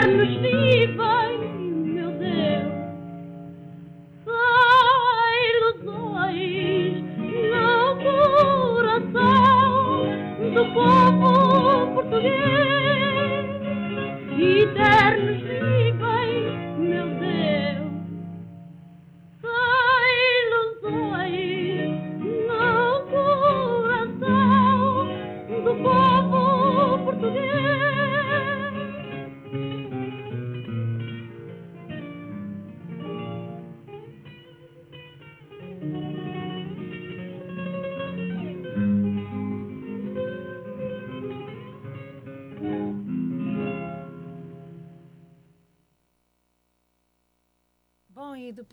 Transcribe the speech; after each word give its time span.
barnuśliwej 0.00 0.88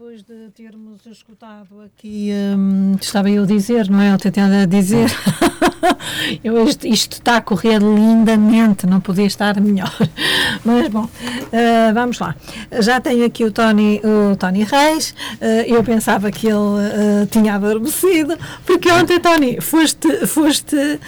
depois 0.08 0.24
de 0.24 0.50
termos 0.52 1.06
escutado 1.06 1.82
aqui, 1.82 2.32
hum, 2.58 2.96
estava 2.96 3.30
eu 3.30 3.44
a 3.44 3.46
dizer, 3.46 3.90
não 3.90 4.00
é? 4.00 4.14
Eu 4.14 4.18
tentando 4.18 4.54
a 4.54 4.66
dizer, 4.66 5.10
eu, 6.44 6.68
isto, 6.68 6.88
isto 6.88 7.14
está 7.14 7.38
a 7.38 7.42
correr 7.42 7.80
lindamente, 7.80 8.86
não 8.86 9.00
podia 9.00 9.26
estar 9.26 9.60
melhor. 9.60 9.94
Mas 10.64 10.88
bom, 10.90 11.08
ah, 11.54 11.92
vamos 11.94 12.20
lá. 12.20 12.36
Já 12.80 13.00
tenho 13.00 13.26
aqui 13.26 13.44
o 13.44 13.52
Tony, 13.52 14.02
o 14.04 14.36
Tony 14.36 14.64
Reis, 14.64 15.14
ah, 15.42 15.46
eu 15.66 15.84
pensava 15.84 16.32
que 16.32 16.48
ele 16.48 16.56
ah, 16.56 17.28
tinha 17.30 17.56
adormecido, 17.56 18.38
porque 18.66 18.92
ontem, 18.92 19.20
Tony, 19.20 19.60
foste, 19.62 20.26
foste 20.28 21.00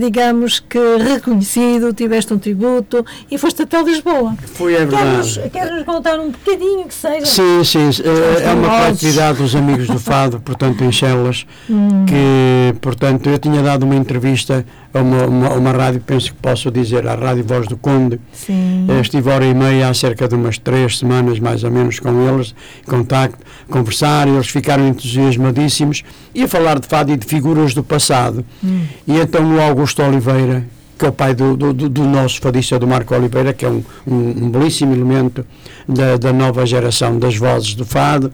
digamos 0.00 0.60
que 0.60 0.78
reconhecido, 0.98 1.92
tiveste 1.92 2.32
um 2.32 2.38
tributo 2.38 3.04
e 3.30 3.36
foste 3.36 3.62
até 3.62 3.82
Lisboa. 3.82 4.34
Foi, 4.54 4.74
é 4.74 4.84
verdade. 4.84 5.50
queres 5.50 5.84
bocadinho 5.84 6.20
um 6.20 6.30
bocadinho 6.30 6.84
que 6.86 6.94
seja? 6.94 7.26
Sim, 7.26 7.64
sim, 7.64 7.90
eh, 8.04 8.42
é 8.44 8.52
uma 8.52 8.68
coletividade 8.68 9.38
dos 9.38 9.54
amigos 9.54 9.86
do 9.88 9.98
Fado, 10.00 10.40
portanto, 10.40 10.84
em 10.84 10.92
Chelas, 10.92 11.46
Hum. 11.68 12.04
que, 12.06 12.74
portanto, 12.80 13.28
eu 13.28 13.38
tinha 13.38 13.62
dado 13.62 13.85
uma 13.86 13.96
entrevista 13.96 14.66
a 14.92 15.00
uma, 15.00 15.24
uma, 15.26 15.48
uma 15.54 15.72
rádio, 15.72 16.00
penso 16.04 16.32
que 16.32 16.38
posso 16.40 16.70
dizer, 16.70 17.06
à 17.06 17.14
Rádio 17.14 17.44
Voz 17.44 17.66
do 17.66 17.76
Conde. 17.76 18.20
Sim. 18.32 18.86
Eh, 18.88 19.00
Estive 19.00 19.30
hora 19.30 19.44
e 19.46 19.54
meia, 19.54 19.88
há 19.88 19.94
cerca 19.94 20.28
de 20.28 20.34
umas 20.34 20.58
três 20.58 20.98
semanas, 20.98 21.38
mais 21.38 21.64
ou 21.64 21.70
menos, 21.70 21.98
com 22.00 22.10
eles, 22.28 22.54
em 22.86 22.90
contacto, 22.90 23.38
conversar, 23.70 24.28
e 24.28 24.32
eles 24.32 24.48
ficaram 24.48 24.86
entusiasmadíssimos, 24.88 26.02
e 26.34 26.42
a 26.42 26.48
falar 26.48 26.78
de 26.78 26.86
fado 26.86 27.12
e 27.12 27.16
de 27.16 27.26
figuras 27.26 27.72
do 27.74 27.82
passado. 27.82 28.44
E 28.62 29.18
então 29.18 29.56
o 29.56 29.60
Augusto 29.60 30.02
Oliveira, 30.02 30.64
que 30.98 31.04
é 31.04 31.08
o 31.08 31.12
pai 31.12 31.34
do, 31.34 31.56
do, 31.56 31.72
do- 31.72 31.88
do 31.88 32.04
nosso 32.04 32.40
fadista, 32.40 32.78
do 32.78 32.86
Marco 32.86 33.14
Oliveira, 33.14 33.52
que 33.52 33.64
é 33.64 33.68
um, 33.68 33.82
um, 34.06 34.14
um 34.44 34.50
belíssimo 34.50 34.94
elemento 34.94 35.44
da, 35.88 36.16
da 36.16 36.32
nova 36.32 36.64
geração 36.64 37.18
das 37.18 37.36
vozes 37.36 37.74
do 37.74 37.84
fado, 37.84 38.32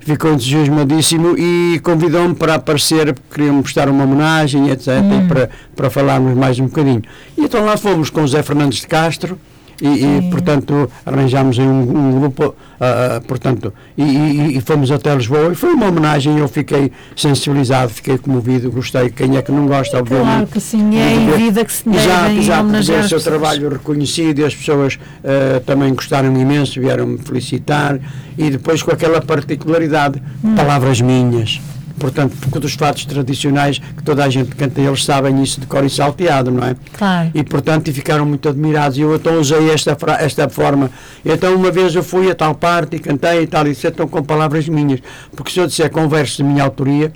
ficou 0.00 0.32
entusiasmadíssimo 0.32 1.36
e 1.36 1.80
convidou-me 1.82 2.34
para 2.34 2.54
aparecer, 2.54 3.12
porque 3.12 3.34
queriam 3.34 3.62
prestar 3.62 3.88
uma 3.88 4.04
homenagem, 4.04 4.70
etc., 4.70 4.88
e 4.88 5.28
para, 5.28 5.50
para 5.76 5.90
falarmos 5.90 6.36
mais 6.36 6.58
um 6.58 6.66
bocadinho. 6.66 7.02
E 7.36 7.42
então 7.42 7.64
lá 7.64 7.76
fomos 7.76 8.10
com 8.10 8.22
o 8.22 8.28
Zé 8.28 8.42
Fernandes 8.42 8.80
de 8.80 8.86
Castro, 8.86 9.38
e, 9.80 9.86
e, 10.26 10.30
portanto 10.30 10.90
arranjámos 11.06 11.58
um, 11.58 11.62
um 11.80 12.20
grupo, 12.20 12.54
ah, 12.80 13.20
portanto, 13.26 13.72
e, 13.96 14.02
e- 14.02 14.56
e 14.58 14.60
fomos 14.60 14.90
até 14.90 15.14
Lisboa, 15.14 15.52
e 15.52 15.54
foi 15.54 15.72
uma 15.72 15.86
homenagem, 15.86 16.38
eu 16.38 16.48
fiquei 16.48 16.90
sensibilizado, 17.16 17.90
fiquei 17.92 18.18
comovido, 18.18 18.70
gostei, 18.70 19.10
quem 19.10 19.36
é 19.36 19.42
que 19.42 19.52
não 19.52 19.66
gosta, 19.66 20.02
Claro 20.02 20.14
obviamente. 20.22 20.50
que 20.52 20.60
sim, 20.60 20.96
é 20.98 21.14
em 21.14 21.30
vida 21.36 21.64
que 21.64 21.72
se 21.72 21.88
Exato, 21.88 22.04
exato, 22.04 22.34
porque 22.34 22.50
homenagear 22.60 23.04
o 23.04 23.08
seu 23.08 23.20
trabalho 23.20 23.68
reconhecido 23.68 24.38
e 24.40 24.44
as 24.44 24.54
pessoas 24.54 24.98
eh, 25.24 25.60
também 25.64 25.94
gostaram 25.94 26.34
imenso, 26.38 26.80
vieram-me 26.80 27.18
felicitar 27.18 27.98
e 28.36 28.50
depois 28.50 28.82
com 28.82 28.90
aquela 28.90 29.20
particularidade, 29.20 30.20
Hum. 30.44 30.54
palavras 30.54 31.00
minhas. 31.00 31.60
Portanto, 31.98 32.36
porque 32.40 32.58
dos 32.58 32.74
fatos 32.74 33.04
tradicionais 33.04 33.78
que 33.78 34.02
toda 34.02 34.24
a 34.24 34.30
gente 34.30 34.54
canta, 34.54 34.80
eles 34.80 35.04
sabem 35.04 35.42
isso 35.42 35.60
de 35.60 35.66
cor 35.66 35.84
e 35.84 35.90
salteado, 35.90 36.50
não 36.50 36.64
é? 36.64 36.76
Claro. 36.92 37.30
E 37.34 37.42
portanto 37.42 37.88
e 37.88 37.92
ficaram 37.92 38.24
muito 38.24 38.48
admirados. 38.48 38.98
E 38.98 39.02
eu 39.02 39.14
então 39.14 39.38
usei 39.38 39.70
esta, 39.70 39.96
esta 40.18 40.48
forma. 40.48 40.90
Então 41.24 41.54
uma 41.54 41.70
vez 41.70 41.94
eu 41.94 42.02
fui 42.02 42.30
a 42.30 42.34
tal 42.34 42.54
parte 42.54 42.96
e 42.96 42.98
cantei 42.98 43.42
e 43.42 43.46
tal, 43.46 43.66
e 43.66 43.70
disse 43.70 43.86
então 43.86 44.06
com 44.06 44.22
palavras 44.22 44.68
minhas. 44.68 45.00
Porque 45.34 45.50
se 45.50 45.60
eu 45.60 45.66
disser 45.66 45.90
com 45.90 46.08
versos 46.08 46.36
de 46.36 46.44
minha 46.44 46.62
autoria, 46.62 47.12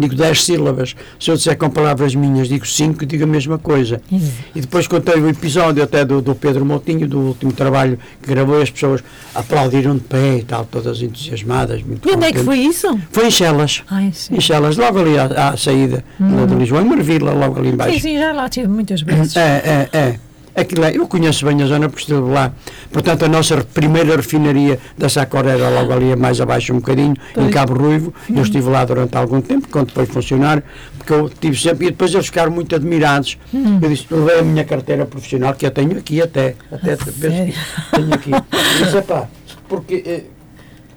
digo 0.00 0.14
10 0.14 0.44
sílabas. 0.44 0.94
Se 1.18 1.30
eu 1.30 1.36
disser 1.36 1.56
com 1.56 1.68
palavras 1.70 2.14
minhas, 2.14 2.48
digo 2.48 2.66
5 2.66 3.02
e 3.02 3.06
digo 3.06 3.24
a 3.24 3.26
mesma 3.26 3.58
coisa. 3.58 4.00
Exato. 4.10 4.32
E 4.54 4.60
depois 4.60 4.86
contei 4.86 5.20
o 5.20 5.28
episódio 5.28 5.82
até 5.82 6.04
do, 6.04 6.20
do 6.20 6.34
Pedro 6.34 6.64
Moutinho, 6.64 7.06
do 7.06 7.18
último 7.18 7.52
trabalho 7.52 7.98
que 8.22 8.28
gravou, 8.28 8.58
e 8.58 8.62
as 8.62 8.70
pessoas 8.70 9.02
aplaudiram 9.34 9.94
de 9.94 10.00
pé 10.02 10.38
e 10.38 10.42
tal, 10.44 10.64
todas 10.64 11.02
entusiasmadas. 11.02 11.82
Muito 11.82 12.08
E 12.08 12.12
onde 12.14 12.26
é 12.26 12.32
que 12.32 12.40
foi 12.40 12.58
isso? 12.58 12.98
Foi 13.10 13.26
em 13.26 13.30
Chelas. 13.30 13.82
Sim. 14.12 14.36
Em 14.36 14.40
Chelas, 14.40 14.76
logo 14.76 14.98
ali 14.98 15.18
à, 15.18 15.50
à 15.50 15.56
saída 15.56 16.04
lá 16.18 16.46
de 16.46 16.54
Lisboa, 16.54 16.82
em 16.82 16.86
Marvila, 16.86 17.32
logo 17.32 17.58
ali 17.58 17.70
embaixo. 17.70 17.94
Sim, 17.94 18.00
sim, 18.00 18.18
já 18.18 18.32
lá 18.32 18.48
tive 18.48 18.68
muitas 18.68 19.02
vezes. 19.02 19.36
É, 19.36 19.88
é, 19.92 19.98
é. 19.98 20.18
Aquilo 20.54 20.84
é. 20.84 20.96
Eu 20.96 21.06
conheço 21.08 21.46
bem 21.46 21.62
a 21.62 21.66
zona 21.66 21.88
porque 21.88 22.02
estive 22.02 22.20
lá. 22.30 22.52
Portanto, 22.92 23.24
a 23.24 23.28
nossa 23.28 23.56
primeira 23.64 24.16
refinaria 24.16 24.78
da 24.98 25.08
Sacor 25.08 25.46
era 25.46 25.68
logo 25.70 25.92
ali 25.92 26.14
mais 26.14 26.40
abaixo 26.40 26.72
um 26.72 26.76
bocadinho, 26.76 27.12
em 27.12 27.34
Pois. 27.34 27.50
Cabo 27.54 27.74
Ruivo. 27.74 28.12
Eu 28.28 28.42
estive 28.42 28.68
lá 28.68 28.84
durante 28.84 29.16
algum 29.16 29.40
tempo, 29.40 29.66
quando 29.70 29.92
foi 29.92 30.04
funcionário, 30.04 30.62
porque 30.98 31.12
eu 31.12 31.28
tive 31.30 31.56
sempre. 31.58 31.86
E 31.86 31.90
depois 31.90 32.12
eles 32.12 32.26
ficaram 32.26 32.52
muito 32.52 32.74
admirados. 32.74 33.38
Eu 33.52 33.88
disse, 33.88 34.06
levei 34.10 34.40
a 34.40 34.42
minha 34.42 34.64
carteira 34.64 35.06
profissional, 35.06 35.54
que 35.54 35.64
eu 35.64 35.70
tenho 35.70 35.96
aqui 35.98 36.20
até. 36.20 36.54
até 36.70 36.96
sério? 36.96 37.54
tenho 37.94 38.14
aqui. 38.14 38.30
Disse, 38.78 39.02
pá, 39.02 39.26
porque 39.68 40.02
eh, 40.06 40.22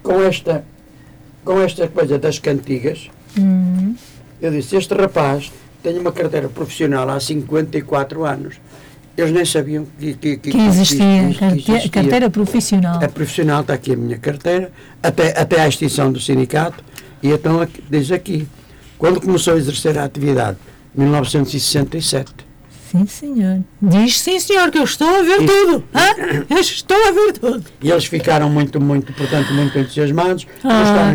com 0.03 0.21
esta, 0.21 0.65
com 1.45 1.61
esta 1.61 1.87
coisa 1.87 2.19
das 2.19 2.39
cantigas, 2.39 3.09
Hum, 3.37 3.95
eu 4.41 4.49
disse, 4.49 4.77
este 4.77 4.93
rapaz 4.93 5.51
tem 5.83 5.97
uma 5.99 6.11
carteira 6.13 6.47
profissional 6.47 7.09
há 7.09 7.19
54 7.19 8.23
anos. 8.25 8.55
Eles 9.17 9.31
nem 9.31 9.45
sabiam 9.45 9.85
que, 9.97 10.13
que, 10.13 10.37
que 10.37 10.57
existia, 10.57 11.29
que 11.31 11.39
carte- 11.39 11.71
existia. 11.71 11.89
carteira 11.89 12.29
profissional. 12.29 13.01
É 13.01 13.07
profissional, 13.07 13.61
está 13.61 13.73
aqui 13.73 13.93
a 13.93 13.95
minha 13.95 14.17
carteira, 14.17 14.71
até, 15.01 15.39
até 15.39 15.61
à 15.61 15.67
extinção 15.67 16.11
do 16.11 16.19
sindicato, 16.19 16.83
e 17.23 17.29
então 17.29 17.65
diz 17.89 18.11
aqui, 18.11 18.45
quando 18.97 19.21
começou 19.21 19.53
a 19.53 19.57
exercer 19.57 19.97
a 19.97 20.03
atividade? 20.03 20.57
1967. 20.93 22.44
Sim, 22.95 23.07
senhor. 23.07 23.59
Diz 23.81 24.19
sim, 24.19 24.39
senhor, 24.39 24.71
que 24.71 24.77
eu 24.77 24.83
estou 24.83 25.07
a 25.07 25.21
ver 25.21 25.41
E- 25.41 25.45
tudo. 25.45 25.83
Hã? 25.93 26.45
Eu 26.49 26.57
estou 26.59 26.97
a 26.97 27.11
ver 27.11 27.33
tudo. 27.33 27.63
E 27.81 27.91
eles 27.91 28.05
ficaram 28.05 28.49
muito, 28.49 28.79
muito, 28.79 29.11
portanto, 29.13 29.53
muito 29.53 29.77
entusiasmados, 29.77 30.47
Ah, 30.63 31.11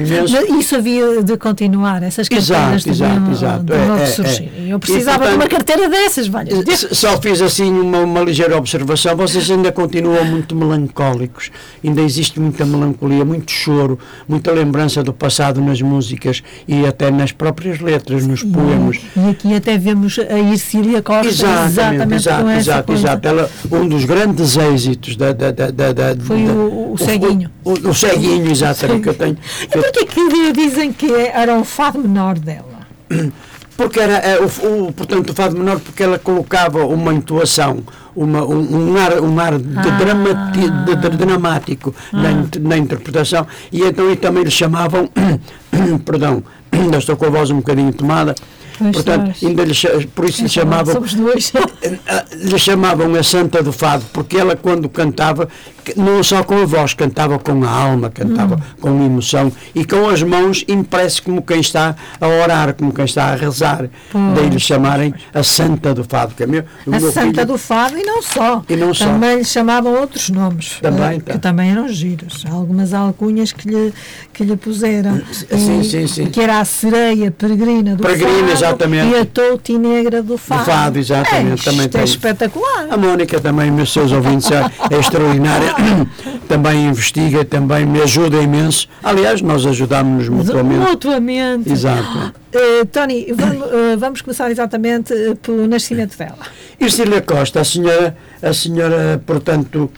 isso 0.58 0.76
havia 0.76 1.22
de 1.22 1.36
continuar, 1.36 2.02
essas 2.02 2.28
carteiras 2.28 2.86
Exato, 2.86 2.90
exato, 2.90 3.20
deviam, 3.20 3.32
exato. 3.32 3.62
deviam 3.64 3.96
É, 3.96 4.02
é, 4.02 4.06
surgir. 4.06 4.50
é. 4.56 4.72
Eu 4.72 4.76
E, 4.76 4.80
precisava 4.80 5.24
de 5.28 5.34
uma 5.34 5.38
portanto, 5.46 5.50
carteira 5.66 5.88
dessas, 5.88 6.26
valha. 6.28 6.52
S- 6.70 6.94
Só 6.94 7.20
fiz 7.20 7.40
assim 7.42 7.70
uma, 7.70 7.98
uma 8.00 8.20
ligeira 8.20 8.56
observação. 8.56 9.16
Vocês 9.16 9.50
ainda 9.50 9.72
continuam 9.72 10.24
muito 10.24 10.54
melancólicos, 10.54 11.50
ainda 11.84 12.00
existe 12.02 12.38
muita 12.38 12.64
melancolia, 12.64 13.24
muito 13.24 13.50
choro, 13.50 13.98
muita 14.28 14.52
lembrança 14.52 15.02
do 15.02 15.12
passado 15.12 15.60
nas 15.60 15.80
músicas 15.80 16.42
e 16.68 16.86
até 16.86 17.10
nas 17.10 17.32
próprias 17.32 17.80
letras, 17.80 18.26
nos 18.26 18.42
poemas. 18.42 18.98
E 19.16 19.30
aqui 19.30 19.54
até 19.54 19.76
vemos 19.78 20.18
a 20.18 20.38
Ircília 20.38 21.02
Costa 21.02 21.68
Exatamente, 21.70 22.14
exato, 22.14 22.50
exato, 22.50 22.92
exato. 22.92 23.28
Ela, 23.28 23.50
um 23.72 23.88
dos 23.88 24.04
grandes 24.04 24.56
êxitos 24.56 25.16
da. 25.16 25.32
da, 25.32 25.50
da, 25.52 25.70
da- 25.70 26.16
Foi 26.24 26.44
da- 26.44 26.52
o- 26.52 26.92
o 26.94 26.98
ceguinho. 26.98 27.50
O, 27.64 27.70
o, 27.70 27.88
o 27.90 27.94
ceguinho, 27.94 28.50
exatamente, 28.50 29.02
que 29.02 29.08
eu 29.08 29.14
tenho. 29.14 29.36
E 29.62 29.66
que 29.66 29.78
eu- 29.78 29.82
porquê 29.82 30.04
que 30.06 30.52
dizem 30.52 30.92
que 30.92 31.12
era 31.12 31.54
um 31.54 31.64
fado 31.64 31.98
menor 31.98 32.38
dela? 32.38 32.80
Porque 33.76 33.98
era, 33.98 34.12
é, 34.18 34.38
o, 34.38 34.44
o, 34.88 34.92
portanto, 34.92 35.30
o 35.30 35.34
fado 35.34 35.56
menor, 35.56 35.80
porque 35.80 36.02
ela 36.02 36.18
colocava 36.18 36.84
uma 36.84 37.14
intuação, 37.14 37.78
uma, 38.14 38.44
um, 38.44 38.90
um 38.92 38.96
ar, 38.98 39.20
um 39.22 39.40
ar 39.40 39.58
de, 39.58 39.78
Ah. 39.78 39.82
dramati, 39.96 40.60
de, 40.84 40.96
de- 40.96 41.16
dramático 41.16 41.94
na, 42.12 42.30
in- 42.30 42.48
na 42.60 42.76
interpretação, 42.76 43.46
e 43.72 43.82
então 43.82 44.10
e 44.12 44.16
também 44.16 44.42
lhe 44.44 44.50
chamavam, 44.50 45.08
perdão, 46.04 46.42
ainda 46.70 46.98
estou 46.98 47.16
com 47.16 47.24
a 47.24 47.30
voz 47.30 47.50
um 47.50 47.56
bocadinho 47.56 47.90
tomada, 47.90 48.34
Pois 48.80 48.92
portanto, 48.96 49.30
estás. 49.30 49.44
ainda 49.44 49.64
lhe, 49.64 50.06
por 50.08 50.24
isso 50.24 50.42
lhe 50.42 50.48
chamavam 50.48 50.94
Somos 50.94 51.14
dois. 51.14 51.52
eh, 51.54 52.24
lhe 52.36 52.58
chamavam 52.58 53.14
a 53.14 53.22
Santa 53.22 53.62
do 53.62 53.72
Fado, 53.72 54.04
porque 54.12 54.36
ela 54.38 54.56
quando 54.56 54.88
cantava, 54.88 55.48
não 55.96 56.22
só 56.22 56.42
com 56.42 56.56
a 56.62 56.64
voz, 56.64 56.94
cantava 56.94 57.38
com 57.38 57.62
a 57.64 57.70
alma, 57.70 58.10
cantava 58.10 58.58
com 58.80 58.88
emoção 59.04 59.52
e 59.74 59.84
com 59.84 60.08
as 60.08 60.22
mãos 60.22 60.64
impresso 60.66 61.22
como 61.22 61.42
quem 61.42 61.60
está 61.60 61.94
a 62.20 62.26
orar, 62.26 62.74
como 62.74 62.92
quem 62.92 63.04
está 63.04 63.26
a 63.26 63.34
rezar. 63.36 63.88
Daí 64.34 64.48
lhe 64.48 64.58
chamarem 64.60 65.14
a 65.34 65.42
Santa 65.42 65.92
do 65.94 66.02
Fado, 66.04 66.34
que 66.34 66.42
é 66.42 66.46
meu, 66.46 66.64
A 66.86 66.90
meu 66.90 67.12
Santa 67.12 67.32
filho- 67.42 67.46
do 67.46 67.58
Fado 67.58 67.98
e 67.98 68.02
não 68.02 68.22
só. 68.22 68.62
E 68.68 68.76
não 68.76 68.94
só. 68.94 69.04
Também 69.06 69.38
lhe 69.38 69.44
chamavam 69.44 69.92
outros 70.00 70.30
nomes. 70.30 70.78
Também, 70.80 71.18
eh, 71.18 71.20
tá. 71.20 71.32
Que 71.34 71.38
também 71.38 71.70
eram 71.70 71.88
giros. 71.88 72.44
Algumas 72.50 72.94
alcunhas 72.94 73.52
que 73.52 73.68
lhe, 73.68 73.92
que 74.32 74.44
lhe 74.44 74.56
puseram. 74.56 75.20
Sim, 75.32 75.80
E- 75.80 75.84
sim, 75.84 76.06
sim. 76.06 76.26
Que 76.26 76.40
era 76.40 76.60
a 76.60 76.64
sereia 76.64 77.30
peregrina 77.30 77.96
do 77.96 78.02
Peregrina, 78.02 78.56
Fado 78.56 78.69
exatamente. 78.70 79.14
e 79.14 79.18
a 79.18 79.24
touti 79.24 79.78
negra 79.78 80.22
do 80.22 80.36
Fado. 80.38 80.64
Fado, 80.64 80.98
exatamente, 80.98 81.60
É, 81.60 81.64
também 81.64 81.86
isto 81.86 81.96
é 81.96 82.00
tem. 82.00 82.04
espetacular. 82.04 82.86
A 82.90 82.96
Mónica 82.96 83.40
também, 83.40 83.70
meus 83.70 83.92
seus 83.92 84.12
ouvintes, 84.12 84.50
é, 84.50 84.70
é 84.90 84.96
extraordinária. 84.98 85.74
também 86.48 86.86
investiga, 86.86 87.44
também 87.44 87.84
me 87.86 88.00
ajuda 88.02 88.36
imenso. 88.42 88.88
Aliás, 89.02 89.40
nós 89.42 89.64
ajudámos-nos 89.66 90.28
mutuamente. 90.28 90.80
Mutuamente. 90.90 91.72
Exato. 91.72 92.32
Eh, 92.52 92.84
Tony, 92.86 93.32
vamos, 93.32 93.62
eh, 93.72 93.96
vamos 93.96 94.22
começar 94.22 94.50
exatamente 94.50 95.12
eh, 95.14 95.36
pelo 95.40 95.68
nascimento 95.68 96.18
dela. 96.18 96.38
Ercília 96.80 97.20
Costa, 97.22 97.60
a 97.60 97.64
senhora, 97.64 98.16
a 98.42 98.52
senhora 98.52 99.22
portanto, 99.24 99.88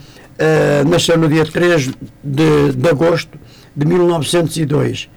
nasceu 0.87 1.17
no 1.17 1.27
dia 1.27 1.45
3 1.45 1.89
de, 2.23 2.71
de 2.73 2.89
agosto 2.89 3.39
de 3.75 3.87
1902. 3.87 5.09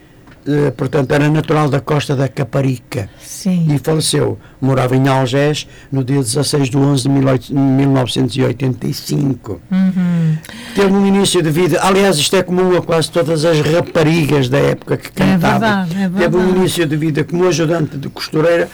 Eh, 0.49 0.71
portanto, 0.71 1.11
era 1.13 1.29
natural 1.29 1.69
da 1.69 1.81
Costa 1.81 2.15
da 2.15 2.29
Caparica 2.29 3.11
Sim. 3.21 3.67
e 3.75 3.79
faleceu. 3.79 4.39
Morava 4.61 4.95
em 4.95 5.09
Algés 5.09 5.67
no 5.91 6.05
dia 6.05 6.21
16 6.21 6.71
de 6.71 6.77
11 6.77 7.09
de 7.09 7.15
18 7.15 7.53
1985. 7.55 9.61
Uhum. 9.71 10.37
Teve 10.75 10.93
um 10.93 11.05
início 11.07 11.43
de 11.43 11.51
vida, 11.51 11.81
aliás, 11.83 12.17
isto 12.19 12.37
é 12.37 12.43
comum 12.45 12.77
a 12.77 12.83
quase 12.83 13.11
todas 13.11 13.45
as 13.45 13.61
raparigas 13.61 14.49
da 14.49 14.59
época 14.59 14.97
que 14.97 15.11
cantavam. 15.11 15.59
verdade, 15.61 15.95
é 15.95 16.09
Teve 16.09 16.37
um 16.37 16.41
verdade. 16.41 16.59
início 16.59 16.87
de 16.87 16.97
vida 16.97 17.25
como 17.25 17.47
ajudante 17.49 17.97
de 17.99 18.09
costureira 18.09 18.69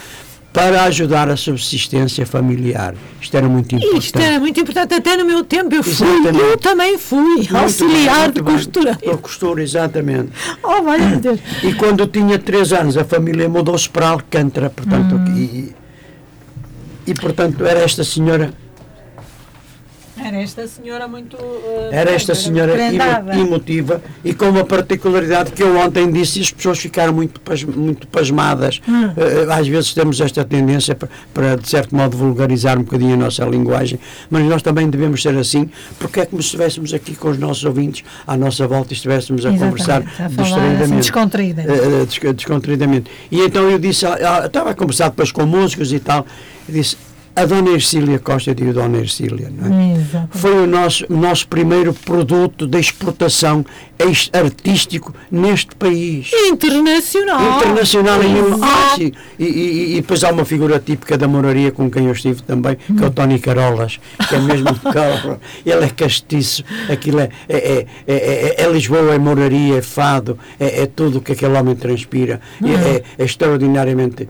para 0.53 0.83
ajudar 0.85 1.31
a 1.31 1.37
subsistência 1.37 2.27
familiar. 2.27 2.95
Isto 3.21 3.37
era 3.37 3.49
muito 3.49 3.75
importante. 3.75 4.05
Isto 4.05 4.19
era 4.19 4.39
muito 4.39 4.61
importante, 4.61 4.93
até 4.95 5.17
no 5.17 5.25
meu 5.25 5.43
tempo 5.45 5.75
eu 5.75 5.83
fui, 5.83 5.93
Exatamente. 5.93 6.39
eu 6.39 6.59
também 6.59 6.99
fui 6.99 7.37
Muito 7.37 7.57
auxiliar 7.57 8.31
bem, 8.31 8.43
de 8.45 8.53
costura. 8.53 8.99
A 9.11 9.17
costura, 9.17 9.63
exatamente. 9.63 10.29
Oh, 10.63 10.83
vai 10.83 10.99
meu 11.01 11.19
Deus. 11.21 11.41
E 11.63 11.73
quando 11.75 12.07
tinha 12.07 12.39
três 12.39 12.73
anos, 12.73 12.99
a 12.99 13.05
família 13.05 13.49
mudou-se 13.49 13.89
para 13.89 14.09
Alcântara, 14.11 14.69
portanto, 14.69 15.15
Hum. 15.15 15.35
e, 15.37 15.75
e, 17.07 17.15
portanto 17.15 17.65
era 17.65 17.81
esta 17.81 18.05
senhora 18.05 18.53
Era 20.25 20.41
esta 20.43 20.67
senhora 20.69 21.09
muito. 21.09 21.37
eh, 21.37 21.89
Era 21.93 22.11
esta 22.13 22.35
senhora 22.35 22.73
prendada. 22.73 23.35
emo- 23.35 23.47
emotiva 23.47 24.03
e 24.25 24.33
com 24.35 24.49
uma 24.49 24.65
particularidade 24.65 25.53
que 25.53 25.63
eu 25.63 25.77
ontem 25.79 26.11
disse 26.11 26.39
e 26.39 26.43
as 26.43 26.51
pessoas 26.53 26.79
ficaram 26.79 27.13
muito, 27.13 27.41
pas- 27.41 27.65
muito 27.65 28.07
pasmadas. 28.07 28.81
Hum. 28.89 29.11
Eh, 29.17 29.53
às 29.53 29.67
vezes 29.67 29.93
temos 29.95 30.21
esta 30.21 30.45
tendência 30.45 30.95
para, 30.95 31.09
para, 31.35 31.57
de 31.57 31.69
certo 31.69 31.95
modo, 31.95 32.17
vulgarizar 32.17 32.79
um 32.79 32.83
bocadinho 32.83 33.15
a 33.15 33.17
nossa 33.17 33.45
linguagem, 33.45 33.99
mas 34.31 34.45
nós 34.45 34.63
também 34.63 34.89
devemos 34.89 35.23
ser 35.23 35.37
assim, 35.37 35.69
porque 35.99 36.21
é 36.21 36.27
como 36.27 36.41
se 36.43 36.47
estivéssemos 36.47 36.93
aqui 36.95 37.15
com 37.15 37.29
os 37.31 37.39
nossos 37.39 37.65
ouvintes 37.65 38.05
à 38.27 38.37
nossa 38.37 38.67
volta 38.67 38.93
e 38.93 38.97
estivéssemos 38.97 39.45
a 39.45 39.51
Exatamente, 39.51 39.71
conversar 39.71 40.03
a 40.03 40.05
falar 40.05 40.25
assim, 40.29 40.43
distraidamente. 40.43 40.97
descontraída. 40.97 41.63
Eh, 41.63 42.33
descontraídamente. 42.33 43.11
E 43.31 43.41
então 43.41 43.69
eu 43.71 43.79
disse, 43.79 44.07
ah, 44.07 44.19
ah, 44.43 44.47
estava 44.47 44.71
a 44.71 44.75
conversar 44.75 45.09
depois 45.11 45.33
com 45.33 45.45
músicos 45.47 45.93
e 45.93 45.99
tal, 46.01 46.27
eu 46.69 46.75
disse, 46.75 46.97
a 47.35 47.45
Dona 47.47 47.71
Ercília 47.71 48.19
Costa, 48.19 48.55
digo 48.55 48.73
Dona 48.73 48.99
Ercília, 48.99 49.51
não 49.51 49.67
é? 49.67 49.95
Foi 50.31 50.53
o 50.65 50.67
nosso, 50.67 51.05
nosso 51.11 51.49
primeiro 51.49 51.95
produto 51.95 52.67
de 52.67 52.79
exportação 52.79 53.65
ex- 53.99 54.29
artístico 54.33 55.15
neste 55.31 55.75
país. 55.77 56.31
Internacional. 56.49 57.57
Internacional 57.59 58.21
sim. 58.97 59.13
e, 59.39 59.45
e- 59.45 59.93
e 59.97 60.01
depois 60.03 60.23
há 60.25 60.31
uma 60.31 60.45
figura 60.45 60.79
típica 60.79 61.17
da 61.17 61.27
moraria 61.27 61.71
com 61.73 61.91
quem 61.91 62.07
eu 62.07 62.13
estive 62.13 62.43
também, 62.43 62.77
que 62.77 63.03
é 63.03 63.07
o 63.07 63.11
Tony 63.11 63.39
Carolas, 63.39 63.99
que 64.29 64.35
é 64.35 64.39
mesmo 64.39 64.75
Carolas. 64.81 65.39
Ele 65.65 65.85
é 65.85 65.89
castiço, 65.89 66.63
aquilo 66.91 67.21
é, 67.21 67.29
é, 67.49 67.57
é, 67.57 67.87
é, 68.07 68.15
é- 68.59 68.63
é 68.65 68.71
Lisboa, 68.73 69.15
é 69.15 69.19
moraria, 69.19 69.79
é 69.79 69.83
fado, 69.83 70.39
é, 70.61 70.83
é 70.83 70.87
tudo 70.87 71.19
o 71.19 71.21
que 71.23 71.33
aquele 71.33 71.57
homem 71.57 71.75
transpira. 71.75 72.41
E 72.63 72.73
É, 72.73 73.03
é 73.19 73.25
extraordinariamente. 73.25 74.29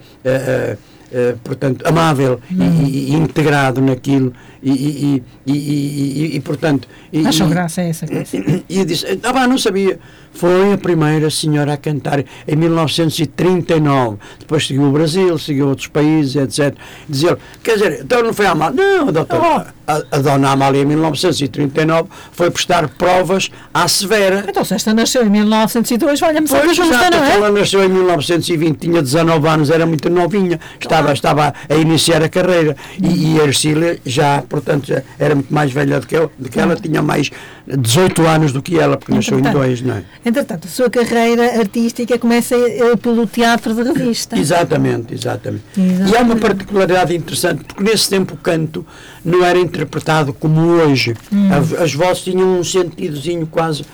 Eh, 1.12 1.36
portanto, 1.44 1.86
amável 1.86 2.40
e, 2.50 3.12
e 3.12 3.14
integrado 3.14 3.80
naquilo 3.80 4.32
e, 4.62 5.22
e, 5.46 5.52
e, 5.52 6.36
e, 6.36 6.40
portanto 6.40 6.88
e, 7.12 7.26
Acham 7.26 7.48
graça 7.48 7.82
essa 7.82 8.06
coisa. 8.06 8.24
e 8.68 8.84
disse, 8.84 9.18
ah, 9.22 9.32
pá, 9.32 9.46
não 9.46 9.58
sabia. 9.58 9.98
Foi 10.32 10.72
a 10.72 10.78
primeira 10.78 11.28
senhora 11.28 11.74
a 11.74 11.76
cantar 11.76 12.24
em 12.48 12.56
1939. 12.56 14.16
Depois 14.38 14.66
seguiu 14.66 14.84
o 14.84 14.90
Brasil, 14.90 15.38
seguiu 15.38 15.68
outros 15.68 15.88
países, 15.88 16.36
etc. 16.36 16.74
Dizer, 17.06 17.36
quer 17.62 17.74
dizer, 17.74 18.00
então 18.02 18.22
não 18.22 18.32
foi 18.32 18.46
a 18.46 18.52
Amália. 18.52 18.82
Não, 18.82 19.08
a, 19.08 19.10
doutora, 19.10 19.74
a, 19.86 19.94
a 20.10 20.18
dona 20.18 20.52
Amália, 20.52 20.80
em 20.80 20.86
1939, 20.86 22.08
foi 22.32 22.50
prestar 22.50 22.88
provas 22.88 23.50
à 23.74 23.86
Severa. 23.86 24.42
Então, 24.48 24.64
se 24.64 24.72
esta 24.72 24.94
nasceu 24.94 25.26
em 25.26 25.28
1902, 25.28 26.18
valha-me 26.18 26.48
Santa 26.48 26.64
Pois, 26.64 26.76
Justa, 26.76 26.94
exato, 26.94 27.16
não 27.16 27.24
é? 27.24 27.34
ela 27.34 27.50
nasceu 27.50 27.84
em 27.84 27.88
1920, 27.90 28.78
tinha 28.78 29.02
19 29.02 29.48
anos, 29.48 29.68
era 29.68 29.84
muito 29.84 30.08
novinha, 30.08 30.58
estava, 30.80 31.12
estava 31.12 31.52
a 31.68 31.74
iniciar 31.74 32.22
a 32.22 32.28
carreira. 32.30 32.74
E, 32.98 33.34
e 33.34 33.40
a 33.40 33.44
Ercília 33.44 34.00
já, 34.06 34.42
portanto, 34.52 34.86
já 34.86 35.02
era 35.18 35.34
muito 35.34 35.52
mais 35.52 35.72
velha 35.72 35.98
do 35.98 36.06
que, 36.06 36.14
eu, 36.14 36.30
do 36.38 36.50
que 36.50 36.60
ela, 36.60 36.76
tinha 36.76 37.00
mais 37.00 37.30
18 37.66 38.26
anos 38.26 38.52
do 38.52 38.60
que 38.60 38.78
ela, 38.78 38.98
porque 38.98 39.14
nasceu 39.14 39.38
em 39.38 39.42
dois, 39.42 39.80
não 39.80 39.94
é? 39.94 40.02
Entretanto, 40.24 40.66
a 40.66 40.70
sua 40.70 40.90
carreira 40.90 41.58
artística 41.58 42.18
começa 42.18 42.54
eh, 42.54 42.94
pelo 42.96 43.26
teatro 43.26 43.74
de 43.74 43.82
revista. 43.82 44.38
Exatamente, 44.38 45.14
exatamente. 45.14 45.64
E 45.74 45.80
há 45.80 45.84
uma 45.84 46.04
Exatamente. 46.04 46.40
particularidade 46.40 47.16
interessante, 47.16 47.64
porque 47.64 47.82
nesse 47.82 48.10
tempo 48.10 48.34
o 48.34 48.36
canto 48.36 48.86
não 49.24 49.42
era 49.42 49.58
interpretado 49.58 50.34
como 50.34 50.60
hoje. 50.60 51.16
As, 51.50 51.72
as 51.72 51.94
vozes 51.94 52.22
tinham 52.24 52.58
um 52.58 52.62
sentidozinho 52.62 53.46
quase, 53.46 53.86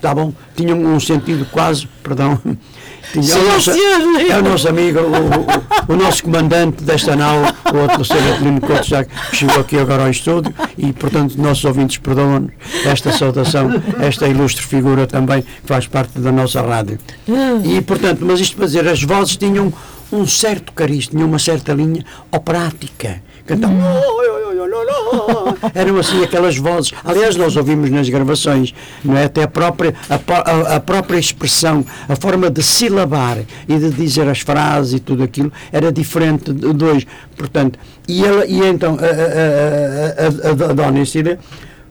tá 0.00 0.14
bom? 0.14 0.32
Tinham 0.54 0.78
um 0.78 1.00
sentido 1.00 1.44
quase, 1.50 1.88
perdão. 2.04 2.40
É, 3.18 3.36
o 3.36 3.44
nosso, 3.44 3.70
é 3.70 4.38
o 4.38 4.42
nosso 4.42 4.68
amigo, 4.68 5.00
o, 5.00 5.90
o- 5.90 5.94
o 5.94 5.96
nosso 5.96 6.22
comandante 6.24 6.82
desta 6.82 7.14
nau, 7.14 7.42
o 7.72 7.76
outro 7.76 8.04
Sr. 8.04 8.34
Adelino 8.34 8.60
Couto, 8.60 8.84
já 8.88 9.04
que 9.04 9.36
chegou 9.36 9.60
aqui 9.60 9.78
agora 9.78 10.04
ao 10.04 10.10
estúdio, 10.10 10.52
e 10.78 10.92
portanto 10.92 11.36
nossos 11.36 11.64
ouvintes 11.64 11.98
perdoam-nos 11.98 12.50
esta 12.84 13.12
saudação, 13.12 13.70
esta 14.00 14.26
ilustre 14.26 14.64
figura 14.64 15.06
também, 15.06 15.42
que 15.42 15.48
faz 15.66 15.86
parte 15.86 16.18
da 16.18 16.32
nossa 16.32 16.60
rádio. 16.62 16.98
Ah, 17.28 17.60
E, 17.64 17.80
portanto, 17.82 18.24
mas 18.24 18.40
isto 18.40 18.56
para 18.56 18.66
dizer, 18.66 18.88
as 18.88 19.02
vozes 19.02 19.36
tinham 19.36 19.72
um 20.12 20.26
certo 20.26 20.72
cariz, 20.72 21.08
tinham 21.08 21.26
uma 21.28 21.38
certa 21.38 21.72
linha 21.72 22.04
operática. 22.30 23.22
Cantavam. 23.46 23.76
Não, 23.76 23.84
não. 24.84 25.56
Eram 25.74 25.98
assim 25.98 26.22
aquelas 26.22 26.56
vozes. 26.56 26.92
Aliás, 27.04 27.36
nós 27.36 27.56
ouvimos 27.56 27.90
nas 27.90 28.08
gravações, 28.08 28.74
não 29.04 29.16
é? 29.16 29.24
Até 29.24 29.42
a 29.42 29.48
própria, 29.48 29.94
a, 30.08 30.76
a- 30.76 30.80
própria 30.80 31.18
expressão, 31.18 31.84
a 32.08 32.16
forma 32.16 32.50
de 32.50 32.62
silabar 32.62 33.38
e 33.68 33.78
de 33.78 33.90
dizer 33.90 34.28
as 34.28 34.40
frases 34.40 34.94
e 34.94 35.00
tudo 35.00 35.22
aquilo 35.22 35.52
era 35.72 35.92
diferente 35.92 36.52
de 36.52 36.84
hoje. 36.84 37.06
Portanto, 37.36 37.78
e, 38.08 38.24
ela, 38.24 38.46
e 38.46 38.60
então 38.60 38.96
a, 38.98 39.04
a, 39.04 40.66
a, 40.66 40.70
a, 40.70 40.72
Dona 40.72 41.00
Isília 41.00 41.38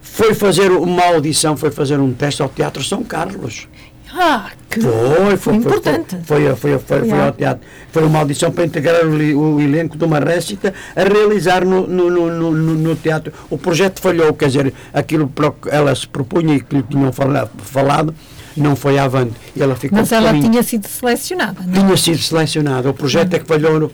foi 0.01 0.33
fazer 0.33 0.71
uma 0.71 1.03
audição, 1.05 1.55
foi 1.55 1.71
fazer 1.71 1.99
um 1.99 2.11
teste 2.13 2.41
ao 2.41 2.49
Teatro 2.49 2.83
São 2.83 3.03
Carlos. 3.03 3.67
Ah, 4.15 4.51
que 4.69 4.79
Foi, 4.79 5.37
foi, 5.37 5.55
importante. 5.55 6.17
Foi, 6.23 6.55
foi, 6.55 6.77
foi, 6.79 7.09
foi, 7.09 7.19
ao 7.19 7.31
teatro. 7.31 7.67
Foi 7.91 8.03
uma 8.03 8.19
audição 8.19 8.51
para 8.51 8.65
integrar 8.65 9.05
o, 9.05 9.59
elenco 9.59 9.97
de 9.97 10.05
uma 10.05 10.19
récita 10.19 10.73
a 10.95 11.03
realizar 11.03 11.65
no, 11.65 11.87
no, 11.87 12.09
no, 12.09 12.51
no, 12.51 12.95
teatro. 12.95 13.33
O 13.49 13.57
projeto 13.57 13.99
falhou, 13.99 14.33
quer 14.33 14.47
dizer, 14.47 14.73
aquilo 14.93 15.27
que 15.27 15.69
ela 15.69 15.93
se 15.95 16.07
propunha 16.07 16.55
e 16.55 16.61
que 16.61 16.75
lhe 16.75 16.83
tinham 16.83 17.11
fala- 17.11 17.49
falado 17.57 18.13
não 18.55 18.75
foi 18.75 18.99
avante. 18.99 19.33
Ela 19.59 19.75
ficou 19.75 19.97
Mas 19.97 20.11
ela 20.11 20.31
tinha 20.31 20.61
sido 20.61 20.87
selecionada, 20.87 21.61
não 21.65 21.73
é? 21.73 21.85
Tinha 21.85 21.97
sido 21.97 22.17
selecionada. 22.19 22.89
O 22.89 22.93
projeto 22.93 23.33
é 23.33 23.39
que 23.39 23.47
falhou 23.47 23.79
no, 23.79 23.91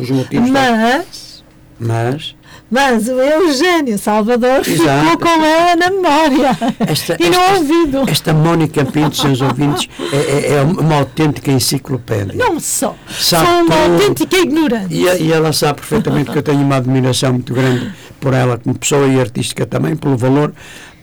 os 0.00 0.10
motivos. 0.10 0.50
Mas, 0.50 1.44
Mas 1.78 2.34
mas 2.70 3.06
o 3.08 3.20
Eugênio 3.20 3.96
Salvador 3.98 4.64
ficou 4.64 4.84
Exato. 4.86 5.18
com 5.18 5.28
ela 5.44 5.76
na 5.76 5.90
memória 5.90 6.56
esta, 6.88 7.16
e 7.20 7.28
no 7.28 7.34
esta- 7.36 7.54
ouvido. 7.58 8.04
esta 8.10 8.32
Mónica 8.32 8.84
Pinto, 8.84 9.16
seus 9.16 9.40
ouvintes, 9.40 9.88
é, 10.12 10.16
é- 10.16 10.52
é 10.56 10.62
uma 10.62 10.96
autêntica 10.96 11.50
enciclopédia. 11.52 12.34
Não 12.34 12.58
só. 12.58 12.96
Sabe 13.10 13.46
Sou 13.46 13.54
uma 13.62 13.76
tudo. 13.76 13.92
autêntica 13.92 14.36
ignorante. 14.38 14.94
E, 14.94 15.04
e 15.22 15.32
ela 15.32 15.52
sabe 15.52 15.74
perfeitamente 15.80 16.30
que 16.30 16.38
eu 16.38 16.42
tenho 16.42 16.60
uma 16.62 16.76
admiração 16.76 17.32
muito 17.34 17.52
grande 17.54 17.92
por 18.20 18.32
ela, 18.34 18.58
como 18.58 18.76
pessoa 18.78 19.06
e 19.06 19.20
artística 19.20 19.66
também, 19.66 19.94
pelo 19.94 20.16
valor, 20.16 20.52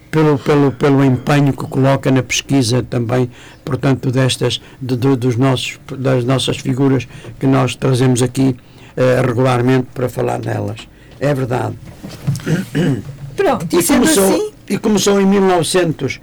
pelo, 0.10 0.38
pelo, 0.39 0.72
pelo 0.74 1.06
empenho 1.06 1.53
que 1.53 1.65
coloca 1.68 2.12
na 2.12 2.22
pesquisa 2.22 2.84
também, 2.84 3.30
portanto, 3.63 4.12
destas, 4.12 4.60
de- 4.82 4.98
de- 4.98 5.15
dos 5.15 5.38
nossos, 5.38 5.80
das 5.98 6.25
nossas 6.25 6.58
figuras 6.58 7.08
que 7.39 7.48
nós 7.48 7.75
trazemos 7.75 8.22
aqui 8.22 8.56
eh, 8.98 9.22
regularmente 9.25 9.88
para 9.94 10.10
falar 10.10 10.39
nelas. 10.39 10.80
É 11.22 11.34
verdade. 11.36 11.75
Pronto, 13.36 13.66
e 13.72 13.84
começou, 13.84 14.28
assim, 14.28 14.51
e 14.68 14.78
começou 14.78 15.22
em 15.22 15.25
1900 15.25 16.20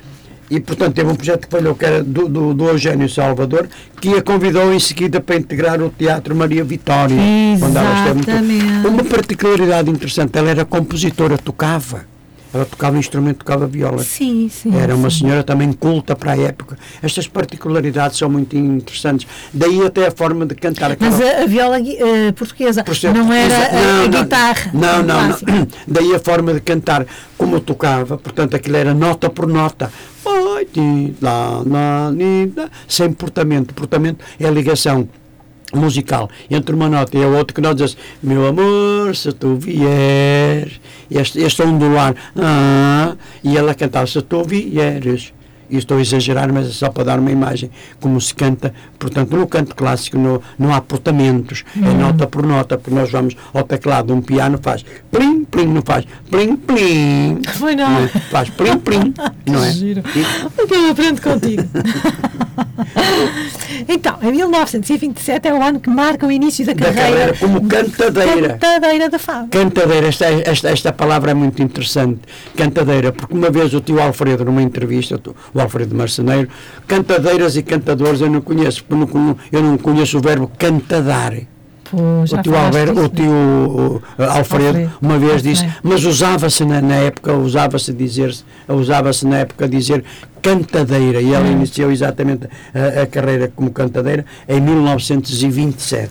e 0.50 0.59
portanto 0.61 0.95
teve 0.95 1.11
um 1.11 1.14
projeto 1.14 1.47
que 1.47 1.50
falhou 1.57 1.75
que 1.75 1.85
era 1.85 2.02
do, 2.02 2.26
do, 2.28 2.55
do 2.55 2.69
Eugênio 2.69 3.09
Salvador 3.09 3.69
que 4.00 4.14
a 4.14 4.23
convidou 4.23 4.73
em 4.73 4.81
seguida 4.81 5.21
para 5.21 5.37
integrar 5.37 5.81
o 5.83 5.90
Teatro 5.90 6.35
Maria 6.35 6.64
Vitória 6.64 7.17
quando 7.61 7.76
ela 7.76 7.93
esteve 7.99 8.14
muito- 8.14 8.31
Exatamente. 8.31 8.87
uma 8.88 9.05
particularidade 9.05 9.90
interessante 9.90 10.37
ela 10.38 10.50
era 10.50 10.64
compositora, 10.64 11.37
tocava 11.38 12.07
ela 12.52 12.64
tocava 12.64 12.99
instrumento, 12.99 13.38
tocava 13.38 13.67
viola 13.67 14.02
sim, 14.02 14.49
sim. 14.49 14.76
era 14.76 14.95
uma 14.95 15.11
sim. 15.11 15.21
senhora 15.21 15.43
também 15.43 15.73
culta 15.73 16.17
para 16.17 16.33
a 16.33 16.38
época 16.38 16.78
estas 17.02 17.26
particularidades 17.26 18.19
são 18.19 18.28
muito 18.28 18.57
interessantes 18.57 19.26
daí 19.52 19.85
até 19.85 20.07
a 20.07 20.11
forma 20.11 20.47
de 20.47 20.55
cantar 20.55 20.90
aquela 20.93 21.11
Mas 21.11 21.21
a, 21.21 21.43
a 21.43 21.47
viola 21.47 21.78
eh, 21.81 22.33
portuguesa 22.33 22.83
por 22.83 22.97
ser 22.97 23.12
não 23.14 23.33
era 23.33 23.55
portuguesa. 23.55 23.76
a, 23.76 23.81
a 23.81 23.99
Não, 23.99 24.09
não, 24.09 24.23
guitarra. 24.23 24.71
Não, 24.73 25.02
não, 25.02 25.28
não. 25.28 25.69
Daí 25.87 26.14
a 26.14 26.19
forma 26.19 26.55
de 26.55 26.61
cantar, 26.61 27.07
como 27.37 27.57
eu 27.57 27.61
tocava, 27.61 28.17
portanto 28.19 28.57
aquilo 28.57 28.76
era 28.76 28.95
nota 28.95 29.31
por 29.31 29.47
nota. 29.47 29.90
Sem 32.87 33.12
portamento. 33.12 33.75
Portamento 33.75 34.25
é 34.38 34.47
a 34.47 34.50
ligação 34.50 35.09
musical 35.75 36.29
entre 36.51 36.75
uma 36.75 36.89
nota 36.89 37.17
e 37.17 37.23
a 37.23 37.29
outra 37.29 37.55
que 37.55 37.61
nós 37.61 37.75
dizemos 37.75 37.97
meu 38.23 38.47
amor 38.47 39.15
se 39.15 39.33
tu 39.33 39.57
vieres 39.57 40.81
este, 41.11 41.41
este 41.41 41.63
ondular 41.63 42.15
ah, 42.37 43.15
e 43.43 43.57
ela 43.57 43.75
cantar 43.75 44.09
se 44.09 44.21
tu 44.23 44.43
vieres 44.45 45.33
e 45.71 45.77
estou 45.77 45.99
a 45.99 46.01
exagerar, 46.01 46.51
mas 46.53 46.67
é 46.67 46.71
só 46.71 46.89
para 46.91 47.05
dar 47.05 47.19
uma 47.19 47.31
imagem 47.31 47.71
como 48.01 48.19
se 48.21 48.35
canta, 48.35 48.73
portanto 48.99 49.37
no 49.37 49.47
canto 49.47 49.75
clássico 49.75 50.17
no, 50.17 50.41
não 50.59 50.73
há 50.73 50.81
portamentos 50.81 51.65
é 51.77 51.93
nota 51.95 52.27
por 52.27 52.45
nota, 52.47 52.79
porque 52.79 52.95
nós 52.95 53.11
vamos 53.11 53.37
ao 53.53 53.63
teclado 53.65 54.15
um 54.15 54.23
piano 54.23 54.59
faz 54.63 54.85
plim, 55.11 55.45
plim, 55.45 55.67
não 55.67 55.83
faz 55.83 56.07
plim, 56.31 56.57
plim 56.57 57.41
Foi 57.55 57.77
não. 57.77 57.99
é? 57.99 58.09
faz 58.09 58.49
plim, 58.51 58.79
plim 58.79 59.15
não 59.47 59.63
é? 59.63 59.71
Giro. 59.79 60.03
E- 60.17 60.75
eu 60.75 60.91
aprendo 60.91 61.21
contigo. 61.21 61.63
então, 63.88 64.18
em 64.23 64.32
1927 64.32 65.49
é 65.49 65.54
o 65.54 65.62
ano 65.62 65.80
que 65.80 65.90
marca 65.90 66.26
o 66.26 66.32
início 66.32 66.64
da 66.64 66.73
da 66.73 66.87
carreira, 66.92 67.08
carreira 67.11 67.37
como 67.38 67.66
cantadeira 67.68 68.49
cantadeira 68.58 69.08
da 69.08 69.18
Fábio. 69.18 69.49
Cantadeira, 69.50 70.06
esta, 70.08 70.26
esta, 70.26 70.70
esta 70.70 70.92
palavra 70.92 71.30
é 71.30 71.35
muito 71.35 71.62
interessante. 71.62 72.20
Cantadeira, 72.56 73.12
porque 73.12 73.35
uma 73.35 73.50
vez 73.50 73.73
o 73.75 73.80
tio 73.80 74.00
Alfredo, 74.00 74.44
numa 74.44 74.62
entrevista, 74.62 75.20
o 75.54 75.61
Alfredo 75.61 75.94
Marceneiro, 75.94 76.49
cantadeiras 76.87 77.56
e 77.56 77.62
cantadores 77.62 78.20
eu 78.20 78.30
não 78.30 78.40
conheço, 78.40 78.85
porque 78.85 78.94
eu 78.94 78.99
não, 78.99 79.06
conhe- 79.06 79.37
eu 79.52 79.62
não 79.62 79.78
conheço 79.78 80.18
o 80.18 80.20
verbo 80.20 80.50
cantadar. 80.58 81.35
Pô, 81.90 82.26
já 82.26 82.38
o 82.38 82.42
tio, 82.42 82.52
falaste 82.52 82.76
Alberto, 82.78 83.00
o 83.00 83.09
disso, 83.09 83.14
tio 83.14 83.30
uh, 83.30 84.02
Alfredo, 84.23 84.66
Alfredo. 84.68 84.92
uma 85.00 85.18
vez 85.18 85.42
disse, 85.42 85.64
Alfredo. 85.64 85.88
mas 85.88 86.04
usava-se 86.04 86.64
na, 86.64 86.80
na 86.80 86.95
época, 86.97 87.33
usava-se 87.35 87.92
dizer, 87.92 88.35
usava-se 88.68 89.26
na 89.26 89.38
época 89.38 89.68
dizer 89.68 90.04
cantadeira, 90.42 91.21
e 91.21 91.33
ela 91.35 91.47
Hum. 91.47 91.52
iniciou 91.52 91.90
exatamente 91.90 92.47
a, 92.75 93.02
a 93.02 93.07
carreira 93.07 93.50
como 93.54 93.71
cantadeira 93.71 94.25
em 94.49 94.61
1927. 94.61 96.11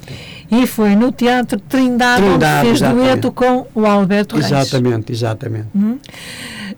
E 0.50 0.66
foi 0.66 0.96
no 0.96 1.12
Teatro 1.12 1.60
Trindade, 1.60 2.22
Trindade, 2.24 2.56
onde 2.68 2.70
fez 2.70 2.82
exatamente. 2.82 3.06
dueto 3.06 3.32
com 3.32 3.68
o 3.76 3.86
Alberto 3.86 4.36
Reis. 4.38 4.52
Exatamente, 4.52 5.12
exatamente. 5.12 5.68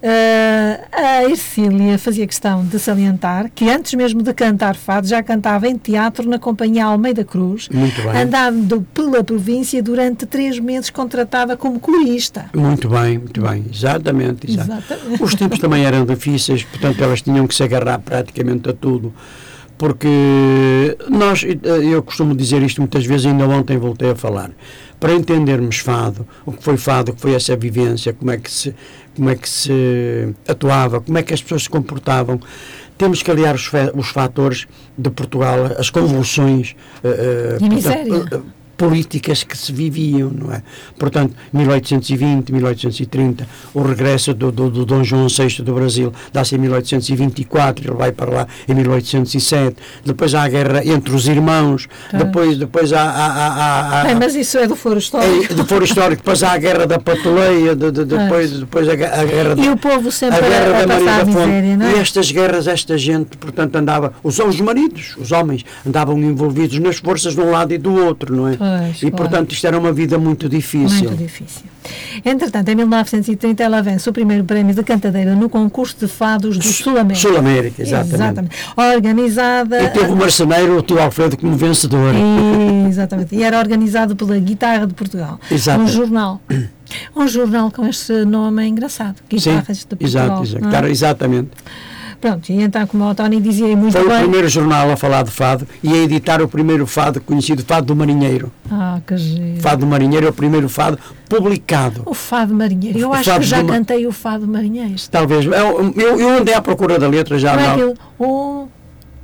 Ah, 0.01 0.79
a 0.91 1.23
Ercília 1.29 1.97
fazia 1.99 2.25
questão 2.25 2.63
de 2.65 2.79
salientar 2.79 3.51
que 3.53 3.69
antes 3.69 3.93
mesmo 3.95 4.23
de 4.23 4.33
cantar 4.33 4.75
fado 4.75 5.05
já 5.05 5.21
cantava 5.21 5.67
em 5.67 5.77
teatro 5.77 6.27
na 6.29 6.39
Companhia 6.39 6.85
Almeida 6.85 7.23
Cruz, 7.25 7.67
Muito 7.69 8.01
bem. 8.01 8.21
andando 8.21 8.81
pela 8.93 9.23
província 9.23 9.83
durante 9.83 10.25
três 10.25 10.57
meses 10.57 10.89
contratada 10.89 11.57
como 11.57 11.79
corista. 11.81 12.45
Muito 12.55 12.87
bem, 12.87 13.17
muito 13.17 13.41
bem, 13.41 13.65
exatamente, 13.71 14.49
exato. 14.49 14.71
Exatamente. 14.71 15.21
Os 15.23 15.35
tempos 15.35 15.59
também 15.59 15.83
eram 15.83 16.05
difíceis, 16.05 16.63
portanto 16.63 17.03
elas 17.03 17.21
tinham 17.21 17.45
que 17.45 17.53
se 17.53 17.63
agarrar 17.63 17.99
praticamente 17.99 18.69
a 18.69 18.73
tudo, 18.73 19.13
porque 19.79 20.97
nós, 21.09 21.43
eh, 21.43 21.57
eu 21.81 22.03
costumo 22.03 22.35
dizer 22.35 22.61
isto 22.61 22.81
muitas 22.81 23.05
vezes, 23.05 23.25
ainda 23.25 23.47
ontem 23.47 23.77
voltei 23.77 24.11
a 24.11 24.15
falar, 24.15 24.51
para 24.99 25.13
entendermos 25.13 25.77
fado, 25.77 26.27
o 26.45 26.51
que 26.51 26.61
foi 26.61 26.75
fado, 26.75 27.11
o 27.13 27.15
que 27.15 27.21
foi 27.21 27.33
essa 27.33 27.55
vivência, 27.55 28.11
como 28.13 28.29
é 28.29 28.37
que 28.37 28.51
se, 28.51 28.75
como 29.15 29.29
é 29.29 29.35
que 29.35 29.47
se 29.49 30.35
atuava, 30.45 30.99
como 30.99 31.17
é 31.17 31.23
que 31.23 31.33
as 31.33 31.41
pessoas 31.41 31.63
se 31.63 31.69
comportavam, 31.69 32.41
temos 32.97 33.23
que 33.23 33.31
aliar 33.31 33.55
os, 33.55 33.71
os 33.95 34.09
fatores 34.09 34.67
de 34.97 35.09
Portugal, 35.09 35.71
as 35.79 35.89
convulsões 35.89 36.75
eh, 37.01 37.57
eh, 37.61 37.65
E 37.65 37.69
miséria. 37.69 38.05
portanto, 38.05 38.35
eh, 38.45 38.58
políticas 38.79 39.43
que 39.43 39.57
se 39.57 39.73
viviam, 39.73 40.31
não 40.33 40.53
é? 40.53 40.63
Portanto, 40.97 41.35
1820, 41.53 42.53
1830, 42.53 43.45
o 43.73 43.81
regresso 43.81 44.33
do, 44.33 44.51
do, 44.53 44.69
do 44.69 44.85
Dom 44.85 45.03
João 45.03 45.27
VI 45.27 45.61
do 45.61 45.73
Brasil 45.73 46.13
dá-se 46.31 46.55
em 46.55 46.57
1824, 46.59 47.89
ele 47.89 47.97
vai 47.97 48.11
para 48.13 48.31
lá 48.31 48.47
em 48.67 48.73
1807, 48.73 49.75
depois 50.05 50.33
há 50.33 50.43
a 50.43 50.47
guerra 50.49 50.81
entre 50.85 51.13
os 51.13 51.27
irmãos, 51.27 51.87
Tá. 52.09 52.17
depois, 52.19 52.57
depois 52.57 52.93
há, 52.93 53.01
há, 53.01 53.25
há, 53.27 54.01
há- 54.01 54.03
Bem, 54.05 54.15
mas 54.15 54.33
isso 54.33 54.57
é 54.57 54.65
do 54.65 54.75
foro 54.77 54.97
histórico. 54.97 55.51
é, 55.51 55.55
de 55.55 55.63
foro 55.65 55.83
histórico, 55.83 56.21
depois 56.21 56.41
há 56.41 56.53
a 56.53 56.57
guerra 56.57 56.87
da 56.87 56.97
patuleia, 56.99 57.75
de, 57.75 57.91
de- 57.91 58.05
depois, 58.05 58.51
depois 58.59 58.87
a, 58.87 58.93
a 58.93 58.95
guerra 59.25 59.53
E 59.57 59.65
da 59.65 59.71
o 59.73 59.77
povo 59.77 60.09
sempre 60.11 60.37
a 60.37 60.41
guerra 60.41 60.77
a, 60.77 60.77
a 60.77 60.85
da 60.85 60.87
Maria 60.87 61.05
da 61.05 61.25
Fonte. 61.25 61.27
miséria, 61.47 61.77
não 61.77 61.89
E 61.91 61.95
é? 61.95 61.97
estas 61.99 62.31
guerras, 62.31 62.67
esta 62.67 62.97
gente, 62.97 63.35
portanto, 63.37 63.75
andava, 63.75 64.13
os, 64.23 64.39
os 64.39 64.61
maridos, 64.61 65.15
os 65.19 65.31
homens, 65.33 65.65
andavam 65.85 66.17
envolvidos 66.17 66.79
nas 66.79 66.97
forças 66.97 67.35
de 67.35 67.41
um 67.41 67.51
lado 67.51 67.73
e 67.73 67.77
do 67.77 67.93
outro, 67.93 68.33
não 68.35 68.47
é? 68.47 68.57
Pois, 68.77 68.97
e, 68.97 68.99
claro. 68.99 69.15
portanto, 69.15 69.51
isto 69.53 69.67
era 69.67 69.77
uma 69.77 69.91
vida 69.91 70.17
muito 70.17 70.47
difícil. 70.47 71.09
Muito 71.09 71.17
difícil. 71.17 71.63
Entretanto, 72.23 72.69
em 72.69 72.75
1930 72.75 73.63
ela 73.63 73.81
vence 73.81 74.09
o 74.09 74.13
primeiro 74.13 74.43
prémio 74.43 74.75
de 74.75 74.83
cantadeira 74.83 75.35
no 75.35 75.49
concurso 75.49 75.95
de 75.99 76.07
fados 76.07 76.57
do 76.57 76.63
Sul 76.63 76.97
América. 76.97 77.27
Sul 77.27 77.37
América, 77.37 77.81
exatamente. 77.81 78.49
Organizada. 78.75 79.83
E 79.83 79.89
teve 79.89 80.11
o 80.11 80.15
marceneiro, 80.15 80.77
o 80.77 80.81
tio 80.81 80.99
Alfredo, 80.99 81.37
como 81.37 81.55
vencedor. 81.55 82.13
Exatamente. 82.87 83.35
E 83.35 83.43
era 83.43 83.57
organizado 83.59 84.15
pela 84.15 84.37
Guitarra 84.37 84.85
de 84.85 84.93
Portugal. 84.93 85.39
Exato. 85.49 85.81
Um 85.81 85.87
jornal. 85.87 86.41
Um 87.15 87.27
jornal 87.27 87.71
com 87.71 87.85
este 87.87 88.25
nome 88.25 88.67
engraçado. 88.67 89.17
Sim, 89.29 89.35
Guitarras 89.37 89.77
de 89.79 89.85
Portugal. 89.95 90.43
exato, 90.43 90.57
exato. 90.57 90.85
é? 90.85 90.89
Exatamente. 90.89 91.49
Pronto, 92.21 92.49
e 92.51 92.61
então, 92.61 92.85
como 92.85 93.05
o 93.09 93.15
Tony 93.15 93.39
dizia 93.39 93.67
e 93.69 93.75
muito 93.77 93.93
Foi 93.93 94.05
o 94.05 94.09
bem. 94.09 94.19
primeiro 94.19 94.49
jornal 94.49 94.91
a 94.91 94.97
falar 94.97 95.23
de 95.23 95.31
fado 95.31 95.65
e 95.81 95.93
a 95.93 95.97
editar 95.97 96.41
o 96.41 96.47
primeiro 96.49 96.85
fado 96.85 97.21
conhecido, 97.21 97.63
Fado 97.65 97.87
do 97.87 97.95
Marinheiro. 97.95 98.51
Ah, 98.69 98.99
que 99.07 99.15
giro. 99.17 99.61
Fado 99.61 99.81
do 99.81 99.87
Marinheiro 99.87 100.25
é 100.25 100.29
o 100.29 100.33
primeiro 100.33 100.67
fado 100.67 100.99
publicado. 101.29 102.01
O 102.05 102.13
Fado 102.13 102.53
Marinheiro. 102.53 102.99
Eu 102.99 103.09
O 103.09 103.13
acho 103.13 103.33
que 103.35 103.43
já 103.43 103.63
cantei 103.63 104.05
o 104.05 104.11
Fado 104.11 104.45
Marinheiro. 104.47 104.95
Talvez. 105.09 105.45
Eu, 105.45 105.93
eu, 105.95 106.19
eu 106.19 106.29
andei 106.39 106.53
à 106.53 106.61
procura 106.61 106.99
da 106.99 107.07
letra 107.07 107.39
já. 107.39 107.53
Não 107.55 107.63
é 107.63 107.67
aquilo? 107.71 107.93
O, 108.17 108.67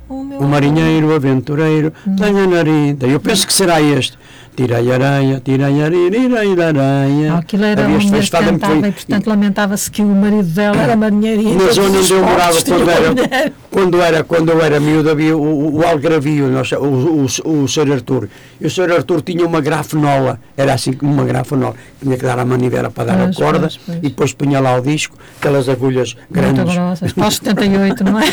o 0.08 0.14
O 0.40 0.44
marinheiro 0.48 1.14
aventureiro 1.14 1.92
Hum. 2.06 2.16
tem 2.16 2.28
a 2.40 2.46
narida. 2.46 3.06
Eu 3.06 3.20
penso 3.20 3.46
que 3.46 3.52
será 3.52 3.80
este. 3.82 4.16
Areia, 4.64 5.40
tirei 5.44 5.82
areia. 5.82 7.32
Ah, 7.34 7.38
Aquilo 7.38 7.64
era 7.64 7.82
Havia 7.84 7.96
uma 7.96 8.04
mulher 8.04 8.18
festival 8.20 8.44
cantava 8.44 8.72
muito- 8.74 8.88
e, 8.88 8.92
portanto, 8.92 9.26
lamentava-se 9.26 9.90
que 9.90 10.02
o 10.02 10.06
marido 10.06 10.44
dela 10.48 10.76
era 10.82 10.96
marinheiro 10.96 11.42
na 11.54 11.72
zona 11.72 11.98
onde 11.98 12.12
eu 12.12 12.24
morava 12.24 12.62
quando 12.62 12.90
era, 12.90 13.52
quando 13.70 14.00
era, 14.00 14.24
quando 14.24 14.48
eu 14.50 14.60
era 14.62 14.80
miúdo 14.80 15.10
havia 15.10 15.36
o, 15.36 15.76
o 15.76 15.86
Algravio, 15.86 16.46
o, 16.46 16.84
o, 16.86 17.62
o 17.64 17.68
Sr. 17.68 17.92
Artur. 17.92 18.28
E 18.60 18.66
o 18.66 18.70
Sr. 18.70 18.92
Artur 18.92 19.20
tinha 19.22 19.44
uma 19.46 19.60
grafenola, 19.60 20.40
era 20.56 20.72
assim 20.74 20.92
como 20.92 21.12
uma 21.12 21.24
grafenola, 21.24 21.74
tinha 22.02 22.16
que 22.16 22.24
dar 22.24 22.38
a 22.38 22.44
manivela 22.44 22.90
para 22.90 23.04
dar 23.12 23.16
Pois, 23.24 23.36
a 23.36 23.40
corda 23.40 23.60
pois, 23.60 23.76
pois. 23.84 23.98
e 23.98 24.00
depois 24.00 24.32
punha 24.32 24.60
lá 24.60 24.76
o 24.76 24.80
disco, 24.80 25.16
aquelas 25.38 25.68
agulhas 25.68 26.14
Muito 26.14 26.32
grandes. 26.32 26.74
grossas, 26.74 27.12
para 27.14 27.28
os 27.28 27.36
78, 27.36 28.04
não 28.04 28.18
é? 28.20 28.24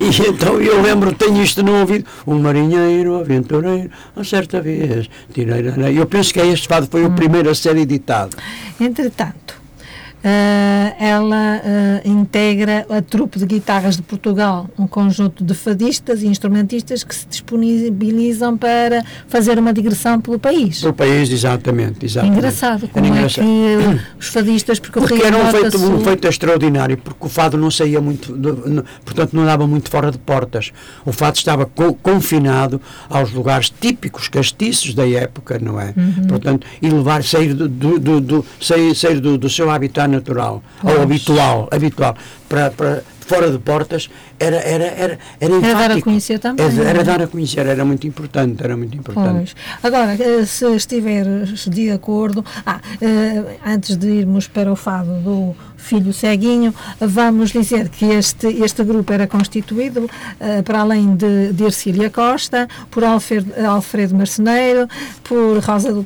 E 0.00 0.28
então 0.28 0.60
eu 0.60 0.80
lembro, 0.82 1.12
tenho 1.14 1.42
isto 1.42 1.62
no 1.62 1.80
ouvido, 1.80 2.04
um 2.26 2.38
marinheiro 2.38 3.18
aventureiro, 3.20 3.90
a 4.16 4.24
certa 4.24 4.60
vez. 4.60 5.08
Eu 5.94 6.06
penso 6.06 6.32
que 6.32 6.40
este 6.40 6.66
fado 6.66 6.86
foi 6.90 7.04
o 7.04 7.10
primeiro 7.12 7.50
a 7.50 7.54
ser 7.54 7.76
editado. 7.76 8.36
Entretanto, 8.80 9.49
eh, 10.22 10.94
ela 10.98 11.56
eh, 11.64 12.02
integra 12.04 12.86
a 12.90 13.00
trupe 13.00 13.38
de 13.38 13.46
guitarras 13.46 13.96
de 13.96 14.02
Portugal, 14.02 14.68
um 14.78 14.86
conjunto 14.86 15.42
de 15.42 15.54
fadistas 15.54 16.22
e 16.22 16.26
instrumentistas 16.26 17.02
que 17.02 17.14
se 17.14 17.26
disponibilizam 17.26 18.56
para 18.56 19.02
fazer 19.28 19.58
uma 19.58 19.72
digressão 19.72 20.20
pelo 20.20 20.38
país. 20.38 20.82
Do 20.82 20.92
país, 20.92 21.30
exatamente. 21.30 22.04
exatamente. 22.04 22.36
Engraçado, 22.38 22.84
Era 22.84 22.92
como 22.92 23.06
engraçado. 23.06 23.44
é 23.44 23.94
que 23.94 24.00
os 24.18 24.26
fadistas 24.28 24.78
percorriam 24.78 25.08
Porque 25.08 25.26
era 25.26 25.36
um 25.38 25.50
feito, 25.50 25.78
um 25.78 26.00
feito 26.04 26.28
extraordinário, 26.28 26.98
porque 26.98 27.26
o 27.26 27.28
fado 27.28 27.56
não 27.56 27.70
saía 27.70 28.00
muito, 28.00 28.36
de- 28.36 28.82
portanto 29.04 29.32
não 29.34 29.44
dava 29.44 29.66
muito 29.66 29.88
fora 29.90 30.10
de 30.10 30.18
portas. 30.18 30.72
O 31.06 31.12
fado 31.12 31.36
estava 31.36 31.64
co- 31.66 31.94
confinado 31.94 32.80
aos 33.08 33.32
lugares 33.32 33.70
típicos 33.70 34.28
castiços 34.28 34.94
da 34.94 35.08
época, 35.08 35.58
não 35.58 35.80
é? 35.80 35.94
Uhum. 35.96 36.26
Portanto, 36.28 36.66
e 36.82 36.88
levar, 36.90 37.22
sair 37.24 37.54
do, 37.54 37.68
do, 37.68 37.98
do- 37.98 38.20
do- 38.20 38.46
sair, 38.60 38.94
sair 38.94 39.20
do, 39.20 39.38
do 39.38 39.48
seu 39.48 39.70
habitat 39.70 40.09
natural, 40.10 40.62
Pois. 40.82 40.96
ou 40.96 41.02
habitual, 41.02 41.68
habitual, 41.70 42.16
para, 42.48 42.70
para 42.70 43.02
fora 43.26 43.48
de 43.48 43.58
portas, 43.60 44.10
era, 44.40 44.56
era, 44.56 44.84
era, 44.86 45.18
era 45.40 45.54
Era 45.54 45.74
dar 45.78 45.90
a 45.92 46.02
conhecer 46.02 46.38
também, 46.40 46.66
Era, 46.66 46.74
não 46.74 46.82
é? 46.84 46.88
era 46.90 47.04
dar 47.04 47.22
a 47.22 47.26
conhecer, 47.28 47.64
era 47.64 47.84
muito 47.84 48.04
importante, 48.06 48.62
era 48.64 48.76
muito 48.76 48.96
importante. 48.96 49.54
Pois. 49.54 49.84
Agora, 49.84 50.14
eh, 50.20 50.44
se 50.44 50.64
estiveres 50.74 51.64
de 51.68 51.90
acordo, 51.92 52.44
ah, 52.66 52.80
eh, 53.00 53.56
antes 53.64 53.96
de 53.96 54.08
irmos 54.08 54.48
para 54.48 54.72
o 54.72 54.74
fado 54.74 55.14
do 55.20 55.54
filho 55.80 56.12
ceguinho, 56.12 56.74
vamos 57.00 57.50
dizer 57.50 57.88
que 57.88 58.04
este, 58.06 58.46
este 58.62 58.84
grupo 58.84 59.12
era 59.12 59.26
constituído, 59.26 60.08
eh, 60.38 60.62
para 60.62 60.80
além 60.80 61.14
de, 61.16 61.52
de 61.52 61.64
Ercília 61.64 62.10
Costa, 62.10 62.68
por 62.90 63.02
Alfredo, 63.04 63.52
Alfredo 63.66 64.14
Marceneiro, 64.14 64.88
por 65.24 65.58
Rosa 65.58 66.04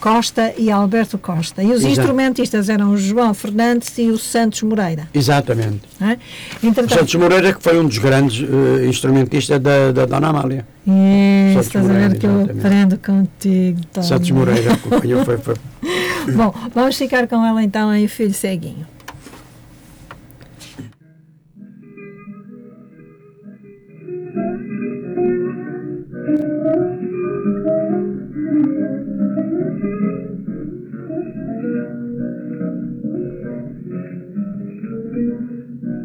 Costa 0.00 0.52
e 0.56 0.70
Alberto 0.70 1.18
Costa. 1.18 1.62
E 1.62 1.66
os 1.66 1.80
Exato. 1.80 1.92
instrumentistas 1.92 2.68
eram 2.68 2.90
o 2.90 2.96
João 2.96 3.32
Fernandes 3.34 3.96
e 3.98 4.10
o 4.10 4.18
Santos 4.18 4.62
Moreira. 4.62 5.08
Exatamente. 5.12 5.82
é? 6.00 6.18
O 6.62 6.66
Entretanto, 6.66 6.94
Santos 6.94 7.14
Moreira, 7.14 7.52
que 7.52 7.62
foi 7.62 7.78
um 7.78 7.86
dos 7.86 7.98
grandes 7.98 8.42
eh, 8.42 8.86
instrumentistas 8.86 9.60
da, 9.60 9.92
da 9.92 10.06
Dona 10.06 10.28
Amália. 10.28 10.66
Isso, 10.86 11.60
estás 11.60 11.90
a 11.90 11.92
ver 11.92 12.18
que 12.18 12.26
eu 12.26 12.42
aprendo 12.42 12.98
contigo. 12.98 13.80
Tony. 13.92 14.06
Santos 14.06 14.30
Moreira 14.30 14.74
acompanhou, 14.74 15.24
foi, 15.26 15.38
foi. 15.38 15.54
Bom, 16.34 16.54
vamos 16.72 16.96
ficar 16.96 17.26
com 17.26 17.44
ela 17.44 17.62
então 17.62 17.88
aí, 17.88 18.06
filho 18.06 18.32
ceguinho. 18.34 18.86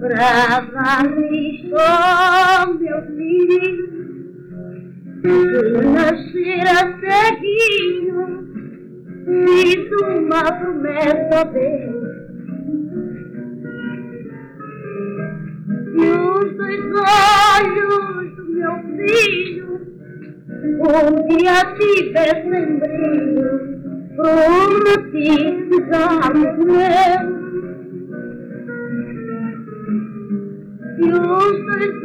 Isto 0.01 1.75
ao 1.77 2.73
meu 2.73 3.01
filho 3.15 4.01
que 5.21 5.85
nascera 5.93 6.97
ceguinho 6.99 8.21
fiz 9.25 9.91
uma 10.01 10.51
promessa 10.53 11.39
a 11.39 11.43
Deus. 11.43 12.01
E 15.93 16.03
os 16.09 16.57
dois 16.57 16.83
olhos 17.61 18.35
do 18.37 18.43
meu 18.49 18.73
filho 18.97 19.71
um 20.81 21.27
dia 21.27 21.57
tivessem 21.77 22.79
brilho 22.79 23.71
prometi 24.15 25.67
cuidar-me 25.69 26.47
meu 26.47 26.65
E 26.65 27.40
os 31.81 31.95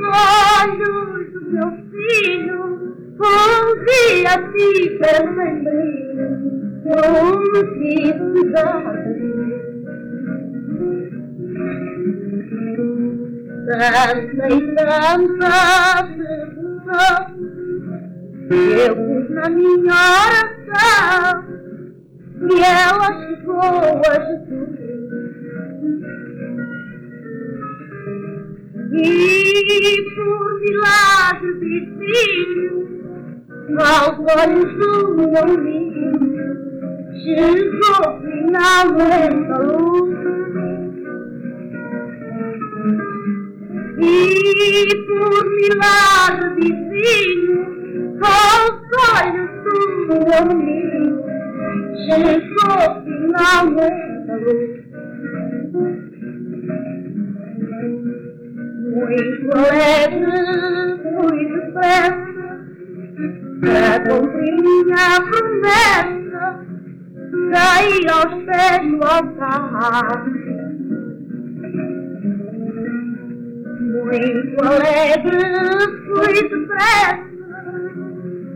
olhos 0.64 1.32
do 1.32 1.40
meu 1.50 1.70
filho 1.90 2.62
um 3.18 3.84
dia 3.84 4.34
tivessem 4.52 5.54
brilho, 5.64 6.28
prometi 6.82 7.98
cuidar 8.18 8.94
Tanta 13.66 14.46
e 14.48 14.74
tanta 14.76 15.54
que 18.48 18.60
eu 18.86 18.96
na 19.30 19.46
minha 19.50 19.94
oração 20.26 21.36
e 22.48 22.60
ela 22.62 23.08
chegou 23.26 24.02
a 24.08 24.14
Jesus. 24.24 24.85
E 28.98 30.02
por 30.14 30.60
milagre 30.60 31.52
divino, 31.60 32.88
aos 33.78 34.18
olhos 34.18 34.70
do 34.78 34.92
meu 35.16 35.46
menino, 35.58 36.18
chegou 37.22 38.02
finalmente 38.22 39.52
a 39.52 39.58
luz. 39.58 40.16
E 43.98 44.96
por 45.06 45.44
milagre 45.50 46.48
divino, 46.60 47.54
aos 48.22 48.76
olhos 49.12 49.50
do 49.66 49.76
meu 50.24 50.44
menino, 50.56 51.12
chegou 52.06 52.80
finalmente 53.04 54.30
a 54.30 54.36
luz. 54.36 54.86
Muito 58.96 59.52
alegre, 59.52 60.24
fui 61.02 61.40
depressa 61.52 62.48
para 63.60 63.92
cumprir 64.08 64.54
promessa, 65.20 66.44
caí 67.52 68.00
aos 68.08 68.32
pés 68.46 68.80
do 68.90 68.98
altar. 69.04 70.24
Muito 73.80 74.56
alegre, 74.64 75.44
fui 76.06 76.32
depressa 76.48 77.26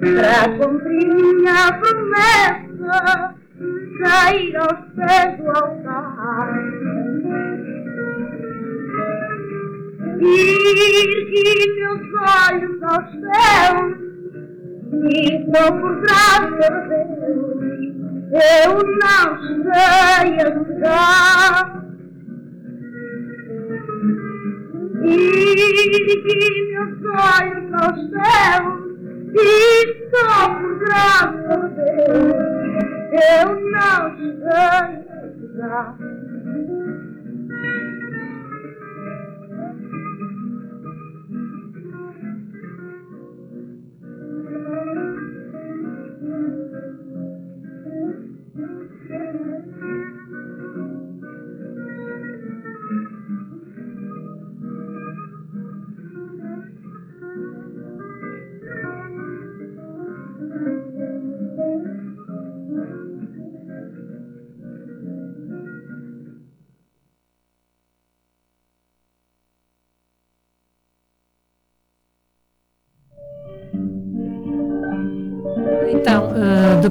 para 0.01 0.41
cumprir 0.57 1.07
minha 1.17 1.61
promessa, 1.81 2.40
Ergui 11.31 11.75
meus 11.77 12.01
olhos 12.51 12.83
ao 12.83 13.03
céu 13.13 13.75
e 15.09 15.47
só 15.47 15.63
por 15.71 16.01
graça 16.01 16.69
eu 18.33 18.71
não 18.99 19.27
cheguei 19.47 20.41
a 20.41 20.51
duvidar. 20.51 21.85
Ergui 25.05 26.63
meus 26.73 26.99
olhos 27.05 27.69
ao 27.75 27.93
céu 28.11 28.63
e 29.33 29.45
só 30.11 30.31
por 30.57 30.73
graça 30.81 31.57
eu 33.13 33.47
não 33.71 34.01
cheguei 34.17 34.51
a 35.63 36.20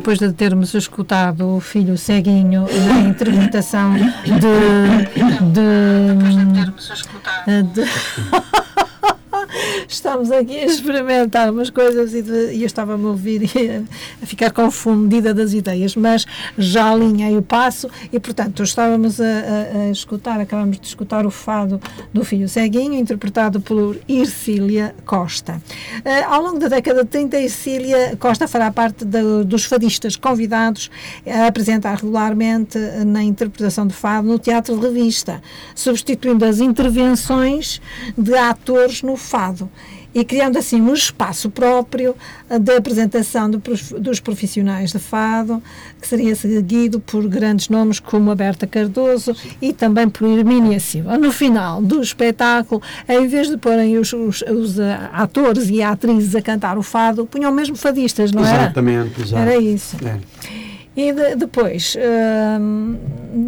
depois 0.09 0.17
de 0.17 0.33
termos 0.33 0.73
escutado 0.73 1.55
o 1.55 1.59
filho 1.59 1.95
ceguinho 1.95 2.65
na 2.87 3.01
interpretação 3.01 3.93
de. 3.93 4.39
de, 5.53 5.63
de 7.73 7.83
estamos 9.89 10.31
aqui 10.31 10.55
a 10.55 10.65
experimentar 10.65 11.51
umas 11.51 11.69
coisas 11.71 12.13
e, 12.13 12.21
de, 12.21 12.53
e 12.53 12.61
eu 12.61 12.67
estava-me 12.67 13.03
a 13.05 13.07
ouvir 13.07 13.43
e 13.55 13.83
a, 14.21 14.25
ficar 14.25 14.51
confundida 14.51 15.33
das 15.33 15.51
ideias, 15.51 15.95
mas 15.95 16.25
já 16.57 16.91
alinhei 16.91 17.35
o 17.35 17.41
passo 17.41 17.89
e, 18.13 18.19
portanto, 18.19 18.61
estávamos 18.61 19.19
a, 19.19 19.25
a, 19.25 19.79
a 19.81 19.91
escutar, 19.91 20.39
acabamos 20.39 20.79
de 20.79 20.87
escutar 20.87 21.25
o 21.25 21.31
fado 21.31 21.81
do 22.13 22.23
Filho 22.23 22.47
Ceguinho, 22.47 22.93
interpretado 22.93 23.59
por 23.59 23.97
Ircília 24.07 24.95
Costa. 25.05 25.61
Uh, 26.05 26.33
ao 26.33 26.43
longo 26.43 26.59
da 26.59 26.67
década 26.67 27.03
de 27.03 27.09
30, 27.09 27.39
Ircília 27.39 28.15
Costa 28.19 28.47
fará 28.47 28.71
parte 28.71 29.03
de, 29.03 29.43
dos 29.43 29.65
fadistas 29.65 30.15
convidados 30.15 30.91
a 31.25 31.47
apresentar 31.47 31.95
regularmente 31.95 32.77
na 33.07 33.23
interpretação 33.23 33.87
de 33.87 33.93
fado 33.93 34.27
no 34.27 34.37
teatro 34.37 34.77
de 34.77 34.85
revista, 34.85 35.41
substituindo 35.73 36.45
as 36.45 36.59
intervenções 36.59 37.81
de 38.15 38.35
atores 38.35 39.01
no 39.01 39.17
fado 39.17 39.69
e 40.13 40.23
criando 40.25 40.57
assim 40.57 40.81
um 40.81 40.93
espaço 40.93 41.49
próprio 41.49 42.15
da 42.61 42.77
apresentação 42.77 43.49
do, 43.49 43.61
dos 43.99 44.19
profissionais 44.19 44.91
de 44.91 44.99
fado, 44.99 45.61
que 46.01 46.07
seria 46.07 46.35
seguido 46.35 46.99
por 46.99 47.27
grandes 47.27 47.69
nomes 47.69 47.99
como 47.99 48.31
a 48.31 48.35
Berta 48.35 48.65
Cardoso 48.65 49.35
e 49.61 49.71
também 49.71 50.09
por 50.09 50.27
Hermínia 50.27 50.79
Silva. 50.79 51.17
No 51.17 51.31
final 51.31 51.81
do 51.81 52.01
espetáculo, 52.01 52.81
em 53.07 53.27
vez 53.27 53.49
de 53.49 53.57
porem 53.57 53.97
os, 53.97 54.11
os, 54.13 54.41
os 54.41 54.79
atores 55.13 55.69
e 55.69 55.81
atrizes 55.83 56.35
a 56.35 56.41
cantar 56.41 56.77
o 56.77 56.83
fado, 56.83 57.25
punham 57.25 57.51
mesmo 57.51 57.75
fadistas, 57.75 58.31
não 58.31 58.45
era? 58.45 58.63
Exatamente, 58.63 59.21
exato. 59.21 59.41
Era 59.41 59.57
isso. 59.57 59.97
É. 60.03 60.68
E 60.99 61.13
de, 61.13 61.33
depois 61.37 61.95
uh, 61.95 62.97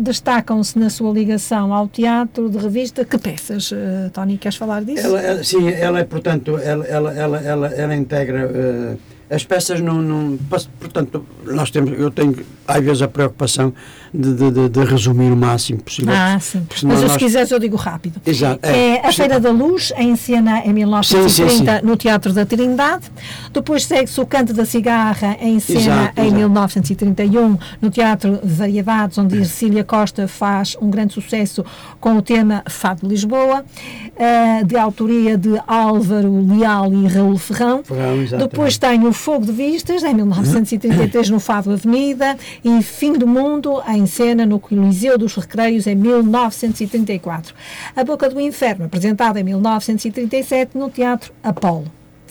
destacam-se 0.02 0.80
na 0.80 0.90
sua 0.90 1.12
ligação 1.12 1.74
ao 1.74 1.86
teatro 1.86 2.50
de 2.50 2.58
revista 2.58 3.04
que 3.04 3.18
peças, 3.18 3.74
uh, 3.74 4.10
Tony, 4.14 4.38
queres 4.38 4.56
falar 4.56 4.86
disso? 4.86 5.06
Ela, 5.06 5.22
ela, 5.22 5.44
sim, 5.44 5.70
ela 5.70 6.00
é, 6.00 6.06
portanto, 6.06 6.58
ela, 6.58 6.86
ela, 6.86 7.14
ela, 7.14 7.38
ela, 7.42 7.68
ela 7.68 7.94
integra 7.94 8.48
uh, 8.48 8.98
as 9.32 9.46
peças 9.46 9.80
não, 9.80 10.02
não, 10.02 10.38
portanto 10.78 11.26
nós 11.46 11.72
temos 11.72 11.98
eu 11.98 12.12
tenho 12.12 12.36
às 12.68 12.84
vezes 12.84 13.02
a 13.02 13.08
preocupação 13.08 13.74
de, 14.14 14.52
de, 14.52 14.70
de 14.70 14.84
resumir 14.84 15.32
o 15.32 15.38
máximo 15.38 15.82
possível. 15.82 16.14
Ah 16.14 16.38
sim. 16.40 16.68
Mas 16.84 17.02
nós... 17.02 17.12
se 17.14 17.18
quiseres 17.18 17.50
eu 17.50 17.58
digo 17.58 17.78
rápido. 17.78 18.22
Exato, 18.26 18.60
é, 18.64 18.98
é 18.98 19.08
a 19.08 19.12
Feira 19.12 19.40
da 19.40 19.50
Luz 19.50 19.94
em 19.98 20.16
cena 20.18 20.60
em 20.66 20.74
1930 20.74 21.30
sim, 21.30 21.50
sim, 21.50 21.66
sim. 21.66 21.86
no 21.88 21.96
Teatro 21.96 22.34
da 22.34 22.46
Trindade. 22.46 23.06
Depois 23.54 23.86
segue-se 23.86 24.20
o 24.20 24.26
Canto 24.26 24.54
da 24.54 24.66
Cigarra 24.66 25.38
em 25.40 25.60
cena 25.62 25.80
exato, 25.80 26.22
em 26.22 26.24
exato. 26.24 26.36
1931 26.36 27.58
no 27.82 27.90
Teatro 27.90 28.40
de 28.44 28.54
Variedades 28.54 29.18
onde 29.18 29.38
Ercília 29.38 29.86
Costa 29.86 30.28
faz 30.28 30.76
um 30.82 30.90
grande 30.90 31.14
sucesso 31.14 31.64
com 32.02 32.18
o 32.18 32.22
tema 32.22 32.64
Fado 32.68 33.02
de 33.02 33.08
Lisboa 33.08 33.64
uh, 33.64 34.66
de 34.66 34.76
autoria 34.76 35.38
de 35.38 35.62
Álvaro 35.66 36.46
Leal 36.48 36.94
e 36.94 37.08
Raul 37.08 37.38
Ferrão, 37.38 37.82
Ferrão 37.84 38.18
depois 38.38 38.78
tem 38.78 39.06
o 39.08 39.14
Fogo 39.22 39.46
de 39.46 39.52
Vistas, 39.52 40.04
em 40.04 40.16
1933, 40.16 41.30
no 41.30 41.40
Fado 41.40 41.72
Avenida, 41.72 42.36
e 42.64 42.82
Fim 42.82 43.14
do 43.14 43.28
Mundo, 43.28 43.80
em 43.88 44.08
cena 44.08 44.48
no 44.48 44.60
Coliseu 44.60 45.16
dos 45.16 45.36
Recreios, 45.36 45.86
em 45.86 45.94
1934. 45.94 47.54
A 47.96 48.04
Boca 48.04 48.28
do 48.28 48.42
Inferno, 48.42 48.86
apresentada 48.86 49.40
em 49.40 49.44
1937 49.44 50.76
no 50.76 50.90
Teatro 50.90 51.32
Apolo. 51.44 51.86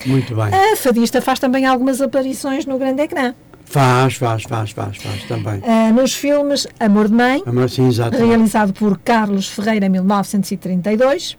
Muito 0.04 0.34
bem. 0.34 0.46
A 0.46 0.76
fadista 0.76 1.22
faz 1.22 1.38
também 1.38 1.64
algumas 1.64 2.00
aparições 2.00 2.66
no 2.66 2.76
grande 2.76 3.02
ecrã. 3.02 3.34
Faz, 3.66 4.16
faz, 4.16 4.42
faz, 4.42 4.72
faz, 4.72 4.96
faz 4.96 5.22
também. 5.28 5.60
Uh, 5.60 5.94
nos 5.94 6.12
filmes 6.12 6.66
Amor 6.80 7.06
de 7.06 7.14
Mãe, 7.14 7.40
Amor, 7.46 7.70
sim, 7.70 7.88
realizado 8.10 8.72
por 8.72 8.98
Carlos 8.98 9.46
Ferreira 9.46 9.86
em 9.86 9.90
1932, 9.90 11.38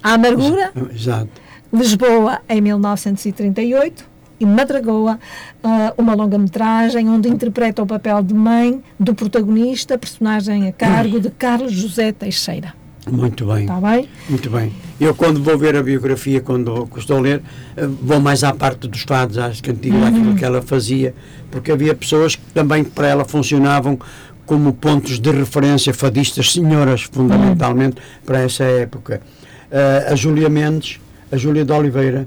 A 0.00 0.12
Amargura, 0.12 0.72
exato. 0.94 1.28
Lisboa 1.72 2.40
em 2.48 2.60
1938, 2.60 4.14
e 4.38 4.46
Madragoa, 4.46 5.18
uh, 5.64 5.68
uma 6.00 6.14
longa-metragem 6.14 7.08
onde 7.08 7.28
interpreta 7.28 7.82
o 7.82 7.86
papel 7.86 8.22
de 8.22 8.34
mãe 8.34 8.82
do 8.98 9.14
protagonista, 9.14 9.96
personagem 9.98 10.68
a 10.68 10.72
cargo 10.72 11.20
de 11.20 11.30
Carlos 11.30 11.72
José 11.72 12.12
Teixeira. 12.12 12.74
Muito 13.10 13.46
bem. 13.46 13.60
Está 13.60 13.80
bem? 13.80 14.08
Muito 14.28 14.50
bem. 14.50 14.72
Eu, 15.00 15.14
quando 15.14 15.42
vou 15.42 15.56
ver 15.56 15.76
a 15.76 15.82
biografia, 15.82 16.40
quando 16.40 16.88
estou 16.96 17.18
a 17.18 17.20
ler, 17.20 17.42
eh, 17.76 17.86
vou 17.86 18.20
mais 18.20 18.42
à 18.42 18.52
parte 18.52 18.88
dos 18.88 19.02
fados, 19.02 19.38
às 19.38 19.60
cantigas, 19.60 20.00
uhum. 20.00 20.08
aquilo 20.08 20.34
que 20.34 20.44
ela 20.44 20.60
fazia, 20.60 21.14
porque 21.50 21.70
havia 21.70 21.94
pessoas 21.94 22.34
que 22.34 22.42
também 22.52 22.82
para 22.82 23.06
ela 23.06 23.24
funcionavam 23.24 23.98
como 24.44 24.72
pontos 24.72 25.20
de 25.20 25.30
referência, 25.30 25.94
fadistas, 25.94 26.52
senhoras, 26.52 27.02
fundamentalmente, 27.02 27.96
uhum. 27.96 28.24
para 28.24 28.40
essa 28.40 28.64
época. 28.64 29.20
Uh, 29.70 30.12
a 30.12 30.16
Júlia 30.16 30.48
Mendes, 30.48 30.98
a 31.30 31.36
Júlia 31.36 31.64
de 31.64 31.72
Oliveira, 31.72 32.26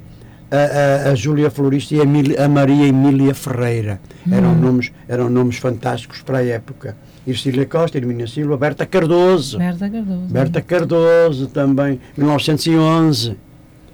a, 0.52 1.08
a, 1.08 1.12
a 1.12 1.16
Júlia 1.16 1.50
Florista 1.50 1.96
e 1.96 2.00
a, 2.00 2.04
Emília, 2.04 2.46
a, 2.46 2.50
Maria 2.50 2.88
Emília 2.88 3.34
Ferreira. 3.34 4.00
Hum. 4.28 4.34
Eram, 4.34 4.56
nomes, 4.56 4.92
eram 5.08 5.30
nomes 5.30 5.58
fantásticos 5.58 6.22
para 6.22 6.40
a 6.40 6.46
época. 6.46 6.96
Ircília 7.26 7.66
Costa, 7.66 7.98
Hermínia 7.98 8.28
Silva, 8.28 8.58
Berta 8.58 8.86
Cardoso. 8.86 9.58
Berta 9.58 9.90
Cardoso. 9.90 10.34
Berta 10.34 10.62
Cardoso 10.62 11.48
também, 11.48 12.00
1911. 12.18 13.38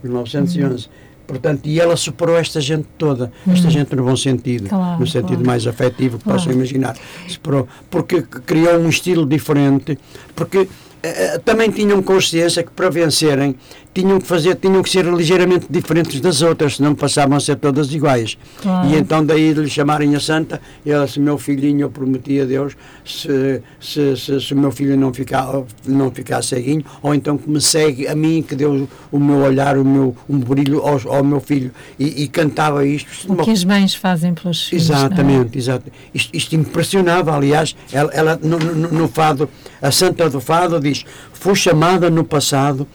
1911. 0.04 0.88
Hum. 0.88 0.90
Portanto, 1.28 1.66
e 1.66 1.80
ela 1.80 1.96
superou 1.96 2.38
esta 2.38 2.62
gente 2.62 2.88
toda, 3.00 3.32
esta 3.52 3.68
hum. 3.68 3.72
gente 3.72 3.96
no 3.96 4.04
bom 4.04 4.16
sentido, 4.16 4.70
claro, 4.70 5.00
no 5.00 5.08
sentido 5.08 5.28
claro. 5.28 5.48
mais 5.48 5.66
afetivo 5.66 6.20
que 6.20 6.24
claro. 6.24 6.40
possam 6.40 6.54
imaginar. 6.54 6.96
Superou, 7.28 7.68
porque 7.90 8.22
criou 8.22 8.78
um 8.80 8.90
estilo 8.90 9.26
diferente, 9.26 9.98
porque 10.36 10.68
eh, 11.02 11.40
também 11.46 11.70
tinham 11.72 12.02
consciência 12.02 12.64
que 12.64 12.72
para 12.72 12.90
vencerem 12.90 13.56
tinham 13.96 14.20
que 14.20 14.28
fazer, 14.28 14.56
tinham 14.56 14.84
que 14.84 14.90
ser 14.90 15.06
ligeiramente 15.06 15.68
diferentes 15.70 16.20
das 16.20 16.42
outras, 16.42 16.76
senão 16.76 16.94
passavam 16.94 17.38
a 17.38 17.40
ser 17.40 17.56
todas 17.56 17.94
iguais. 17.94 18.38
Claro. 18.62 18.90
E 18.90 18.98
então 18.98 19.26
daí 19.26 19.54
de 19.54 19.62
lhe 19.62 19.70
chamarem 19.70 20.14
a 20.14 20.20
santa, 20.20 20.60
ela 20.86 21.08
se 21.08 21.18
meu 21.18 21.38
filhinho, 21.38 21.84
eu 21.84 21.90
prometi 21.90 22.42
a 22.42 22.46
Deus, 22.46 22.76
se, 23.06 23.62
se, 23.80 24.18
se, 24.18 24.42
se 24.42 24.54
meu 24.54 24.70
filho 24.70 24.98
não 24.98 25.14
ficar, 25.14 25.64
não 25.88 26.12
ficar 26.12 26.44
ceguinho, 26.44 26.84
ou 27.02 27.16
então 27.16 27.38
que 27.38 27.50
me 27.50 27.62
segue 27.62 28.06
a 28.06 28.14
mim, 28.14 28.44
que 28.44 28.54
deu 28.54 28.86
o 29.10 29.18
meu 29.18 29.38
olhar, 29.38 29.78
o 29.78 29.86
meu 29.86 30.14
um 30.30 30.40
brilho 30.40 30.82
ao, 30.82 31.00
ao 31.16 31.24
meu 31.24 31.40
filho. 31.40 31.72
E, 31.98 32.24
e, 32.24 32.28
cantava 32.28 32.86
isto. 32.86 33.32
O 33.32 33.38
que 33.38 33.52
as 33.52 33.64
mães 33.64 33.96
fazem 33.96 34.34
pelos 34.34 34.68
filhos. 34.68 34.90
É? 34.90 34.94
Exatamente, 34.94 35.58
é? 35.58 35.62
exato. 35.62 35.92
Isto, 36.14 36.36
isto 36.36 36.56
impressionava, 36.56 37.34
aliás, 37.34 37.74
ela, 37.94 38.12
ela 38.14 38.40
no, 38.44 38.60
no, 38.60 38.92
no 38.92 39.08
fado, 39.08 39.50
a 39.82 39.90
santa 39.90 40.30
do 40.30 40.42
fado 40.42 40.80
diz 40.80 41.06
Foi 41.34 41.56
chamada 41.56 42.10
no 42.10 42.24
passado 42.24 42.86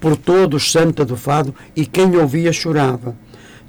por 0.00 0.16
todos 0.16 0.72
santa 0.72 1.04
do 1.04 1.16
fado 1.16 1.54
e 1.76 1.84
quem 1.84 2.16
ouvia 2.16 2.52
chorava. 2.52 3.14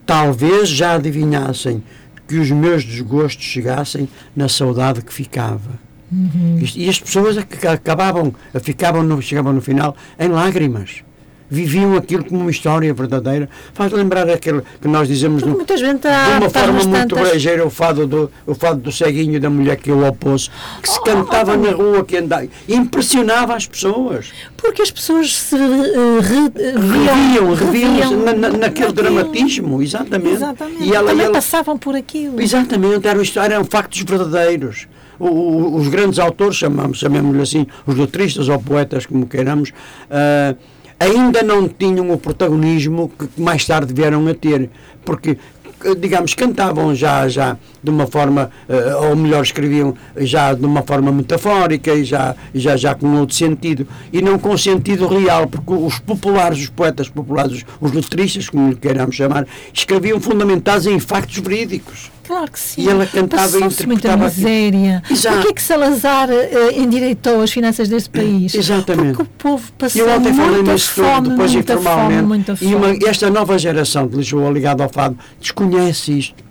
Talvez 0.05 0.69
já 0.69 0.95
adivinhassem 0.95 1.83
que 2.27 2.37
os 2.37 2.49
meus 2.49 2.83
desgostos 2.83 3.45
chegassem 3.45 4.07
na 4.35 4.47
saudade 4.47 5.01
que 5.01 5.13
ficava. 5.13 5.79
Uhum. 6.11 6.59
E 6.75 6.89
as 6.89 6.99
pessoas 6.99 7.37
acabavam, 7.37 8.33
ficavam 8.61 9.03
no, 9.03 9.21
chegavam 9.21 9.53
no 9.53 9.61
final 9.61 9.95
em 10.19 10.27
lágrimas 10.27 11.03
viviam 11.51 11.97
aquilo 11.97 12.23
como 12.23 12.39
uma 12.39 12.49
história 12.49 12.93
verdadeira. 12.93 13.49
Faz 13.73 13.91
lembrar 13.91 14.29
aquele 14.29 14.61
que 14.81 14.87
nós 14.87 15.09
dizemos 15.09 15.43
no, 15.43 15.65
de 15.65 15.73
uma 15.73 16.49
forma 16.49 16.83
muito 16.85 17.13
brejeira 17.13 17.65
o 17.65 17.69
fado, 17.69 18.07
do, 18.07 18.31
o 18.47 18.55
fado 18.55 18.79
do 18.79 18.91
ceguinho 18.91 19.37
da 19.39 19.49
mulher 19.49 19.75
que 19.75 19.91
o 19.91 20.07
opôs, 20.07 20.49
que 20.81 20.89
se 20.89 20.97
oh, 20.97 21.03
cantava 21.03 21.53
oh, 21.53 21.57
na 21.57 21.71
rua, 21.71 22.05
que 22.05 22.15
andava, 22.15 22.47
impressionava 22.69 23.53
as 23.53 23.67
pessoas. 23.67 24.31
Porque 24.55 24.81
as 24.81 24.91
pessoas 24.91 25.35
se 25.35 25.55
uh, 25.55 26.21
re, 26.21 26.51
reviam, 26.55 27.53
reviam, 27.53 27.93
reviam 27.93 28.23
na, 28.23 28.33
na, 28.33 28.49
naquele 28.49 28.93
dramatismo, 28.93 29.81
exatamente. 29.81 30.35
exatamente. 30.35 30.83
E 30.83 30.95
ela, 30.95 31.09
Também 31.09 31.25
ela, 31.25 31.33
passavam 31.33 31.77
por 31.77 31.95
aquilo. 31.95 32.39
Exatamente, 32.41 33.05
eram, 33.05 33.23
eram 33.43 33.65
factos 33.65 34.01
verdadeiros. 34.03 34.87
O, 35.19 35.27
o, 35.27 35.75
os 35.75 35.87
grandes 35.89 36.17
autores, 36.17 36.55
chamamos, 36.55 36.99
chamemos-lhe 36.99 37.41
assim, 37.41 37.67
os 37.85 37.95
letristas 37.95 38.47
ou 38.47 38.57
poetas, 38.57 39.05
como 39.05 39.27
queiramos, 39.27 39.69
uh, 39.69 40.57
ainda 41.01 41.41
não 41.41 41.67
tinham 41.67 42.11
o 42.11 42.17
protagonismo 42.17 43.11
que 43.17 43.41
mais 43.41 43.65
tarde 43.65 43.91
vieram 43.91 44.27
a 44.27 44.35
ter, 44.35 44.69
porque 45.03 45.35
digamos, 45.97 46.35
cantavam 46.35 46.93
já, 46.93 47.27
já 47.27 47.57
de 47.83 47.89
uma 47.89 48.07
forma, 48.07 48.49
uh, 48.69 49.09
ou 49.09 49.15
melhor, 49.15 49.41
escreviam 49.41 49.95
já 50.17 50.53
de 50.53 50.65
uma 50.65 50.83
forma 50.83 51.11
metafórica 51.11 51.93
e 51.93 52.03
já, 52.03 52.35
já, 52.53 52.77
já 52.77 52.95
com 52.95 53.07
outro 53.19 53.35
sentido, 53.35 53.87
e 54.11 54.21
não 54.21 54.37
com 54.37 54.57
sentido 54.57 55.07
real, 55.07 55.47
porque 55.47 55.73
os 55.73 55.99
populares, 55.99 56.59
os 56.59 56.69
poetas 56.69 57.09
populares, 57.09 57.53
os, 57.53 57.65
os 57.79 57.91
letristas, 57.91 58.49
como 58.49 58.69
lhe 58.69 58.75
queiramos 58.75 59.15
chamar, 59.15 59.47
escreviam 59.73 60.19
fundamentados 60.19 60.85
em 60.85 60.99
factos 60.99 61.37
verídicos. 61.39 62.11
Claro 62.31 62.51
que 62.51 62.59
sim. 62.59 62.83
E 62.83 62.89
ela 62.89 63.05
cantava 63.05 63.59
e 63.59 63.63
interpretava. 63.63 64.17
muita 64.17 64.41
miséria. 64.41 65.03
Exato. 65.09 65.37
Porquê 65.37 65.53
que 65.53 65.61
Salazar 65.61 66.29
uh, 66.29 66.79
endireitou 66.79 67.41
as 67.41 67.51
finanças 67.51 67.89
deste 67.89 68.09
país? 68.09 68.55
Exatamente. 68.55 69.17
Porque 69.17 69.23
o 69.23 69.25
povo 69.25 69.71
passou 69.77 70.01
Eu 70.01 70.15
ontem 70.15 70.33
falei 70.33 70.61
nisso 70.61 70.91
fome, 70.91 71.29
depois 71.29 71.51
muita 71.51 71.73
informalmente. 71.73 72.15
Fome, 72.15 72.27
muita 72.27 72.55
fome. 72.55 72.71
E 72.71 72.75
uma, 72.75 73.09
esta 73.09 73.29
nova 73.29 73.57
geração 73.57 74.07
de 74.07 74.15
Lisboa 74.15 74.49
ligada 74.49 74.83
ao 74.83 74.89
fado 74.89 75.17
desconhece 75.41 76.19
isto. 76.19 76.50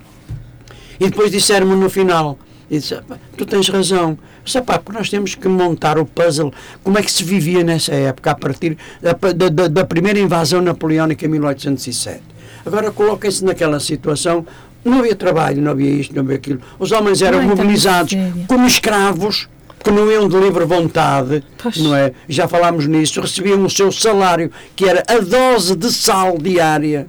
E 1.01 1.09
depois 1.09 1.31
disseram-me 1.31 1.75
no 1.75 1.89
final, 1.89 2.37
e 2.69 2.77
disse, 2.77 2.93
"Pá, 3.07 3.17
tu 3.35 3.43
tens 3.45 3.67
razão. 3.69 4.15
Disse, 4.45 4.61
"Pá, 4.61 4.77
porque 4.77 4.97
nós 4.99 5.09
temos 5.09 5.33
que 5.33 5.47
montar 5.47 5.97
o 5.97 6.05
puzzle, 6.05 6.53
como 6.83 6.97
é 6.99 7.01
que 7.01 7.11
se 7.11 7.23
vivia 7.23 7.63
nessa 7.63 7.91
época, 7.93 8.31
a 8.31 8.35
partir 8.35 8.77
da, 9.01 9.49
da- 9.49 9.67
da- 9.67 9.83
primeira 9.85 10.19
invasão 10.19 10.61
napoleónica 10.61 11.25
em 11.25 11.29
1807. 11.29 12.21
Agora 12.63 12.91
coloquem-se 12.91 13.43
naquela 13.43 13.79
situação, 13.79 14.45
não 14.85 14.99
havia 14.99 15.15
trabalho, 15.15 15.59
não 15.61 15.71
havia 15.71 15.89
isto, 15.89 16.13
não 16.15 16.21
havia 16.21 16.35
aquilo. 16.35 16.61
Os 16.77 16.91
homens 16.91 17.21
eram 17.23 17.39
Ai, 17.39 17.47
tão 17.47 17.55
mobilizados 17.55 18.13
como 18.47 18.67
escravos, 18.67 19.49
que 19.83 19.89
não 19.89 20.11
iam 20.11 20.29
de 20.29 20.37
livre 20.37 20.63
vontade, 20.65 21.43
Pois. 21.61 21.77
não 21.77 21.95
é? 21.95 22.11
Já 22.29 22.47
falámos 22.47 22.85
nisso, 22.85 23.19
recebiam 23.19 23.65
o 23.65 23.69
seu 23.69 23.91
salário, 23.91 24.51
que 24.75 24.85
era 24.87 25.03
a 25.07 25.17
dose 25.17 25.75
de 25.75 25.91
sal 25.91 26.37
diária. 26.37 27.07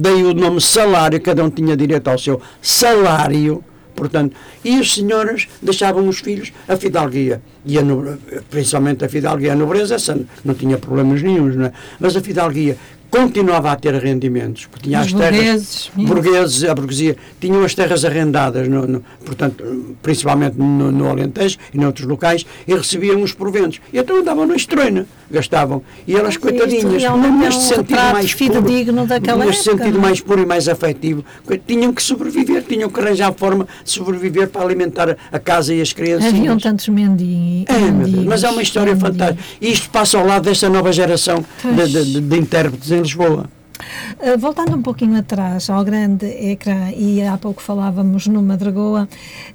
Daí 0.00 0.22
o 0.22 0.32
nome 0.32 0.60
salário, 0.60 1.20
cada 1.20 1.42
um 1.42 1.50
tinha 1.50 1.76
direito 1.76 2.06
ao 2.06 2.16
seu 2.16 2.40
salário. 2.62 3.64
Portanto, 3.96 4.36
e 4.64 4.78
as 4.78 4.94
senhoras 4.94 5.48
deixavam 5.60 6.06
os 6.08 6.20
filhos 6.20 6.52
a 6.68 6.76
fidalguia. 6.76 7.42
E 7.66 7.76
a 7.76 7.82
principalmente 8.48 9.04
a 9.04 9.08
fidalguia, 9.08 9.54
a 9.54 9.56
nobreza, 9.56 9.96
não 10.44 10.54
tinha 10.54 10.78
problemas 10.78 11.20
nenhums, 11.20 11.56
não 11.56 11.64
é? 11.64 11.72
Mas 11.98 12.16
a 12.16 12.20
fidalguia 12.20 12.78
continuava 13.10 13.72
a 13.72 13.76
ter 13.76 13.94
rendimentos, 13.94 14.66
porque 14.66 14.88
tinha 14.88 15.00
Os 15.00 15.06
as 15.06 15.12
terras 15.12 15.30
burgueses, 15.34 15.90
burgueses, 15.96 16.64
a 16.64 16.74
burguesia, 16.74 17.16
tinham 17.40 17.64
as 17.64 17.74
terras 17.74 18.04
arrendadas, 18.04 18.68
no, 18.68 18.86
no- 18.86 19.02
portanto, 19.24 19.96
principalmente 20.02 20.56
no, 20.58 20.92
no 20.92 21.08
Alentejo 21.08 21.56
e 21.72 21.78
noutros 21.78 22.06
locais, 22.06 22.44
e 22.66 22.74
recebiam 22.74 23.22
os 23.22 23.32
proventos. 23.32 23.80
E 23.92 23.98
então 23.98 24.18
andavam 24.18 24.46
na 24.46 24.54
estroina, 24.56 25.06
gastavam. 25.30 25.82
E 26.06 26.14
elas, 26.14 26.30
Isto 26.34 26.40
coitadinhas, 26.40 26.84
neste 26.84 27.04
é 27.06 27.10
um 27.12 27.52
sentido 27.52 27.96
mais 28.12 28.34
puro, 28.34 28.62
neste 29.46 29.68
época, 29.70 29.84
sentido 29.84 29.94
não 29.94 30.00
é? 30.00 30.02
mais 30.08 30.20
puro 30.20 30.42
e 30.42 30.46
mais 30.46 30.68
afetivo, 30.68 31.24
tinham 31.66 31.92
que 31.92 32.02
sobreviver, 32.02 32.62
tinham 32.62 32.88
que 32.90 33.00
arranjar 33.00 33.32
forma 33.32 33.66
de 33.84 33.90
sobreviver 33.90 34.48
para 34.48 34.62
alimentar 34.62 35.16
a, 35.32 35.38
casa 35.38 35.74
e 35.74 35.80
as 35.80 35.92
crianças. 35.92 36.28
Haviam 36.28 36.58
tantos 36.58 36.88
mendi 36.88 37.64
É, 37.68 37.78
mendigos. 37.78 38.24
mas 38.24 38.44
é 38.44 38.50
uma 38.50 38.62
história 38.62 38.92
mendigos. 38.94 39.16
fantástica. 39.16 39.44
E 39.60 39.72
isto 39.72 39.88
passa 39.90 40.18
ao 40.18 40.26
lado 40.26 40.44
desta 40.44 40.68
nova 40.68 40.92
geração 40.92 41.44
de, 41.64 41.86
de- 41.92 42.04
de- 42.12 42.20
de 42.20 42.36
intérpretes 42.38 42.90
em 42.98 43.02
Lisboa. 43.02 43.46
Uh, 44.20 44.38
voltando 44.38 44.76
um 44.76 44.82
pouquinho 44.82 45.18
atrás 45.18 45.70
ao 45.70 45.84
grande 45.84 46.26
ecrã, 46.26 46.90
e 46.96 47.22
há 47.22 47.36
pouco 47.38 47.62
falávamos 47.62 48.26
no 48.26 48.42
Madragoa, 48.42 49.08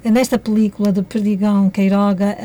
nesta 0.04 0.38
película 0.38 0.92
de 0.92 1.02
Perdigão 1.02 1.70
Queiroga, 1.70 2.38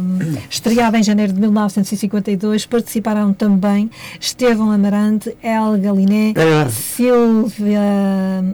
um, 0.00 0.36
estreada 0.48 0.98
em 0.98 1.02
janeiro 1.02 1.32
de 1.32 1.40
1952, 1.40 2.66
participaram 2.66 3.32
também 3.32 3.90
Estevão 4.20 4.70
Amarante, 4.70 5.36
El 5.42 5.78
Galiné, 5.78 6.32
É. 6.36 6.68
Silvia 6.70 7.80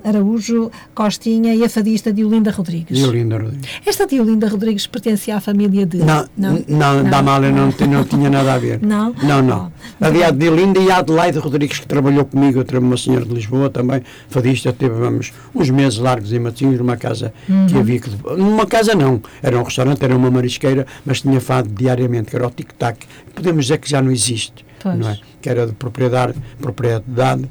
Araújo, 0.05 0.71
Costinha 0.95 1.55
e 1.55 1.65
a 1.65 1.69
fadista 1.69 2.13
Diolinda 2.13 2.51
Rodrigues. 2.51 2.97
Diolinda 2.99 3.39
Rodrigues. 3.39 3.69
Esta 3.87 4.07
Diolinda 4.07 4.49
Rodrigues 4.49 4.87
pertencia 4.87 5.37
à 5.37 5.41
família 5.41 5.87
de. 5.87 5.99
Não, 5.99 6.27
não, 6.37 6.65
não, 6.69 7.05
da 7.05 7.19
Amália 7.19 7.51
não, 7.51 7.67
não 7.89 8.05
tinha 8.05 8.31
nada 8.31 8.55
a 8.55 8.59
ver. 8.59 8.81
Não? 8.83 9.15
Não, 9.23 9.43
não. 9.43 9.73
Havia 10.01 10.29
a 10.29 10.31
Delinda 10.31 10.81
e 10.81 10.91
a 10.91 10.99
Adelaide 10.99 11.39
Rodrigues, 11.39 11.79
que 11.79 11.87
trabalhou 11.87 12.25
comigo, 12.25 12.61
uma 12.79 12.97
senhora 12.97 13.25
de 13.25 13.35
Lisboa 13.35 13.69
também, 13.69 14.03
fadista, 14.29 14.73
tivemos 14.73 15.33
uns 15.55 15.71
meses 15.71 15.99
largos 15.99 16.33
em 16.33 16.39
Matinhos, 16.39 16.79
numa 16.79 16.97
casa 16.97 17.33
Uhum. 17.49 17.67
que 17.67 17.79
havia 17.79 18.01
que. 18.01 18.11
Numa 18.37 18.67
casa 18.67 18.95
não, 18.95 19.21
era 19.43 19.59
um 19.59 19.63
restaurante, 19.63 20.05
era 20.05 20.17
uma 20.17 20.31
marisqueira, 20.31 20.87
mas 21.05 21.21
tinha 21.21 21.41
fado 21.41 21.69
diariamente, 21.69 22.31
que 22.31 22.37
era 22.37 22.47
o 22.47 22.51
tic-tac. 22.51 22.99
Podemos 23.35 23.65
dizer 23.67 23.79
que 23.79 23.91
já 23.91 24.01
não 24.01 24.11
existe, 24.13 24.65
Pois. 24.83 24.97
não 24.99 25.09
é? 25.09 25.19
Que 25.43 25.49
era 25.49 25.67
de 25.67 25.73
propriedade, 25.73 26.35
propriedade 26.61 27.45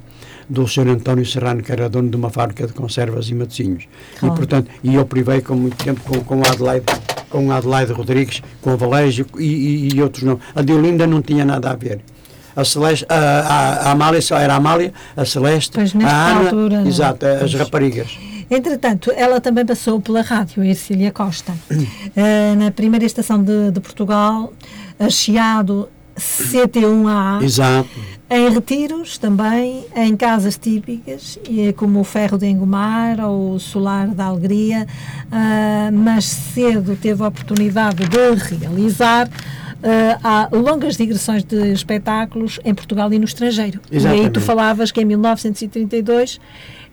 do 0.49 0.67
Sr. 0.67 0.87
António 0.89 1.25
Serrano, 1.25 1.61
que 1.61 1.71
era 1.71 1.87
dono 1.89 2.09
de 2.09 2.15
uma 2.15 2.29
fábrica 2.29 2.65
de 2.65 2.73
conservas 2.73 3.29
e 3.29 3.35
matozinhos. 3.35 3.83
Claro. 4.19 4.33
E, 4.33 4.37
portanto, 4.37 4.71
e 4.83 4.95
eu 4.95 5.05
privei 5.05 5.41
com 5.41 5.55
muito 5.55 5.77
tempo 5.83 6.01
com, 6.01 6.19
com 6.21 6.41
Adelaide, 6.43 6.85
com 7.29 7.51
Adelaide 7.51 7.91
Rodrigues, 7.91 8.41
com 8.61 8.71
a 8.71 8.75
Valégia 8.75 9.25
e, 9.37 9.43
e, 9.43 9.95
e 9.95 10.01
outros 10.01 10.23
não. 10.23 10.39
A 10.55 10.61
Diolinda 10.63 11.05
não 11.05 11.21
tinha 11.21 11.45
nada 11.45 11.69
a 11.69 11.75
ver. 11.75 11.99
A, 12.59 12.65
Celeste, 12.65 13.05
a, 13.09 13.15
a, 13.15 13.87
a 13.87 13.91
Amália 13.91 14.21
só 14.21 14.37
era 14.37 14.53
a 14.53 14.57
Amália, 14.57 14.93
a 15.15 15.23
Celeste, 15.25 15.71
Pois, 15.73 15.93
a 15.95 15.99
Ana, 15.99 16.39
altura, 16.41 16.81
não. 16.81 16.87
exato, 16.87 17.25
as 17.25 17.39
Pois. 17.39 17.53
raparigas. 17.53 18.17
Entretanto, 18.51 19.11
ela 19.15 19.39
também 19.39 19.65
passou 19.65 20.01
pela 20.01 20.21
rádio, 20.21 20.63
a 20.63 20.65
Ercília 20.65 21.11
Costa. 21.11 21.53
Eh, 22.15 22.55
na 22.55 22.71
primeira 22.71 23.05
estação 23.05 23.41
de, 23.43 23.71
de 23.71 23.79
Portugal, 23.79 24.51
a 24.99 25.09
Chiado 25.09 25.87
CT1A, 26.17 27.43
Exato. 27.43 27.87
em 28.29 28.49
retiros 28.49 29.17
também, 29.17 29.85
em 29.95 30.15
casas 30.17 30.57
típicas, 30.57 31.39
e 31.47 31.71
como 31.73 31.99
o 31.99 32.03
Ferro 32.03 32.37
de 32.37 32.47
Engomar 32.47 33.19
ou 33.21 33.53
o 33.53 33.59
Solar 33.59 34.07
da 34.09 34.25
Alegria, 34.25 34.85
ah, 35.31 35.89
mas 35.93 36.25
cedo 36.25 36.97
teve 36.99 37.23
a 37.23 37.27
oportunidade 37.27 38.03
de 38.07 38.55
realizar 38.57 39.29
há 40.23 40.49
longas 40.51 40.97
digressões 40.97 41.43
de 41.43 41.71
espetáculos 41.71 42.59
em 42.65 42.73
Portugal 42.73 43.11
e 43.13 43.19
no 43.19 43.25
estrangeiro. 43.25 43.79
E 43.91 43.95
aí 43.95 44.01
tu 44.01 44.07
Exatamente. 44.07 44.39
falavas 44.41 44.91
que 44.91 45.01
em 45.01 45.05
1932 45.05 46.39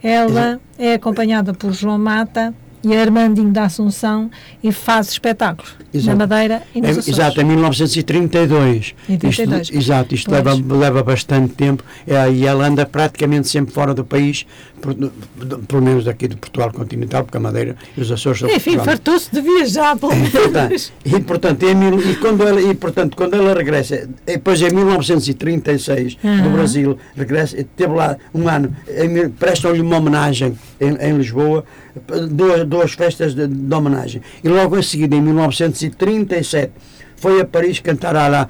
ela 0.02 0.60
é 0.78 0.94
acompanhada 0.94 1.52
por 1.52 1.72
João 1.72 1.98
Mata 1.98 2.54
e 2.84 2.94
Armandinho 2.96 3.50
da 3.50 3.64
Assunção 3.64 4.30
e 4.62 4.70
faz 4.70 5.08
espetáculos 5.08 5.74
Exato. 5.92 6.10
na 6.16 6.26
Madeira 6.26 6.62
e 6.72 6.80
nos 6.80 6.88
É, 6.88 6.92
Açores. 6.92 7.08
exato, 7.08 7.40
em 7.40 7.44
1932. 7.44 8.94
Em 9.08 9.18
32. 9.18 9.62
Isto, 9.62 9.76
exato, 9.76 10.14
isto 10.14 10.30
Pois. 10.30 10.44
leva, 10.44 10.74
leva 10.76 11.02
bastante 11.02 11.54
tempo 11.54 11.82
é, 12.06 12.30
e 12.30 12.46
ela 12.46 12.66
anda 12.66 12.86
praticamente 12.86 13.48
sempre 13.48 13.72
fora 13.74 13.92
do 13.92 14.04
país, 14.04 14.46
pelo 15.66 15.82
menos 15.82 16.04
daqui 16.04 16.28
de 16.28 16.36
Portugal 16.36 16.72
continental, 16.72 17.24
porque 17.24 17.36
a 17.36 17.40
Madeira 17.40 17.76
e 17.96 18.00
os 18.00 18.10
Açores 18.10 18.38
são 18.40 18.48
Enfim, 18.48 18.78
fartou-se 18.78 19.30
de 19.32 19.40
viajar 19.40 19.96
pelo 19.96 20.12
Portanto, 20.30 20.92
e, 21.04 21.20
portanto, 21.20 21.62
em 21.64 21.74
mil- 21.74 22.00
e, 22.00 22.16
quando 22.16 22.46
ela, 22.46 22.60
e 22.60 22.74
portanto, 22.74 23.16
quando 23.16 23.34
ela 23.34 23.54
regressa, 23.54 24.08
depois 24.24 24.60
em 24.62 24.70
1936, 24.72 26.16
no 26.22 26.30
Aham. 26.30 26.52
Brasil, 26.52 26.98
regressa, 27.16 27.56
teve 27.76 27.92
lá 27.94 28.16
um 28.34 28.48
ano, 28.48 28.74
prestam-lhe 29.38 29.80
uma 29.80 29.96
homenagem 29.98 30.56
em, 30.80 30.94
em 30.96 31.16
Lisboa, 31.16 31.64
duas, 32.30 32.66
duas 32.66 32.92
festas 32.92 33.34
de, 33.34 33.46
de 33.46 33.74
homenagem. 33.74 34.20
E 34.42 34.48
logo 34.48 34.76
a 34.76 34.82
seguir, 34.82 35.12
em 35.12 35.20
1937, 35.20 36.72
foi 37.16 37.40
a 37.40 37.44
Paris 37.44 37.80
cantar 37.80 38.14
à 38.16 38.28
la 38.28 38.48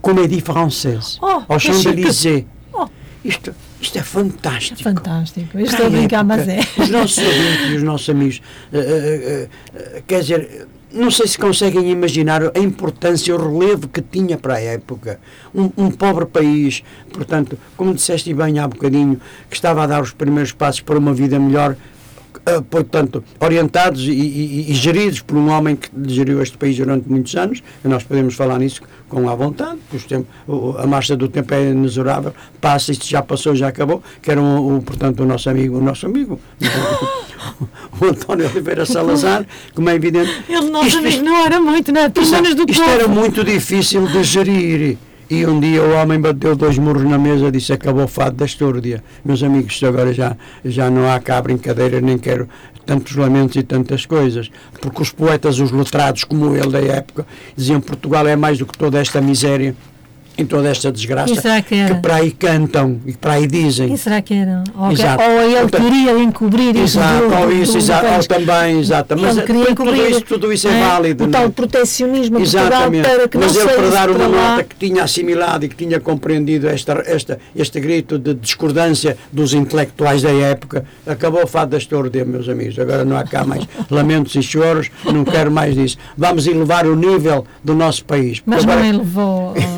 Comédie 0.00 0.40
Française, 0.40 1.18
Oh, 1.20 1.42
ao. 1.48 1.58
Champs-Élysées. 1.58 2.44
Oh, 2.72 2.86
Isto, 3.24 3.52
isto 3.80 3.96
é 3.96 4.00
é 4.00 4.04
fantástico. 4.04 4.82
fantástico. 4.82 5.58
Eu 5.58 5.64
estou 5.64 5.86
a 5.86 5.90
brincar, 5.90 6.24
mas 6.24 6.48
é. 6.48 6.60
Os 6.78 6.88
nossos 6.88 7.18
ouvintes 7.18 7.70
e 7.70 7.76
os 7.76 7.82
nossos 7.82 8.08
amigos, 8.08 8.42
eh, 8.72 9.48
quer 10.06 10.20
dizer, 10.20 10.66
não 10.92 11.10
sei 11.10 11.26
se 11.26 11.38
conseguem 11.38 11.90
imaginar 11.90 12.42
a 12.56 12.58
importância, 12.58 13.34
o 13.34 13.38
relevo 13.38 13.88
que 13.88 14.00
tinha 14.00 14.38
para 14.38 14.54
a 14.54 14.60
época. 14.60 15.20
Um, 15.54 15.70
um 15.76 15.90
pobre 15.90 16.26
país, 16.26 16.82
portanto, 17.12 17.58
como 17.76 17.94
disseste 17.94 18.32
bem 18.32 18.58
há 18.58 18.66
bocadinho, 18.66 19.20
que 19.50 19.56
estava 19.56 19.82
a 19.82 19.86
dar 19.86 20.02
os 20.02 20.12
primeiros 20.12 20.52
passos 20.52 20.80
para 20.80 20.98
uma 20.98 21.12
vida 21.12 21.38
melhor, 21.38 21.76
portanto, 22.70 23.22
orientados 23.40 24.02
e, 24.06 24.10
e- 24.10 24.70
e 24.70 24.74
geridos 24.74 25.20
por 25.20 25.36
um 25.36 25.48
homem 25.50 25.76
que 25.76 25.88
geriu 26.06 26.42
este 26.42 26.56
país 26.58 26.76
durante 26.76 27.08
muitos 27.08 27.34
anos, 27.36 27.62
e 27.84 27.88
nós 27.88 28.02
podemos 28.04 28.34
falar 28.34 28.58
nisso 28.58 28.80
com 29.08 29.28
à 29.28 29.34
vontade, 29.34 29.78
porque 29.90 30.14
a 30.78 30.86
marcha 30.86 31.16
do 31.16 31.28
tempo 31.28 31.54
é 31.54 31.70
inexorável, 31.70 32.32
passa, 32.60 32.92
isto 32.92 33.06
já 33.06 33.22
passou, 33.22 33.54
já 33.54 33.68
acabou, 33.68 34.02
que 34.20 34.30
era 34.30 34.40
o, 34.40 34.76
o, 34.76 34.82
portanto, 34.82 35.20
o 35.22 35.26
nosso 35.26 35.48
amigo, 35.48 35.78
o 35.78 35.80
nosso 35.82 36.04
amigo, 36.06 36.38
o 38.00 38.04
António 38.04 38.46
Oliveira 38.50 38.84
Salazar, 38.84 39.46
como 39.74 39.88
é 39.90 39.94
evidente. 39.94 40.30
Ele, 40.48 40.68
nosso 40.70 40.88
isto- 40.88 40.98
amigo, 40.98 41.24
não 41.24 41.36
era 41.36 41.60
muito, 41.60 41.92
não 41.92 42.00
é? 42.02 42.06
Isto 42.06 42.82
povo. 42.82 42.90
era 42.90 43.08
muito 43.08 43.42
difícil 43.44 44.06
de 44.06 44.22
gerir. 44.24 44.98
E 45.30 45.44
um 45.44 45.60
dia 45.60 45.82
o 45.82 45.92
homem 45.92 46.18
bateu 46.18 46.56
dois 46.56 46.78
murros 46.78 47.04
na 47.04 47.18
mesa 47.18 47.48
e 47.48 47.50
disse 47.50 47.70
acabou 47.70 48.04
o 48.04 48.08
fado 48.08 48.36
da 48.36 48.46
estúrdia. 48.46 49.04
Meus 49.22 49.42
amigos, 49.42 49.82
agora 49.84 50.10
já, 50.10 50.34
já 50.64 50.88
não 50.88 51.10
há 51.10 51.20
cá 51.20 51.42
brincadeira, 51.42 52.00
nem 52.00 52.16
quero 52.16 52.48
tantos 52.86 53.14
lamentos 53.14 53.56
e 53.56 53.62
tantas 53.62 54.06
coisas. 54.06 54.50
Porque 54.80 55.02
os 55.02 55.12
poetas, 55.12 55.58
os 55.58 55.70
letrados 55.70 56.24
como 56.24 56.56
ele 56.56 56.70
da 56.70 56.80
época, 56.80 57.26
diziam 57.54 57.78
Portugal 57.78 58.26
é 58.26 58.36
mais 58.36 58.56
do 58.58 58.64
que 58.64 58.78
toda 58.78 58.98
esta 58.98 59.20
miséria 59.20 59.76
e 60.38 60.44
toda 60.44 60.68
esta 60.68 60.92
desgraça 60.92 61.34
será 61.34 61.60
que 61.60 61.74
era? 61.74 61.96
para 61.96 62.14
aí 62.16 62.30
cantam 62.30 63.00
e 63.04 63.12
que 63.12 63.18
para 63.18 63.32
aí 63.34 63.46
dizem. 63.46 63.92
E 63.92 63.98
será 63.98 64.22
que 64.22 64.32
era? 64.34 64.62
Ou, 64.76 64.88
que- 64.88 64.94
Exato. 64.94 65.22
ou 65.22 65.40
ele 65.42 65.60
Portanto, 65.62 65.82
queria 65.82 66.18
encobrir 66.20 66.76
isso 66.76 66.98
Exato, 66.98 67.28
do, 67.28 67.34
ou 67.34 67.52
isso, 67.52 67.72
do- 67.72 67.78
exato, 67.78 68.06
ou 68.06 68.24
também, 68.24 68.78
exato. 68.80 69.16
Mas 69.18 69.34
queria 69.40 69.60
tudo, 69.66 69.70
encobrir 69.72 70.10
isso, 70.10 70.20
tudo 70.22 70.52
isso 70.52 70.68
é, 70.68 70.80
eh, 70.80 70.86
válido. 70.88 71.24
O 71.24 71.28
tal 71.28 71.42
é? 71.42 71.46
a 71.46 71.50
Portugal 71.50 71.86
Exatamente. 72.62 73.08
para 73.08 73.28
que 73.28 73.38
Mas 73.38 73.54
não 73.54 73.62
ele, 73.62 73.72
para 73.72 73.90
dar 73.90 74.10
uma 74.10 74.26
lá. 74.28 74.50
nota 74.50 74.64
que 74.64 74.76
tinha 74.76 75.02
assimilado 75.02 75.64
e 75.64 75.68
que 75.68 75.76
tinha 75.76 75.98
compreendido 76.00 76.68
esta, 76.68 77.02
esta, 77.06 77.38
este 77.56 77.80
grito 77.80 78.18
de 78.18 78.34
discordância 78.34 79.16
dos 79.32 79.52
intelectuais 79.54 80.22
da 80.22 80.30
época, 80.30 80.84
acabou 81.06 81.42
o 81.42 81.46
fado 81.46 81.72
da 81.72 81.78
estúrdia, 81.78 82.24
meus 82.24 82.48
amigos. 82.48 82.78
Agora 82.78 83.04
não 83.04 83.16
há 83.16 83.24
cá 83.24 83.44
mais 83.44 83.64
lamentos 83.90 84.34
e 84.34 84.42
choros, 84.42 84.88
não 85.04 85.24
quero 85.24 85.50
mais 85.50 85.74
disso. 85.74 85.96
Vamos 86.16 86.46
elevar 86.46 86.86
o 86.86 86.94
nível 86.94 87.44
do 87.64 87.74
nosso 87.74 88.04
país. 88.04 88.40
Mas 88.46 88.58
Porque 88.64 88.66
não 88.66 88.72
agora- 88.74 88.88
elevou, 88.94 89.54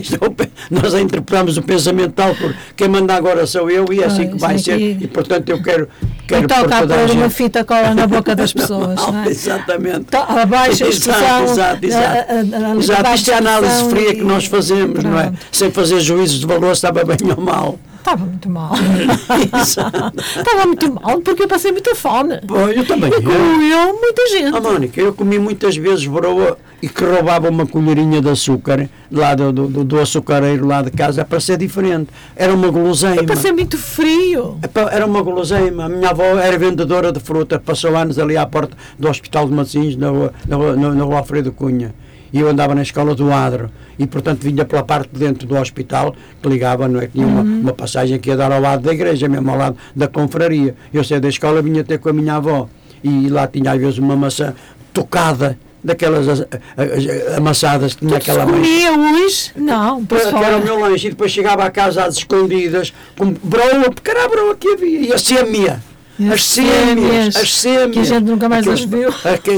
Isto 0.00 0.16
é 0.16 0.48
Nós 0.70 0.94
interpretamos 0.94 1.56
o 1.56 1.62
pensamento 1.62 2.12
tal 2.12 2.34
por 2.34 2.54
quem 2.76 2.88
manda 2.88 3.14
agora 3.14 3.46
sou 3.46 3.70
eu 3.70 3.86
e 3.92 4.00
é 4.02 4.06
assim 4.06 4.28
que 4.30 4.38
vai 4.38 4.54
é 4.54 4.58
ser. 4.58 4.78
E 4.80 5.06
portanto 5.06 5.48
eu 5.48 5.62
quero. 5.62 5.88
E 6.02 6.26
quero 6.26 6.46
toca 6.48 6.78
a 6.78 6.86
pôr 6.86 7.10
uma 7.12 7.30
fita 7.30 7.64
cola 7.64 7.94
na 7.94 8.06
boca 8.06 8.36
das 8.36 8.52
pessoas, 8.54 8.96
não 8.96 9.22
é? 9.24 9.28
Exatamente. 9.28 9.98
Então, 10.00 10.22
abaixo 10.28 10.84
a 10.84 10.88
expressão, 10.88 11.44
Exato, 11.44 11.52
exato, 11.52 11.86
exato. 11.86 12.06
a- 12.06 12.10
a- 12.10 12.38
a 12.38 12.42
liberdade 12.42 12.78
Exato, 12.78 13.14
isto 13.14 13.30
é 13.30 13.34
a 13.34 13.38
análise 13.38 13.84
fria 13.90 14.10
e- 14.10 14.14
que 14.16 14.24
nós 14.24 14.44
fazemos, 14.46 15.02
não 15.02 15.18
é? 15.18 15.32
Sem 15.50 15.70
fazer 15.70 16.00
juízos 16.00 16.40
de 16.40 16.46
valor, 16.46 16.72
estava 16.72 17.02
bem 17.04 17.16
ou 17.36 17.42
mal. 17.42 17.78
Estava 18.08 18.24
muito 18.24 18.48
mal. 18.50 18.72
Estava 20.38 20.66
muito 20.66 20.94
mal 20.94 21.20
porque 21.20 21.42
eu 21.42 21.48
passei 21.48 21.72
muita 21.72 21.94
fome. 21.94 22.40
Bom, 22.44 22.68
eu 22.68 22.86
também. 22.86 23.10
E 23.10 23.14
eu- 23.14 23.22
comeu 23.22 24.00
muita 24.00 24.26
gente. 24.30 24.56
Ah, 24.56 24.60
Mónica, 24.60 25.00
eu 25.00 25.12
comi 25.12 25.38
muitas 25.38 25.76
vezes 25.76 26.06
broa 26.06 26.56
e 26.80 26.88
que 26.88 27.04
roubava 27.04 27.48
uma 27.50 27.66
colherinha 27.66 28.20
de 28.22 28.28
açúcar 28.30 28.88
lá 29.10 29.34
do, 29.34 29.52
do, 29.52 29.84
do 29.84 30.00
açucareiro 30.00 30.66
lá 30.66 30.80
de 30.82 30.90
casa 30.90 31.24
para 31.24 31.38
ser 31.40 31.58
diferente. 31.58 32.08
Era 32.34 32.54
uma 32.54 32.68
guloseima. 32.70 33.16
Eu 33.16 33.24
passei 33.26 33.52
muito 33.52 33.76
frio. 33.76 34.58
Era 34.90 35.04
uma 35.04 35.20
guloseima. 35.22 35.84
A 35.84 35.88
minha 35.88 36.10
avó 36.10 36.24
era 36.38 36.56
vendedora 36.58 37.12
de 37.12 37.20
fruta, 37.20 37.58
passou 37.58 37.94
anos 37.96 38.18
ali 38.18 38.36
à 38.36 38.46
porta 38.46 38.76
do 38.98 39.08
Hospital 39.08 39.46
de 39.46 39.52
Matosinhos, 39.52 39.96
na 39.96 40.08
rua, 40.08 40.32
na 40.46 40.56
rua, 40.56 40.76
na- 40.76 40.94
na 40.94 41.04
rua 41.04 41.18
Alfredo 41.18 41.52
Cunha. 41.52 41.94
E 42.32 42.40
eu 42.40 42.48
andava 42.48 42.74
na 42.74 42.82
escola 42.82 43.14
do 43.14 43.32
Adro. 43.32 43.70
E, 43.98 44.06
portanto, 44.06 44.40
vinha 44.42 44.64
pela 44.64 44.82
parte 44.82 45.10
de 45.12 45.18
dentro 45.18 45.46
do 45.46 45.56
hospital, 45.56 46.14
que 46.42 46.48
ligava, 46.48 46.86
não 46.86 47.00
é? 47.00 47.06
Tinha 47.06 47.26
uma, 47.26 47.40
uma 47.42 47.72
passagem 47.72 48.18
que 48.18 48.28
ia 48.28 48.36
dar 48.36 48.52
ao 48.52 48.60
lado 48.60 48.82
da 48.82 48.92
igreja, 48.92 49.28
mesmo 49.28 49.50
ao 49.50 49.56
lado 49.56 49.76
da 49.96 50.06
confraria. 50.06 50.74
Eu 50.92 51.02
saía 51.02 51.20
da 51.20 51.28
escola, 51.28 51.60
vinha 51.62 51.82
ter 51.82 51.98
com 51.98 52.08
a 52.10 52.12
minha 52.12 52.34
avó. 52.34 52.68
E 53.02 53.28
lá 53.28 53.46
tinha, 53.46 53.72
às 53.72 53.78
vezes, 53.80 53.98
uma 53.98 54.14
maçã 54.16 54.54
tocada, 54.92 55.58
daquelas 55.82 56.28
as- 56.28 56.40
as- 56.40 57.36
amassadas, 57.36 57.94
que 57.94 58.00
tinha 58.06 58.20
se 58.20 58.30
aquela 58.30 58.44
mancha. 58.44 58.58
comia 58.58 58.92
hoje? 58.92 59.50
Não, 59.56 60.04
por 60.04 60.18
Que 60.18 60.26
era 60.44 60.56
o 60.58 60.64
meu 60.64 60.80
lanche 60.80 61.06
e 61.06 61.10
depois 61.10 61.30
chegava 61.30 61.64
a 61.64 61.70
casa 61.70 62.04
às 62.04 62.16
escondidas 62.16 62.92
com 63.16 63.32
broa, 63.42 63.90
porque 63.94 64.10
era 64.10 64.24
a 64.24 64.28
broa 64.28 64.56
que 64.56 64.68
havia 64.68 65.00
e 65.00 65.12
a 65.12 65.18
sêmia. 65.18 65.80
As 66.20 66.32
as 66.34 66.44
sêmias, 66.44 67.36
as 67.36 67.54
sêmias. 67.60 67.90
que 67.92 67.98
a 68.00 68.04
gente 68.04 68.24
nunca 68.24 68.48
mais 68.48 68.66
as 68.66 68.80
viu. 68.80 69.10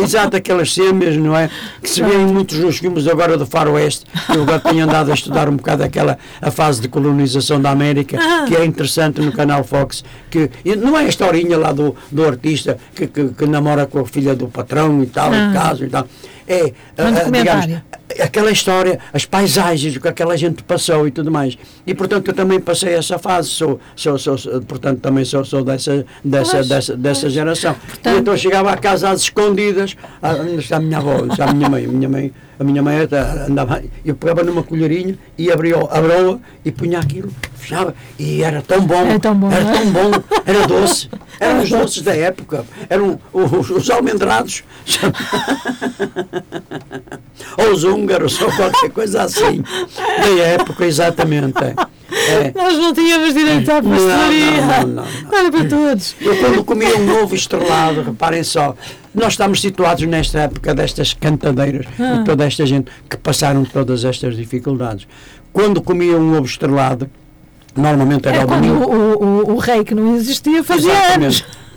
exato, 0.03 0.37
aquelas 0.37 0.73
sêmias, 0.73 1.17
não 1.17 1.37
é? 1.37 1.49
Que 1.83 1.89
se 1.89 2.03
vêem 2.03 2.27
muitos 2.27 2.59
nos 2.59 2.79
filmes 2.79 3.07
agora 3.07 3.37
do 3.39 3.47
Faroeste. 3.47 4.05
Eu 4.35 4.43
agora 4.43 4.61
tenho 4.61 4.85
andado 4.85 5.11
a 5.11 5.15
estudar 5.15 5.49
um 5.49 5.57
bocado 5.57 5.83
aquela 5.83 6.19
a 6.41 6.51
fase 6.51 6.81
de 6.81 6.89
colonização 6.89 7.61
da 7.61 7.71
América, 7.71 8.19
Ah. 8.21 8.45
que 8.47 8.55
é 8.55 8.65
interessante 8.65 9.21
no 9.21 9.33
canal 9.33 9.65
Fox. 9.65 10.05
Que, 10.31 10.51
não 10.77 10.99
é 10.99 11.05
a 11.05 11.09
historinha 11.09 11.57
lá 11.57 11.73
do, 11.73 11.97
do 12.11 12.25
artista 12.27 12.77
que, 12.95 13.07
que, 13.07 13.29
que 13.29 13.47
namora 13.47 13.87
com 13.87 14.01
a 14.01 14.07
filha 14.07 14.35
do 14.35 14.47
patrão 14.49 15.03
e 15.03 15.07
tal, 15.07 15.31
Ah. 15.33 15.51
e 15.51 15.55
caso 15.55 15.85
e 15.85 15.89
tal. 15.89 16.07
É, 16.53 16.73
ah, 16.99 17.03
ah, 17.27 17.31
digamos, 17.31 17.67
aquela 18.21 18.51
história, 18.51 18.99
as 19.13 19.25
paisagens, 19.25 19.97
que 19.97 20.09
aquela 20.09 20.37
gente 20.37 20.65
passou 20.65 21.07
e 21.07 21.13
tudo 21.13 21.31
mais. 21.31 21.57
E 21.87 21.95
portanto 21.95 22.27
eu 22.27 22.35
também 22.35 22.59
passei 22.59 22.93
essa 22.95 23.21
fase, 23.21 23.49
sou, 23.51 23.79
sou, 23.95 24.19
sou, 24.19 24.37
portanto 24.63 24.99
também 25.01 25.25
sou, 25.25 25.45
sou 25.45 25.63
dessa, 25.63 26.05
dessa, 26.25 26.65
dessa, 26.65 26.97
dessa 26.97 27.31
geração. 27.31 27.75
Portanto- 27.75 28.17
E 28.17 28.19
então 28.19 28.37
chegava 28.37 28.73
a 28.73 28.77
casa 28.77 29.11
às 29.11 29.21
escondidas, 29.21 29.97
a, 30.21 30.31
a 30.77 30.81
minha 30.81 30.99
avó, 30.99 31.19
a 31.39 31.53
minha 31.55 31.69
mãe, 31.69 31.85
a 31.85 31.89
minha 31.89 32.09
mãe, 32.09 32.33
a 32.61 32.65
minha 32.65 32.83
mãe 32.83 33.09
andava, 33.49 33.83
eu 34.05 34.15
pegava 34.15 34.43
numa 34.43 34.63
colherinha 34.63 35.19
e 35.39 35.51
abria 35.51 35.77
a 35.77 35.99
broa 35.99 36.39
e 36.63 36.71
punha 36.71 36.99
aquilo, 36.99 37.33
fechava, 37.55 37.95
e 38.19 38.43
era 38.43 38.61
tão 38.61 38.83
bom, 38.83 39.07
É 39.07 39.19
tão 39.19 39.35
bom, 39.35 39.51
era 39.51 39.67
é? 39.67 39.73
tão 39.73 39.91
bom, 39.91 40.11
era 40.45 40.67
doce, 40.67 41.09
eram 41.41 41.63
os 41.63 41.71
doces 41.71 42.03
da 42.03 42.15
época, 42.15 42.67
eram 42.91 43.19
os, 43.33 43.71
os 43.71 43.89
almendrados. 43.89 44.63
ou 47.57 47.73
os 47.73 47.83
húngaros, 47.83 48.39
ou 48.43 48.53
qualquer 48.53 48.91
coisa 48.91 49.23
assim. 49.23 49.65
Da 49.97 50.43
época, 50.43 50.85
exatamente. 50.85 51.55
É. 52.13 52.33
É. 52.47 52.53
Nós 52.57 52.77
não 52.77 52.93
tínhamos 52.93 53.35
direito 53.35 53.71
à 53.71 53.83
pastelaria. 53.83 54.51
não, 54.61 54.67
não, 54.67 54.87
não, 54.87 55.05
não. 55.05 55.39
Era 55.39 55.51
para 55.51 55.65
todos. 55.65 56.15
Eu 56.21 56.37
quando 56.37 56.65
comia 56.65 56.97
um 56.97 57.23
ovo 57.23 57.35
estrelado, 57.35 58.03
reparem 58.03 58.43
só, 58.43 58.75
nós 59.15 59.33
estamos 59.35 59.61
situados 59.61 60.05
nesta 60.07 60.41
época 60.41 60.75
destas 60.75 61.13
cantadeiras, 61.15 61.87
Ah. 61.99 62.19
de 62.19 62.25
toda 62.25 62.45
esta 62.47 62.65
gente 62.67 62.91
que 63.09 63.17
passaram 63.17 63.65
todas 63.65 64.05
estas 64.05 64.37
dificuldades. 64.37 65.07
Quando 65.53 65.81
comia 65.83 66.17
um 66.17 66.37
ovo 66.37 66.47
estrelado, 66.47 67.11
normalmente 67.77 68.27
era 68.29 68.39
É 68.39 68.41
ao 68.43 68.47
quando 68.49 68.67
domingo. 68.67 68.85
o, 68.85 69.25
o, 69.51 69.55
o 69.55 69.57
rei 69.59 69.85
que 69.85 69.95
não 69.95 70.15
existia 70.17 70.63
fazia 70.65 70.93
anos. 70.93 71.05
Exatamente. 71.07 71.45
Exa- 71.45 71.70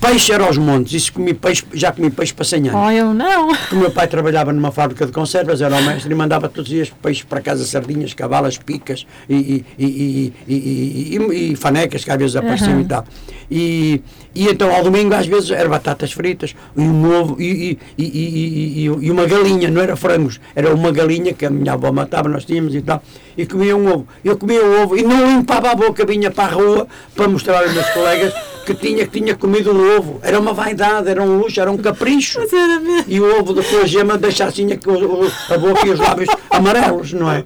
Peixe 0.00 0.32
era 0.32 0.44
aos 0.44 0.56
montes, 0.56 0.92
isso 0.94 1.12
comi 1.12 1.34
peixe, 1.34 1.64
já 1.74 1.92
comi 1.92 2.10
peixe 2.10 2.32
para 2.32 2.44
100 2.44 2.68
anos. 2.70 2.80
Oh, 2.86 2.90
eu 2.90 3.12
não. 3.12 3.48
Porque 3.48 3.74
o 3.74 3.78
meu 3.78 3.90
pai 3.90 4.06
trabalhava 4.06 4.52
numa 4.52 4.72
fábrica 4.72 5.04
de 5.04 5.12
conservas, 5.12 5.60
era 5.60 5.76
o 5.76 5.82
mestre 5.82 6.10
e 6.10 6.14
mandava 6.14 6.48
todos 6.48 6.68
os 6.70 6.74
dias 6.74 6.92
peixe 7.02 7.24
para 7.24 7.40
casa, 7.40 7.64
sardinhas, 7.66 8.14
cavalas, 8.14 8.56
picas 8.56 9.06
e, 9.28 9.34
e, 9.34 9.64
e, 9.78 10.32
e, 10.48 10.54
e, 10.54 11.16
e- 11.18 11.52
e 11.52 11.56
fanecas 11.56 12.04
que 12.04 12.10
às 12.10 12.18
vezes 12.18 12.36
apareciam 12.36 12.72
Aham. 12.72 12.80
e 12.80 12.84
tal. 12.86 13.04
E, 13.50 14.02
e 14.34 14.48
então 14.48 14.74
ao 14.74 14.82
domingo 14.82 15.14
às 15.14 15.26
vezes 15.26 15.50
era 15.50 15.68
batatas 15.68 16.12
fritas 16.12 16.54
e 16.76 16.80
um 16.80 17.20
ovo 17.20 17.36
e, 17.40 17.78
e, 17.98 18.02
e, 18.02 18.04
e, 18.04 18.86
e- 18.88 19.06
e 19.06 19.10
uma 19.10 19.26
galinha, 19.26 19.68
não 19.70 19.82
era 19.82 19.94
frangos, 19.96 20.40
era 20.56 20.74
uma 20.74 20.90
galinha 20.90 21.32
que 21.34 21.44
a 21.44 21.50
minha 21.50 21.74
avó 21.74 21.92
matava, 21.92 22.28
nós 22.28 22.44
tínhamos 22.44 22.74
e 22.74 22.80
tal, 22.80 23.02
e 23.36 23.44
comia 23.46 23.76
um 23.76 23.86
ovo. 23.92 24.08
Eu 24.24 24.36
comia 24.38 24.64
o 24.64 24.82
ovo 24.82 24.96
e 24.96 25.02
não 25.02 25.26
limpava 25.36 25.70
a 25.70 25.74
boca, 25.74 26.04
vinha 26.06 26.30
para 26.30 26.44
a 26.44 26.54
rua 26.54 26.88
para 27.14 27.28
mostrar 27.28 27.62
aos 27.62 27.72
meus 27.74 27.88
colegas 27.90 28.32
que 28.64 28.74
tinha, 28.74 29.06
que 29.06 29.20
tinha 29.20 29.34
comido 29.36 29.72
um 29.72 29.96
ovo. 29.96 30.18
Era 30.22 30.38
uma 30.40 30.52
vaidade, 30.52 31.08
era 31.08 31.22
um 31.22 31.38
luxo, 31.38 31.60
era 31.60 31.70
um 31.70 31.76
capricho 31.76 32.38
Mas 32.40 32.52
era 32.52 32.80
mesmo. 32.80 33.04
e 33.06 33.20
o 33.20 33.38
ovo 33.40 33.52
da 33.52 33.62
tua 33.62 33.86
gema 33.86 34.16
deixa 34.18 34.44
assim 34.46 34.66
o- 34.66 35.52
a 35.54 35.58
boca 35.58 35.86
e 35.86 35.90
os 35.90 35.98
lábios 36.00 36.28
amarelos, 36.50 37.12
não 37.12 37.30
é? 37.30 37.44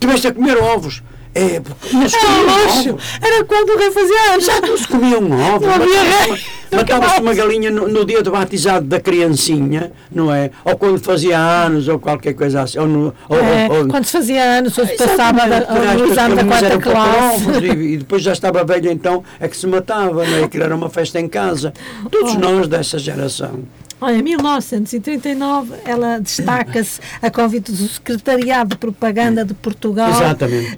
Tiveste 0.00 0.28
a 0.28 0.32
comer 0.34 0.56
ovos. 0.58 1.02
É, 1.34 1.60
porque 1.60 1.96
Era. 1.96 2.96
Era 3.34 3.44
quando 3.44 3.70
o 3.70 3.78
rei 3.78 3.90
fazia 3.90 4.32
anos. 4.32 4.44
Exato, 4.48 4.66
não 4.68 4.76
se 4.76 4.86
comia 4.88 5.18
um 5.18 5.54
ovo. 5.54 5.66
Não 5.66 5.74
havia 5.74 5.86
Matava-se 6.04 6.22
rei. 6.22 6.30
uma- 6.30 6.78
Matava-se 6.78 7.20
uma 7.20 7.34
galinha 7.34 7.70
no, 7.70 7.88
no 7.88 8.04
dia 8.04 8.22
do 8.22 8.30
batizado 8.30 8.86
da 8.86 8.98
criancinha, 9.00 9.92
não 10.10 10.32
é? 10.32 10.50
Ou 10.64 10.76
quando 10.76 10.98
fazia 10.98 11.38
anos, 11.38 11.88
ou 11.88 11.98
qualquer 11.98 12.34
coisa 12.34 12.62
assim. 12.62 12.78
Ou 12.78 12.86
no, 12.86 13.14
ou, 13.28 13.36
É, 13.38 13.68
ou- 13.70 13.88
quando 13.88 14.04
se 14.04 14.12
fazia 14.12 14.42
anos, 14.42 14.76
ou 14.76 14.86
se 14.86 14.94
passava 14.96 15.46
da- 15.48 16.04
exame 16.06 16.44
quarta 16.44 16.78
classe. 16.78 17.50
E, 17.62 17.92
e 17.94 17.96
depois 17.98 18.22
já 18.22 18.32
estava 18.32 18.62
velha, 18.64 18.90
então 18.92 19.22
é 19.40 19.48
que 19.48 19.56
se 19.56 19.66
matava, 19.66 20.26
não 20.26 20.36
é? 20.38 20.44
Aquilo 20.44 20.64
era 20.64 20.74
uma 20.74 20.88
festa 20.90 21.18
em 21.20 21.28
casa. 21.28 21.72
Todos 22.10 22.34
nós 22.36 22.68
dessa 22.68 22.98
geração. 22.98 23.60
Olha, 24.02 24.16
em 24.16 24.22
1939 24.22 25.74
ela 25.84 26.18
destaca-se 26.18 27.00
a 27.22 27.30
convite 27.30 27.70
do 27.70 27.86
Secretariado 27.88 28.70
de 28.70 28.76
Propaganda 28.76 29.44
de 29.44 29.54
Portugal 29.54 30.10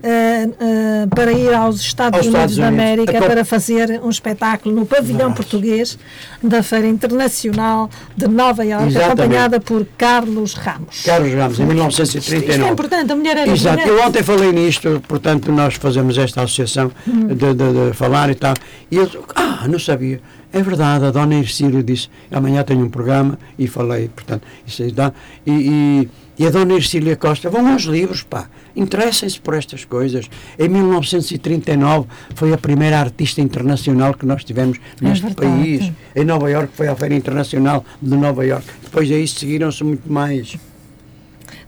eh, 0.03 0.49
eh, 0.61 1.07
para 1.15 1.33
ir 1.33 1.53
aos 1.55 1.81
Estados 1.81 2.19
Aos 2.19 2.27
Unidos 2.27 2.53
Estados 2.53 2.57
da 2.57 2.69
Unidos. 2.69 2.85
América 2.85 3.19
A 3.19 3.21
co- 3.23 3.27
para 3.27 3.45
fazer 3.45 4.01
um 4.05 4.11
espetáculo 4.11 4.75
no 4.75 4.85
pavilhão 4.87 5.31
Nossa. 5.31 5.37
português 5.43 5.99
da 6.43 6.63
Feira 6.63 6.87
Internacional 6.87 7.89
de 8.17 8.29
Nova 8.29 8.65
Iorque, 8.65 8.89
Exatamente. 8.89 9.21
acompanhada 9.23 9.61
por 9.61 9.87
Carlos 9.97 10.53
Ramos. 10.55 11.03
Carlos 11.03 11.33
Ramos, 11.33 11.59
em 11.59 11.63
Isto 11.63 11.73
é 11.73 11.75
1939. 11.75 12.73
importante, 12.73 13.13
a 13.13 13.17
mulher 13.17 13.37
era 13.39 13.51
Exato, 13.51 13.81
mulher. 13.81 13.89
eu 13.89 14.07
ontem 14.07 14.23
falei 14.23 14.53
nisto, 14.53 15.03
portanto 15.09 15.51
nós 15.51 15.75
fazemos 15.77 16.19
esta 16.19 16.43
associação 16.43 16.93
Hum. 17.09 17.29
de, 17.29 17.35
de- 17.55 17.55
de 17.55 17.93
falar 17.95 18.29
e 18.31 18.35
tal, 18.35 18.55
e 18.91 18.97
eu, 18.97 19.09
ah, 19.35 19.67
não 19.69 19.79
sabia, 19.79 20.21
é 20.55 20.63
verdade, 20.63 21.05
a 21.05 21.11
dona 21.11 21.35
Ercílio 21.35 21.83
disse, 21.83 22.09
amanhã 22.31 22.63
tenho 22.63 22.85
um 22.85 22.89
programa, 22.89 23.37
e 23.59 23.67
falei, 23.67 24.09
portanto, 24.09 24.47
isso 24.65 24.85
aí 24.85 24.93
dá, 24.93 25.13
e, 25.45 25.51
e, 25.51 26.09
e 26.39 26.47
a 26.47 26.51
dona 26.51 26.75
Ercília 26.75 27.17
Costa, 27.17 27.51
vão 27.51 27.73
aos 27.73 27.83
livros, 27.83 28.23
pá, 28.23 28.47
interessem-se 28.77 29.41
por 29.41 29.55
estas 29.55 29.85
coisas. 29.85 30.31
Em 30.57 30.69
1939 30.69 32.07
foi 32.37 32.53
a 32.53 32.59
primeira 32.59 33.01
artista 33.01 33.41
internacional 33.41 34.15
que 34.15 34.25
nós 34.25 34.45
tivemos 34.45 34.79
neste 35.01 35.27
É 35.27 35.29
verdade. 35.31 35.57
país, 35.57 35.93
em 36.15 36.25
Nova 36.25 36.49
Iorque 36.49 36.77
foi 36.77 36.87
a 36.87 36.95
Feira 36.95 37.15
Internacional 37.17 37.85
de 38.01 38.17
Nova 38.17 38.47
Iorque, 38.47 38.71
depois 38.83 39.09
daí 39.09 39.27
seguiram-se 39.27 39.83
muito 39.83 40.11
mais. 40.13 40.57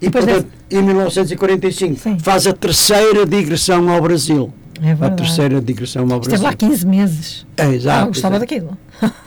E, 0.01 0.07
Depois 0.07 0.25
portanto, 0.27 0.49
em 0.71 0.83
1945 0.83 1.99
Sim. 2.01 2.19
faz 2.21 2.47
a 2.47 2.53
terceira 2.53 3.25
digressão 3.27 3.89
ao 3.89 4.01
Brasil. 4.01 4.53
É 4.83 5.07
a 5.07 5.11
terceira 5.11 5.61
digressão 5.61 6.03
ao 6.03 6.21
Esteve 6.21 6.29
Brasil. 6.29 6.45
lá 6.45 6.53
15 6.55 6.87
meses. 6.87 7.47
É, 7.57 7.69
exato. 7.69 8.05
Ah, 8.05 8.07
gostava 8.07 8.37
exato. 8.37 8.41
daquilo. 8.55 8.79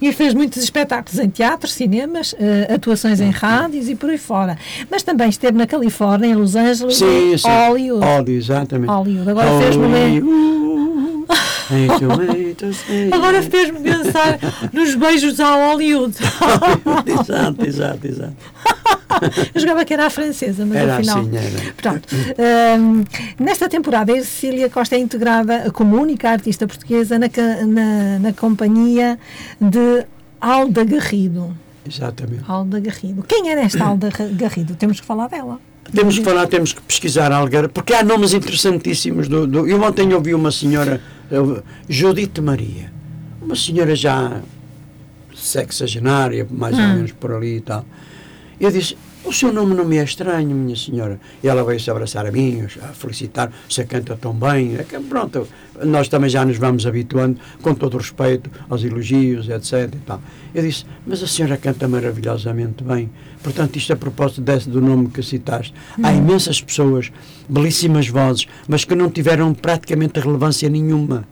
E 0.00 0.10
fez 0.12 0.32
muitos 0.32 0.62
espetáculos 0.62 1.18
em 1.18 1.28
teatros, 1.28 1.74
cinemas, 1.74 2.34
eh, 2.38 2.72
atuações 2.74 3.20
em 3.20 3.28
rádios 3.30 3.90
e 3.90 3.94
por 3.94 4.08
aí 4.08 4.16
fora. 4.16 4.56
Mas 4.90 5.02
também 5.02 5.28
esteve 5.28 5.58
na 5.58 5.66
Califórnia, 5.66 6.28
em 6.28 6.34
Los 6.34 6.56
Angeles, 6.56 6.96
Sim, 6.96 7.34
em 7.34 7.36
sim. 7.38 7.46
Hollywood. 7.46 8.02
Hollywood, 8.02 8.32
exatamente. 8.32 8.90
Hollywood. 8.90 9.30
Agora 9.30 9.50
fez-me 9.60 9.84
say 12.74 13.10
Agora 13.12 13.42
fez-me 13.42 13.80
pensar 13.80 14.38
nos 14.72 14.94
beijos 14.94 15.38
ao 15.38 15.70
Hollywood. 15.70 16.16
exato, 17.06 17.66
exato, 17.66 18.06
exato. 18.06 18.34
Eu 19.54 19.60
jogava 19.60 19.84
que 19.84 19.92
era 19.92 20.06
a 20.06 20.10
francesa, 20.10 20.64
mas 20.64 20.78
Era 20.78 20.96
afinal. 20.96 21.18
assim, 21.20 21.36
era. 21.36 21.72
Pronto. 21.76 22.08
Hum, 22.78 23.04
nesta 23.38 23.68
temporada, 23.68 24.12
a 24.12 24.16
Cecília 24.16 24.70
Costa 24.70 24.94
é 24.96 24.98
integrada 24.98 25.70
como 25.72 25.96
única 26.00 26.30
artista 26.30 26.66
portuguesa 26.66 27.18
na, 27.18 27.28
na, 27.66 28.18
na 28.18 28.32
companhia 28.32 29.18
de 29.60 30.04
Alda 30.40 30.84
Garrido. 30.84 31.54
Exatamente. 31.86 32.44
Alda 32.46 32.80
Garrido. 32.80 33.22
Quem 33.26 33.50
era 33.50 33.62
esta 33.62 33.84
Alda 33.84 34.10
Garrido? 34.32 34.74
Temos 34.76 35.00
que 35.00 35.06
falar 35.06 35.28
dela. 35.28 35.58
Temos 35.92 36.16
que 36.18 36.24
falar, 36.24 36.46
temos 36.46 36.72
que 36.72 36.80
pesquisar 36.82 37.32
Algarve, 37.32 37.68
porque 37.68 37.92
há 37.94 38.04
nomes 38.04 38.32
interessantíssimos. 38.32 39.26
Do, 39.28 39.44
do, 39.46 39.66
eu 39.66 39.82
ontem 39.82 40.12
ouvi 40.14 40.32
uma 40.34 40.52
senhora, 40.52 41.00
Judite 41.88 42.40
Maria, 42.40 42.92
uma 43.42 43.56
senhora 43.56 43.96
já 43.96 44.40
sexagenária, 45.34 46.46
mais 46.48 46.76
ou 46.78 46.84
Hum. 46.84 46.94
menos 46.94 47.12
por 47.12 47.32
ali 47.32 47.56
e 47.56 47.60
tal. 47.60 47.84
Eu 48.60 48.70
disse, 48.70 48.94
o 49.24 49.32
seu 49.32 49.52
nome 49.52 49.74
não 49.74 49.84
me 49.86 49.96
é 49.96 50.04
estranho, 50.04 50.50
minha 50.54 50.76
senhora. 50.76 51.18
E 51.42 51.48
ela 51.48 51.64
veio 51.64 51.80
se 51.80 51.90
abraçar 51.90 52.26
a 52.26 52.30
mim, 52.30 52.66
a 52.82 52.88
felicitar, 52.88 53.50
você 53.68 53.84
canta 53.84 54.16
tão 54.16 54.34
bem. 54.34 54.76
É 54.76 54.84
pronto, 55.08 55.48
nós 55.82 56.08
também 56.08 56.28
já 56.28 56.44
nos 56.44 56.58
vamos 56.58 56.86
habituando, 56.86 57.38
com 57.62 57.74
todo 57.74 57.94
o 57.94 57.98
respeito, 57.98 58.50
aos 58.68 58.84
elogios, 58.84 59.48
etc. 59.48 59.94
Eu 60.54 60.62
disse, 60.62 60.84
mas 61.06 61.22
a 61.22 61.26
senhora 61.26 61.56
canta 61.56 61.88
maravilhosamente 61.88 62.84
bem. 62.84 63.10
Portanto, 63.42 63.76
isto 63.76 63.92
a 63.94 63.96
propósito 63.96 64.42
desse, 64.42 64.68
do 64.68 64.80
nome 64.80 65.08
que 65.08 65.22
citaste. 65.22 65.72
Há 66.02 66.12
imensas 66.12 66.60
pessoas, 66.60 67.10
belíssimas 67.48 68.08
vozes, 68.08 68.46
mas 68.68 68.84
que 68.84 68.94
não 68.94 69.08
tiveram 69.10 69.54
praticamente 69.54 70.20
relevância 70.20 70.68
nenhuma. 70.68 71.24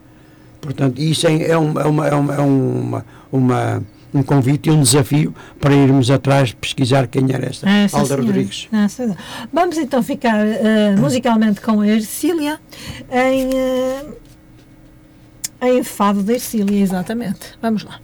Portanto, 0.59 0.99
isso 0.99 1.27
é, 1.27 1.35
é, 1.35 1.51
é, 1.51 1.57
uma, 1.57 1.81
é, 1.81 1.85
uma, 1.87 2.07
é 2.07 2.39
uma, 2.39 3.05
uma- 3.31 3.83
um 4.13 4.23
convite 4.23 4.69
e 4.69 4.71
um 4.71 4.81
desafio 4.81 5.33
para 5.59 5.73
irmos 5.73 6.09
atrás 6.09 6.51
pesquisar 6.53 7.07
quem 7.07 7.31
era 7.31 7.45
esta 7.47 7.67
Ah, 7.69 7.83
Alda 7.83 8.05
senhora. 8.05 8.21
Rodrigues. 8.23 8.67
Ah. 8.71 8.87
Vamos 9.53 9.77
então 9.77 10.01
ficar 10.01 10.45
eh, 10.47 10.95
musicalmente 10.97 11.61
com 11.61 11.81
a 11.81 11.87
Ercília 11.87 12.59
em, 13.11 13.49
eh, 13.55 14.05
em 15.61 15.83
Fado 15.83 16.23
da 16.23 16.33
Ercília, 16.33 16.81
exatamente. 16.81 17.57
Vamos 17.61 17.83
lá. 17.83 17.99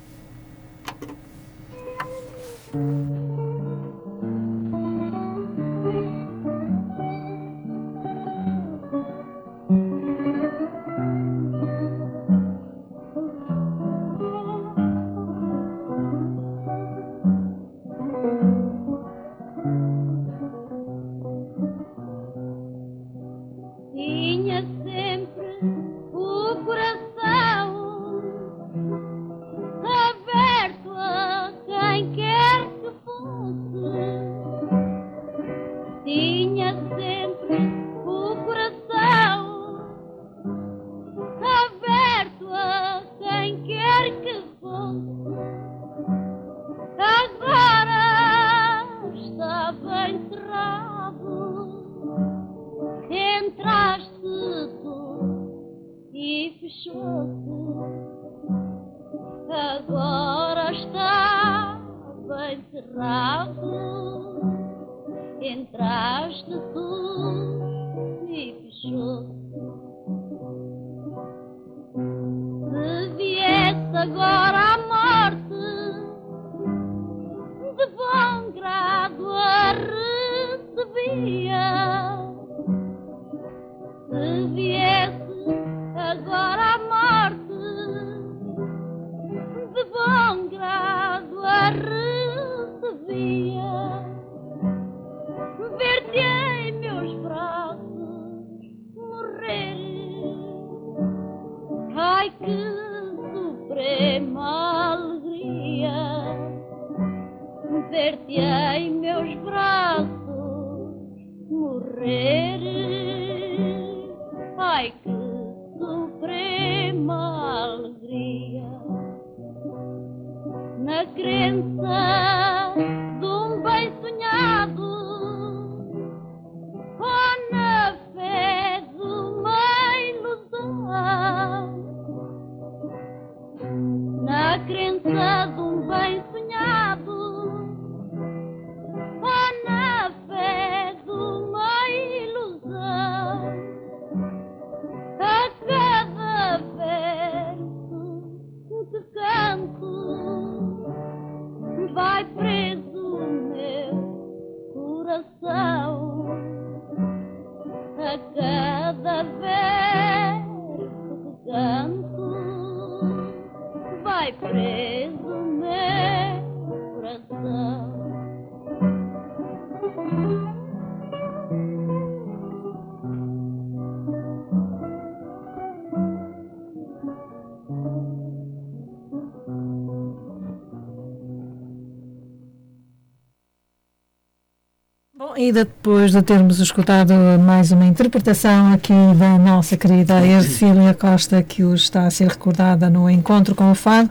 E 185.48 185.52
depois 185.52 186.12
de 186.12 186.22
termos 186.22 186.60
escutado 186.60 187.14
mais 187.39 187.72
uma 187.72 187.86
interpretação 187.86 188.74
aqui 188.74 188.93
da 189.18 189.38
nossa 189.38 189.78
querida 189.78 190.26
Ercília 190.26 190.93
Costa, 190.93 191.43
que 191.43 191.64
hoje 191.64 191.84
está 191.84 192.06
a 192.08 192.12
ser 192.12 192.28
recordada 192.28 192.89
no 192.89 193.10
encontro 193.10 193.54
com 193.54 193.70
o 193.72 193.76
Fado, 193.76 194.10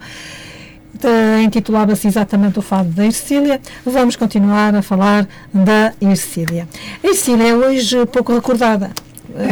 intitulava-se 1.45 2.07
exatamente 2.07 2.59
o 2.59 2.63
Fado 2.63 2.89
da 2.91 3.05
Ercília, 3.05 3.61
vamos 3.85 4.17
continuar 4.17 4.75
a 4.75 4.83
falar 4.83 5.27
da 5.53 5.93
Ercília. 6.01 6.69
A 7.03 7.07
Ercília 7.09 7.49
é 7.49 7.55
hoje 7.55 8.07
pouco 8.07 8.33
recordada. 8.33 8.91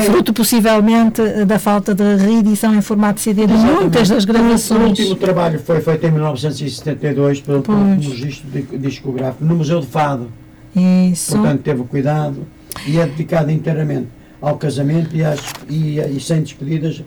Fruto 0.07 0.33
possivelmente 0.33 1.21
da 1.45 1.59
falta 1.59 1.93
de 1.95 2.17
reedição 2.17 2.73
em 2.75 2.81
formato 2.81 3.21
CD 3.21 3.47
de 3.47 3.55
muitas 3.55 4.09
das 4.09 4.23
O 4.23 4.27
gravações. 4.29 4.89
último 4.91 5.17
trabalho 5.17 5.59
foi 5.59 5.81
feito 5.81 6.07
em 6.07 6.11
1972 6.13 7.41
pelo, 7.41 7.63
pelo 7.63 7.95
registro 7.97 8.49
di- 8.51 8.79
discográfico 8.79 9.45
no 9.45 9.57
Museu 9.57 9.81
de 9.81 9.87
Fado. 9.89 10.29
Isso. 10.75 11.33
Portanto, 11.33 11.63
teve 11.63 11.83
cuidado 11.85 12.47
e 12.87 12.99
é 12.99 13.07
dedicado 13.07 13.51
inteiramente 13.51 14.09
ao 14.41 14.57
casamento 14.57 15.15
e, 15.15 15.23
às, 15.25 15.41
e, 15.69 15.99
e 15.99 16.21
sem 16.21 16.43
despedidas. 16.43 17.03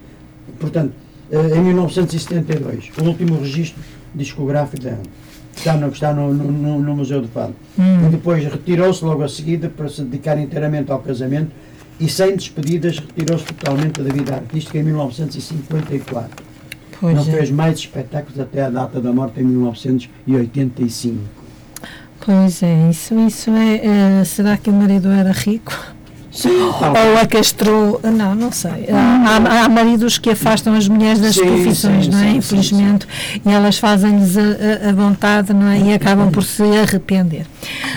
Portanto, 0.59 0.93
eh, 1.31 1.57
em 1.57 1.61
1972, 1.61 2.91
o 3.01 3.03
último 3.05 3.39
registro 3.39 3.81
discográfico 4.13 4.83
dela. 4.83 5.01
Está 5.55 5.75
no, 5.77 5.87
está 5.87 6.13
no, 6.13 6.33
no, 6.33 6.79
no- 6.79 6.95
Museu 6.95 7.21
de 7.21 7.27
Fado. 7.29 7.55
Hum. 7.79 8.07
E 8.07 8.09
depois 8.09 8.43
retirou-se 8.43 9.03
logo 9.03 9.23
a 9.23 9.29
seguida 9.29 9.69
para 9.69 9.87
se 9.89 10.01
dedicar 10.03 10.37
inteiramente 10.37 10.91
ao 10.91 10.99
casamento 10.99 11.49
e 11.99 12.09
sem 12.09 12.35
despedidas 12.35 12.99
retirou-se 12.99 13.45
totalmente 13.45 14.01
da 14.01 14.13
vida 14.13 14.35
artística 14.35 14.77
em 14.77 14.83
1954. 14.83 16.43
Pois 16.99 17.15
Não 17.15 17.21
é. 17.21 17.37
fez 17.37 17.51
mais 17.51 17.79
espetáculos 17.79 18.39
até 18.39 18.63
a 18.63 18.69
data 18.69 18.99
da 19.01 19.11
morte 19.13 19.39
em 19.39 19.43
1985. 19.45 21.19
Pois 22.25 22.63
é, 22.63 22.89
isso, 22.89 23.13
isso 23.19 23.51
é. 23.51 24.21
Uh, 24.21 24.25
será 24.25 24.57
que 24.57 24.69
o 24.69 24.73
marido 24.73 25.09
era 25.09 25.31
rico? 25.31 25.71
Sim, 26.31 26.49
Ou 26.59 27.17
a 27.21 27.25
castrou, 27.25 28.01
não, 28.03 28.35
não 28.35 28.51
sei. 28.51 28.87
Há, 28.91 29.63
há, 29.63 29.69
maridos 29.69 30.17
que 30.17 30.31
afastam 30.31 30.73
as 30.73 30.85
mulheres 30.85 31.19
das 31.19 31.35
Sim, 31.35 31.45
profissões, 31.45 32.05
sim, 32.05 32.11
não 32.11 32.19
é? 32.19 32.31
Infelizmente, 32.31 33.07
e 33.45 33.49
elas 33.49 33.77
fazem-lhes 33.77 34.35
a, 34.37 34.89
a- 34.89 34.93
vontade, 34.93 35.53
não 35.53 35.69
é? 35.69 35.79
E 35.79 35.93
acabam 35.93 36.29
por 36.31 36.43
se 36.43 36.61
arrepender. 36.63 37.45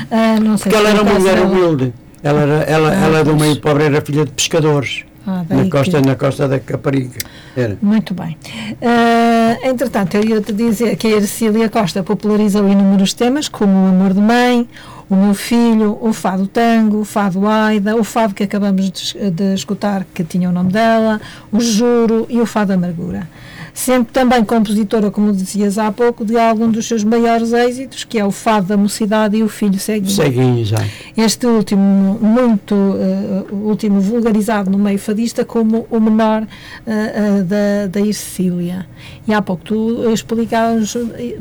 Ah, 0.08 0.38
não 0.40 0.56
sei 0.56 0.70
Porque 0.70 0.76
ela 0.76 0.90
era 0.90 1.02
uma 1.02 1.14
mulher 1.18 1.34
dela- 1.34 1.46
humilde. 1.48 1.92
Ela, 2.22 2.40
era, 2.42 2.54
ela, 2.64 2.90
Ah, 2.90 3.04
ela 3.06 3.24
do 3.24 3.30
pois. 3.30 3.42
meio 3.42 3.60
pobre 3.60 3.84
era 3.84 4.00
filha 4.02 4.24
de 4.24 4.30
pescadores. 4.30 5.04
Ah, 5.30 5.44
Na 5.50 5.68
costa, 5.68 6.00
que- 6.00 6.06
na 6.06 6.14
costa 6.16 6.48
da 6.48 6.58
Caparica. 6.58 7.18
Era. 7.54 7.76
Muito 7.82 8.14
bem. 8.14 8.34
Ah, 8.80 9.58
entretanto, 9.62 10.16
eu 10.16 10.24
ia-te 10.24 10.52
dizer 10.54 10.96
que 10.96 11.06
a 11.06 11.10
Ercília 11.16 11.68
Costa 11.68 12.02
popularizou 12.02 12.66
inúmeros 12.66 13.12
temas, 13.12 13.46
como 13.46 13.72
o 13.72 13.88
amor 13.88 14.14
de 14.14 14.20
mãe, 14.20 14.66
o 15.10 15.14
meu 15.14 15.34
filho, 15.34 15.98
o 16.00 16.12
fado 16.14 16.46
tango, 16.46 17.00
o 17.00 17.04
fado 17.04 17.46
aida, 17.46 17.94
o 17.94 18.04
fado 18.04 18.32
que 18.34 18.42
acabamos 18.44 18.90
de, 18.90 19.30
de 19.30 19.54
escutar, 19.54 20.06
que 20.14 20.24
tinha 20.24 20.48
o 20.48 20.52
nome 20.52 20.72
dela, 20.72 21.20
o 21.52 21.60
juro 21.60 22.26
e 22.30 22.40
o 22.40 22.46
fado 22.46 22.72
amargura. 22.72 23.28
Sendo 23.72 24.06
também 24.06 24.44
compositora, 24.44 25.10
como 25.10 25.32
dizias 25.32 25.78
há 25.78 25.90
pouco, 25.92 26.24
de 26.24 26.36
algum 26.38 26.70
dos 26.70 26.86
seus 26.86 27.04
maiores 27.04 27.52
êxitos, 27.52 28.04
que 28.04 28.18
é 28.18 28.24
o 28.24 28.30
fado 28.30 28.66
da 28.66 28.76
mocidade 28.76 29.36
e 29.36 29.42
o 29.42 29.48
filho 29.48 29.78
ceguinho. 29.78 30.10
Ceguinho, 30.14 30.64
já. 30.64 30.84
Este 31.16 31.46
último, 31.46 32.18
muito 32.20 32.74
o 32.74 33.68
último 33.68 34.00
vulgarizado 34.00 34.70
no 34.70 34.78
meio 34.78 34.98
fadista 34.98 35.44
como 35.44 35.86
o 35.90 36.00
menor 36.00 36.46
eh, 36.86 37.12
eh, 37.14 37.42
da, 37.42 37.86
da 37.88 38.00
Ercília. 38.06 38.86
E 39.26 39.32
há 39.32 39.40
pouco 39.42 39.62
tu 39.64 40.10
explicavas 40.12 40.96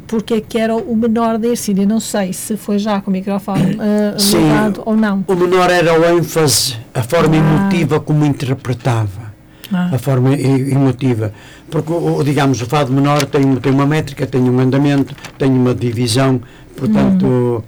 porque 0.08 0.36
é 0.36 0.42
que 0.42 0.58
era 0.58 0.76
o 0.76 0.96
menor 0.96 1.38
da 1.38 1.48
Ercília. 1.48 1.86
Não 1.86 2.00
sei 2.00 2.34
se 2.34 2.56
foi 2.58 2.78
já 2.80 3.02
com 3.02 3.10
o 3.10 3.14
microfone 3.14 3.78
Sim. 4.18 4.38
ou 4.86 4.96
não. 4.96 5.24
O 5.28 5.36
menor 5.36 5.70
era 5.70 6.00
o 6.00 6.18
ênfase, 6.18 6.76
a 6.94 7.02
forma 7.04 7.36
Ah. 7.36 7.40
emotiva 7.40 8.00
como 8.00 8.26
interpretava. 8.26 9.28
Ah. 9.72 9.90
A 9.94 9.98
forma 9.98 10.34
emotiva. 10.36 11.34
Porque, 11.70 11.92
digamos, 12.24 12.62
o 12.62 12.66
fado 12.66 12.92
menor 12.94 13.26
tem, 13.26 13.56
tem 13.58 13.72
uma 13.72 13.86
métrica, 13.86 14.26
tem 14.26 14.42
um 14.42 14.60
andamento, 14.60 15.14
tem 15.38 15.50
uma 15.50 15.76
divisão, 15.76 16.42
portanto, 16.76 17.64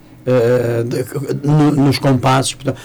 de- 0.85 1.47
no- 1.47 1.71
nos 1.71 1.99
compassos. 1.99 2.53
Portanto, 2.53 2.77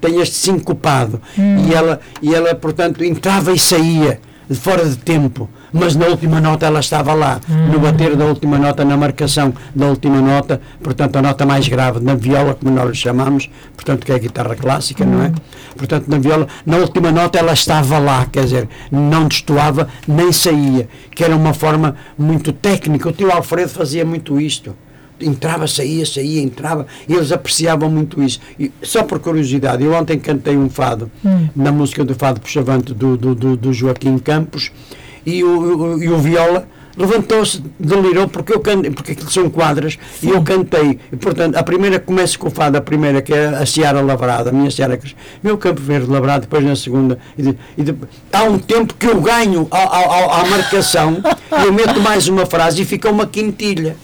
tem 0.00 0.20
este 0.20 0.34
sincopado. 0.36 1.20
Hum. 1.38 1.66
E, 1.68 1.74
ela, 1.74 2.00
e 2.22 2.34
ela, 2.34 2.54
portanto, 2.54 3.02
entrava 3.02 3.52
e 3.52 3.58
saía 3.58 4.20
fora 4.52 4.88
de 4.88 4.96
tempo. 4.96 5.48
Mas 5.72 5.96
na 5.96 6.06
última 6.06 6.40
nota 6.40 6.66
ela 6.66 6.80
estava 6.80 7.12
lá, 7.14 7.40
Hum. 7.48 7.72
no 7.72 7.78
bater 7.80 8.14
da 8.16 8.24
última 8.26 8.58
nota, 8.58 8.84
na 8.84 8.96
marcação 8.96 9.52
da 9.74 9.86
última 9.86 10.20
nota, 10.20 10.60
portanto 10.82 11.16
a 11.16 11.22
nota 11.22 11.44
mais 11.46 11.66
grave, 11.66 12.00
na 12.00 12.14
viola, 12.14 12.54
como 12.54 12.72
nós 12.74 12.88
lhe 12.90 12.94
chamamos, 12.94 13.48
portanto 13.74 14.04
que 14.04 14.12
é 14.12 14.14
a 14.14 14.18
guitarra 14.18 14.54
clássica, 14.54 15.04
não 15.04 15.22
é? 15.22 15.32
Portanto, 15.76 16.06
na 16.08 16.18
viola, 16.18 16.46
na 16.64 16.76
última 16.76 17.10
nota 17.10 17.38
ela 17.38 17.52
estava 17.52 17.98
lá, 17.98 18.26
quer 18.26 18.44
dizer, 18.44 18.68
não 18.92 19.26
destoava 19.26 19.88
nem 20.06 20.30
saía, 20.30 20.88
que 21.14 21.24
era 21.24 21.34
uma 21.34 21.52
forma 21.52 21.96
muito 22.16 22.52
técnica. 22.52 23.08
O 23.08 23.12
tio 23.12 23.32
Alfredo 23.32 23.70
fazia 23.70 24.04
muito 24.04 24.40
isto. 24.40 24.76
Entrava, 25.20 25.66
saía, 25.68 26.04
saía, 26.04 26.42
entrava, 26.42 26.86
e 27.08 27.12
eles 27.14 27.30
apreciavam 27.30 27.88
muito 27.88 28.20
isso. 28.22 28.40
E, 28.58 28.70
só 28.82 29.02
por 29.04 29.20
curiosidade, 29.20 29.84
eu 29.84 29.92
ontem 29.94 30.18
cantei 30.18 30.56
um 30.56 30.68
fado, 30.68 31.10
na 31.54 31.70
música 31.70 32.04
do 32.04 32.14
Fado 32.14 32.40
Puxavante 32.40 32.92
do, 32.92 33.16
do, 33.16 33.34
do, 33.34 33.56
do 33.56 33.72
Joaquim 33.72 34.18
Campos, 34.18 34.72
e 35.24 35.42
o, 35.44 35.76
o- 35.94 36.02
e 36.02 36.08
o 36.08 36.18
viola 36.18 36.66
levantou-se, 36.96 37.60
delirou, 37.78 38.28
porque 38.28 38.52
eu 38.54 38.60
cantei, 38.60 38.90
porque 38.90 39.12
aquilo 39.12 39.30
são 39.30 39.48
quadras, 39.50 39.98
e 40.22 40.28
eu 40.28 40.42
cantei. 40.42 40.98
E, 41.12 41.16
portanto, 41.16 41.56
a 41.56 41.62
primeira 41.62 41.98
começa 41.98 42.36
com 42.38 42.46
o 42.48 42.50
fado, 42.50 42.76
a 42.76 42.80
primeira 42.80 43.20
que 43.22 43.32
é 43.32 43.46
a 43.48 43.64
Seara 43.66 44.00
Lavrada, 44.00 44.50
a 44.50 44.52
minha 44.52 44.70
Seara, 44.70 44.98
meu 45.42 45.56
Campo 45.58 45.80
Verde 45.80 46.08
Lavrado, 46.10 46.42
depois 46.42 46.64
na 46.64 46.76
segunda. 46.76 47.18
E, 47.38 47.42
de- 47.42 47.58
e 47.78 47.82
de- 47.82 47.94
há 48.32 48.42
um 48.44 48.58
tempo 48.58 48.94
que 48.94 49.06
eu 49.06 49.20
ganho 49.20 49.66
ao- 49.70 49.92
ao- 49.94 50.10
ao- 50.12 50.30
à 50.40 50.44
marcação, 50.46 51.18
e 51.62 51.66
eu 51.66 51.72
meto 51.72 52.00
mais 52.00 52.28
uma 52.28 52.46
frase 52.46 52.82
e 52.82 52.84
fica 52.84 53.10
uma 53.10 53.26
quintilha. 53.26 53.96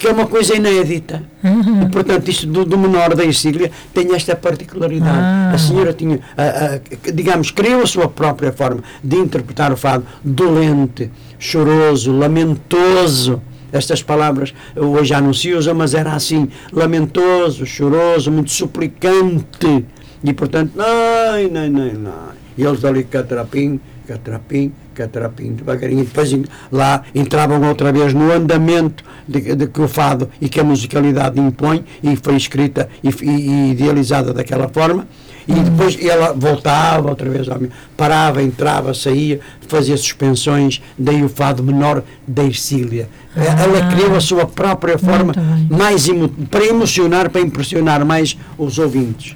Que 0.00 0.08
é 0.08 0.12
uma 0.12 0.26
coisa 0.26 0.54
inédita. 0.56 1.22
E, 1.44 1.90
portanto, 1.90 2.26
isto 2.30 2.46
do, 2.46 2.64
do 2.64 2.78
menor 2.78 3.14
da 3.14 3.22
Ercília 3.22 3.70
tem 3.92 4.14
esta 4.14 4.34
particularidade. 4.34 5.18
Ah. 5.20 5.52
A 5.54 5.58
senhora 5.58 5.92
tinha, 5.92 6.18
a- 6.38 6.76
a- 6.76 7.12
digamos, 7.12 7.50
criou 7.50 7.82
a 7.82 7.86
sua 7.86 8.08
própria 8.08 8.50
forma 8.50 8.82
de 9.04 9.16
interpretar 9.16 9.70
o 9.70 9.76
fado, 9.76 10.06
dolente, 10.24 11.10
choroso, 11.38 12.12
lamentoso. 12.16 13.42
Estas 13.70 14.02
palavras 14.02 14.54
hoje 14.74 15.10
já 15.10 15.20
não 15.20 15.34
se 15.34 15.52
usam, 15.52 15.74
mas 15.74 15.92
era 15.92 16.12
assim, 16.14 16.48
lamentoso, 16.72 17.66
choroso, 17.66 18.32
muito 18.32 18.50
suplicante. 18.50 19.84
E, 20.24 20.32
portanto, 20.32 20.72
ai, 20.80 21.46
não, 21.52 21.68
não, 21.68 21.92
não. 21.92 22.12
E 22.56 22.62
eles 22.64 22.82
ali, 22.86 23.04
catrapim, 23.04 23.78
catrapim, 24.08 24.72
catrapim, 24.94 25.52
devagarinho. 25.52 26.00
E 26.02 26.04
depois 26.04 26.34
lá 26.70 27.02
entravam 27.14 27.62
outra 27.68 27.92
vez 27.92 28.12
no 28.14 28.30
andamento 28.32 29.04
de, 29.26 29.54
de 29.54 29.66
que 29.66 29.80
o 29.80 29.88
fado 29.88 30.28
e 30.40 30.48
que 30.48 30.60
a 30.60 30.64
musicalidade 30.64 31.40
impõe, 31.40 31.84
e 32.02 32.16
foi 32.16 32.36
escrita 32.36 32.88
e, 33.02 33.08
e- 33.08 33.70
idealizada 33.72 34.32
daquela 34.32 34.68
forma. 34.68 35.06
E 35.48 35.52
depois 35.54 35.98
ela 36.04 36.32
voltava 36.32 37.08
outra 37.08 37.28
vez, 37.28 37.48
ao 37.48 37.58
parava, 37.96 38.40
entrava, 38.42 38.94
saía, 38.94 39.40
fazia 39.66 39.96
suspensões, 39.96 40.80
daí 40.96 41.24
o 41.24 41.28
fado 41.28 41.62
menor 41.62 42.04
da 42.28 42.44
Ercília. 42.44 43.08
Ela 43.34 43.88
criou 43.90 44.14
a 44.14 44.20
sua 44.20 44.46
própria 44.46 44.96
forma 44.98 45.32
mais 45.68 46.06
emo- 46.06 46.28
para 46.28 46.64
emocionar, 46.66 47.30
para 47.30 47.40
impressionar 47.40 48.04
mais 48.04 48.36
os 48.56 48.78
ouvintes. 48.78 49.34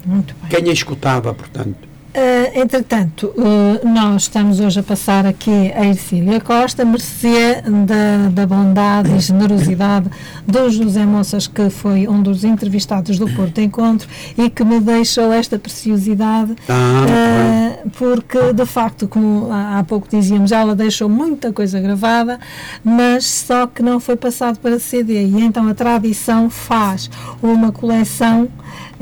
Quem 0.49 0.69
a 0.69 0.73
escutava, 0.73 1.33
portanto. 1.35 1.94
Uh, 2.17 2.61
entretanto, 2.61 3.35
uh, 3.37 3.89
nós 3.89 4.23
estamos 4.23 4.61
hoje 4.61 4.79
a 4.79 4.85
passar 4.85 5.27
aqui 5.27 5.73
a 5.75 5.85
Ercília 5.85 6.41
Costa, 6.41 6.85
mercê 6.85 7.61
da, 7.62 8.29
da 8.31 8.47
bondade 8.47 9.17
e 9.17 9.19
generosidade 9.19 10.09
do 10.47 10.71
José 10.71 11.05
Moças, 11.05 11.49
que 11.49 11.69
foi 11.71 12.07
um 12.07 12.23
dos 12.23 12.45
entrevistados 12.45 13.19
do 13.19 13.29
Porto 13.31 13.61
Encontro 13.61 14.09
e 14.39 14.49
que 14.49 14.62
me 14.62 14.79
deixou 14.79 15.33
esta 15.33 15.59
preciosidade, 15.59 16.55
Ah, 16.69 17.83
uh, 17.85 17.91
porque 17.99 18.53
de 18.53 18.65
facto, 18.65 19.09
como 19.09 19.51
há, 19.51 19.81
há 19.81 19.83
pouco 19.83 20.07
dizíamos, 20.09 20.53
ela 20.53 20.77
deixou 20.77 21.09
muita 21.09 21.53
coisa 21.53 21.81
gravada, 21.81 22.39
mas 22.85 23.25
só 23.25 23.67
que 23.67 23.83
não 23.83 23.99
foi 23.99 24.15
passado 24.15 24.61
para 24.61 24.79
CD. 24.79 25.25
E 25.25 25.41
então 25.41 25.67
a 25.67 25.75
tradição 25.75 26.49
faz 26.49 27.11
uma 27.43 27.73
coleção 27.73 28.49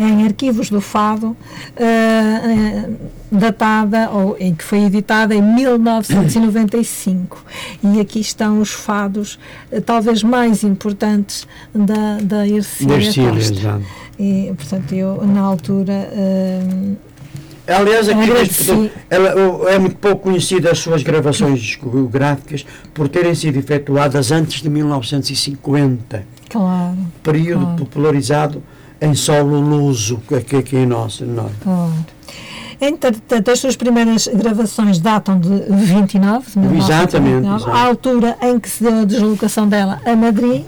em 0.02 0.24
arquivos 0.24 0.70
do 0.70 0.80
Fado, 0.80 1.36
eh, 1.76 2.88
datada, 3.30 4.08
ou 4.10 4.36
em 4.38 4.54
que 4.54 4.64
foi 4.64 4.84
editada 4.84 5.34
em 5.34 5.42
1995. 5.42 7.44
E 7.82 8.00
aqui 8.00 8.20
estão 8.20 8.60
os 8.60 8.70
fados, 8.72 9.38
eh, 9.70 9.80
talvez 9.80 10.22
mais 10.22 10.62
importantes 10.64 11.46
da, 11.74 12.18
da 12.22 12.46
Ercília 12.48 12.96
Da 12.96 13.02
Ercília, 13.02 13.30
Costa. 13.32 13.80
E, 14.18 14.52
portanto, 14.56 14.94
eu, 14.94 15.22
na 15.26 15.40
altura, 15.40 15.92
eh, 16.12 16.60
Aliás, 17.64 18.08
aqui 18.08 18.90
ela, 19.08 19.70
é 19.70 19.78
muito 19.78 19.94
pouco 19.96 20.24
conhecida 20.24 20.72
as 20.72 20.80
suas 20.80 21.04
gravações 21.04 21.60
discográficas 21.60 22.66
por 22.92 23.08
terem 23.08 23.36
sido 23.36 23.56
efetuadas 23.56 24.32
antes 24.32 24.62
de 24.62 24.68
1950, 24.68 26.24
claro, 26.48 26.98
período 27.22 27.62
Claro. 27.62 27.76
popularizado 27.78 28.62
em 29.02 29.14
solo 29.14 29.60
luso, 29.60 30.22
que 30.26 30.56
aqui, 30.56 30.76
em 30.76 30.86
nosso. 30.86 31.24
Não. 31.26 31.46
é? 31.46 31.50
claro. 31.62 31.92
Entretanto, 32.80 33.48
as 33.48 33.60
suas 33.60 33.76
primeiras 33.76 34.26
gravações 34.26 34.98
datam 34.98 35.38
de 35.38 35.48
29, 35.48 36.50
de 36.50 36.58
1929, 36.58 36.78
Exatamente, 36.78 37.46
exato. 37.46 37.70
à 37.70 37.80
altura 37.80 38.36
em 38.42 38.58
que 38.58 38.68
se 38.68 38.82
deu 38.82 39.02
a 39.02 39.04
deslocação 39.04 39.68
dela 39.68 40.00
a 40.04 40.16
Madrid, 40.16 40.64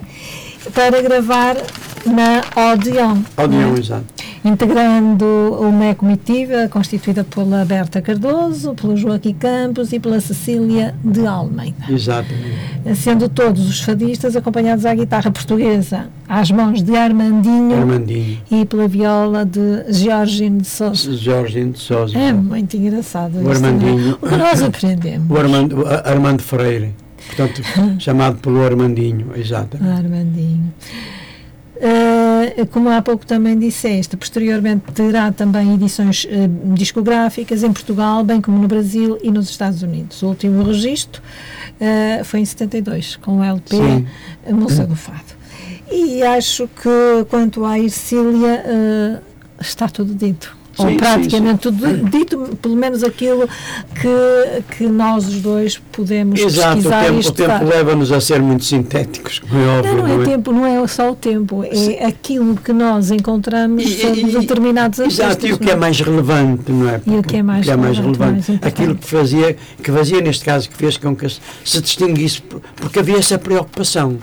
para 0.73 1.01
gravar 1.01 1.57
na 2.05 2.71
Odeon. 2.71 3.17
Odeon, 3.37 3.59
não 3.59 3.75
é? 3.75 3.79
exato. 3.79 4.05
Integrando 4.45 5.25
uma 5.59 5.95
comitiva 5.95 6.69
constituída 6.69 7.23
pela 7.23 7.65
Berta 7.65 7.99
Cardoso, 8.01 8.75
pelo 8.75 8.95
Joaquim 8.95 9.33
Campos 9.33 9.91
e 9.91 9.99
pela 9.99 10.19
Cecília 10.21 10.93
de 11.03 11.25
Almeida, 11.25 11.75
Exatamente. 11.89 12.95
sendo 12.95 13.27
todos 13.27 13.67
os 13.67 13.81
fadistas 13.81 14.35
acompanhados 14.35 14.85
à 14.85 14.93
guitarra 14.93 15.31
portuguesa, 15.31 16.07
às 16.29 16.51
mãos 16.51 16.83
de 16.83 16.95
Armandinho 16.95 17.75
Armandinho. 17.75 18.37
e 18.51 18.65
pela 18.65 18.87
viola 18.87 19.43
de 19.43 19.91
Georgino 19.91 20.61
de 20.61 20.67
Sousa. 20.67 21.15
Jorginho 21.17 21.71
de 21.71 21.79
Sousa. 21.79 22.17
É 22.17 22.31
muito 22.31 22.77
engraçado 22.77 23.39
O 23.39 23.47
é? 23.49 23.51
Armandinho. 23.55 24.17
O 24.21 24.27
que 24.27 24.35
nós 24.37 24.61
aprendemos. 24.61 25.29
O 25.29 25.37
Armando, 25.37 25.81
o 25.81 25.87
Armando 25.87 26.41
Freire. 26.43 26.93
Portanto, 27.27 27.63
chamado 27.97 28.37
pelo 28.37 28.63
Armandinho, 28.63 29.31
exato. 29.35 29.77
Armandinho. 29.77 30.71
Uh, 31.75 32.65
como 32.67 32.89
há 32.89 33.01
pouco 33.01 33.25
também 33.25 33.59
disseste, 33.59 34.15
posteriormente 34.15 34.91
terá 34.93 35.31
também 35.31 35.73
edições 35.73 36.23
uh, 36.25 36.73
discográficas 36.73 37.63
em 37.63 37.73
Portugal, 37.73 38.23
bem 38.23 38.39
como 38.39 38.57
no 38.57 38.67
Brasil 38.67 39.19
e 39.21 39.29
nos 39.29 39.49
Estados 39.49 39.83
Unidos. 39.83 40.23
O 40.23 40.27
último 40.27 40.63
registro 40.63 41.21
uh, 41.21 42.23
foi 42.23 42.39
em 42.39 42.45
72, 42.45 43.17
com 43.17 43.39
o 43.39 43.43
LP 43.43 43.75
Sim. 43.75 44.07
Moça 44.53 44.87
do 44.87 44.95
Fado. 44.95 45.35
E 45.91 46.23
acho 46.23 46.67
que 46.67 47.25
quanto 47.29 47.65
à 47.65 47.77
Ercília 47.77 49.21
está 49.59 49.87
tudo 49.87 50.15
dito 50.15 50.54
ou 50.77 50.87
Sim, 50.89 50.97
praticamente 50.97 51.63
sim, 51.69 51.75
sim. 51.75 51.79
tudo 51.81 52.09
dito, 52.09 52.57
pelo 52.61 52.75
menos 52.75 53.03
aquilo 53.03 53.47
que, 54.01 54.75
que 54.77 54.87
nós 54.87 55.27
os 55.27 55.41
dois 55.41 55.77
podemos 55.91 56.39
Exato, 56.39 56.75
pesquisar 56.75 57.01
e 57.01 57.05
tempo, 57.05 57.17
o 57.17 57.19
estudar. 57.19 57.59
tempo 57.59 57.71
leva-nos 57.71 58.11
a 58.11 58.19
ser 58.21 58.41
muito 58.41 58.65
sintéticos, 58.65 59.39
como 59.39 59.61
é 59.61 59.67
óbvio. 59.79 59.95
Não, 59.95 60.07
não 60.07 60.19
é 60.19 60.21
é? 60.21 60.25
tempo, 60.25 60.51
não 60.51 60.65
é 60.65 60.87
só 60.87 61.11
o 61.11 61.15
tempo, 61.15 61.63
é 61.63 62.05
aquilo 62.05 62.55
que 62.55 62.73
nós 62.73 63.11
encontramos 63.11 63.83
E- 63.83 64.01
sobre 64.01 64.21
e- 64.21 64.31
determinados 64.31 64.99
artistas. 64.99 65.25
Exato, 65.27 65.47
e 65.47 65.53
o 65.53 65.57
que 65.59 65.65
não 65.65 65.71
é 65.73 65.75
mais 65.75 65.99
relevante, 65.99 66.71
não 66.71 66.89
é? 66.89 67.01
E 67.05 67.15
o 67.17 67.23
que 67.23 67.37
é 67.37 67.43
mais 67.43 67.65
relevante, 67.65 68.19
mais 68.19 68.49
importante. 68.49 68.67
Aquilo 68.67 68.95
que 68.95 69.07
fazia, 69.07 69.55
que 69.81 69.91
fazia, 69.91 70.21
neste 70.21 70.43
caso, 70.43 70.69
que 70.69 70.75
fez 70.77 70.97
com 70.97 71.15
que 71.15 71.29
se 71.29 71.39
se 71.63 71.81
distinguisse, 71.81 72.41
por- 72.41 72.61
porque 72.75 72.99
havia 72.99 73.17
essa 73.17 73.37
preocupação 73.37 74.17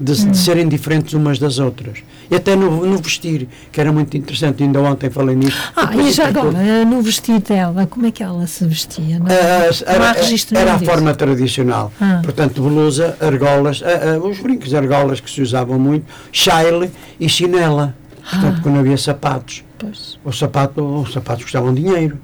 de, 0.00 0.12
Hum. 0.12 0.30
de 0.30 0.38
serem 0.38 0.68
diferentes 0.68 1.12
umas 1.14 1.38
das 1.38 1.58
outras. 1.58 1.98
E 2.30 2.36
até 2.36 2.54
no, 2.54 2.86
no 2.86 2.96
vestir, 2.98 3.48
que 3.72 3.80
era 3.80 3.90
muito 3.92 4.16
interessante, 4.16 4.62
ainda 4.62 4.80
ontem 4.80 5.10
falei 5.10 5.34
nisso. 5.34 5.72
Ah, 5.74 5.90
e 5.96 6.12
já 6.12 6.28
agora, 6.28 6.84
no 6.84 7.02
vestido 7.02 7.40
dela, 7.40 7.86
como 7.86 8.06
é 8.06 8.10
que 8.12 8.22
ela 8.22 8.46
se 8.46 8.64
vestia? 8.66 9.18
Não, 9.18 9.26
Ah, 9.26 9.68
era, 9.86 10.60
era 10.60 10.74
a 10.74 10.78
forma 10.78 11.12
tradicional. 11.14 11.92
Ah. 12.00 12.20
Portanto, 12.22 12.62
blusa, 12.62 13.16
argolas, 13.20 13.82
ah, 13.84 14.14
ah, 14.14 14.18
os 14.26 14.38
brincos 14.38 14.72
argolas 14.74 15.18
que 15.18 15.28
se 15.30 15.42
usavam 15.42 15.78
muito, 15.78 16.06
chile 16.30 16.90
e 17.18 17.28
chinela. 17.28 17.94
Portanto, 18.30 18.56
Ah. 18.58 18.62
quando 18.62 18.78
havia 18.78 18.96
sapatos. 18.96 19.64
Pois. 19.76 20.18
O 20.24 20.30
sapato, 20.32 20.84
os 20.84 21.12
sapatos 21.12 21.42
custavam 21.44 21.74
dinheiro. 21.74 22.16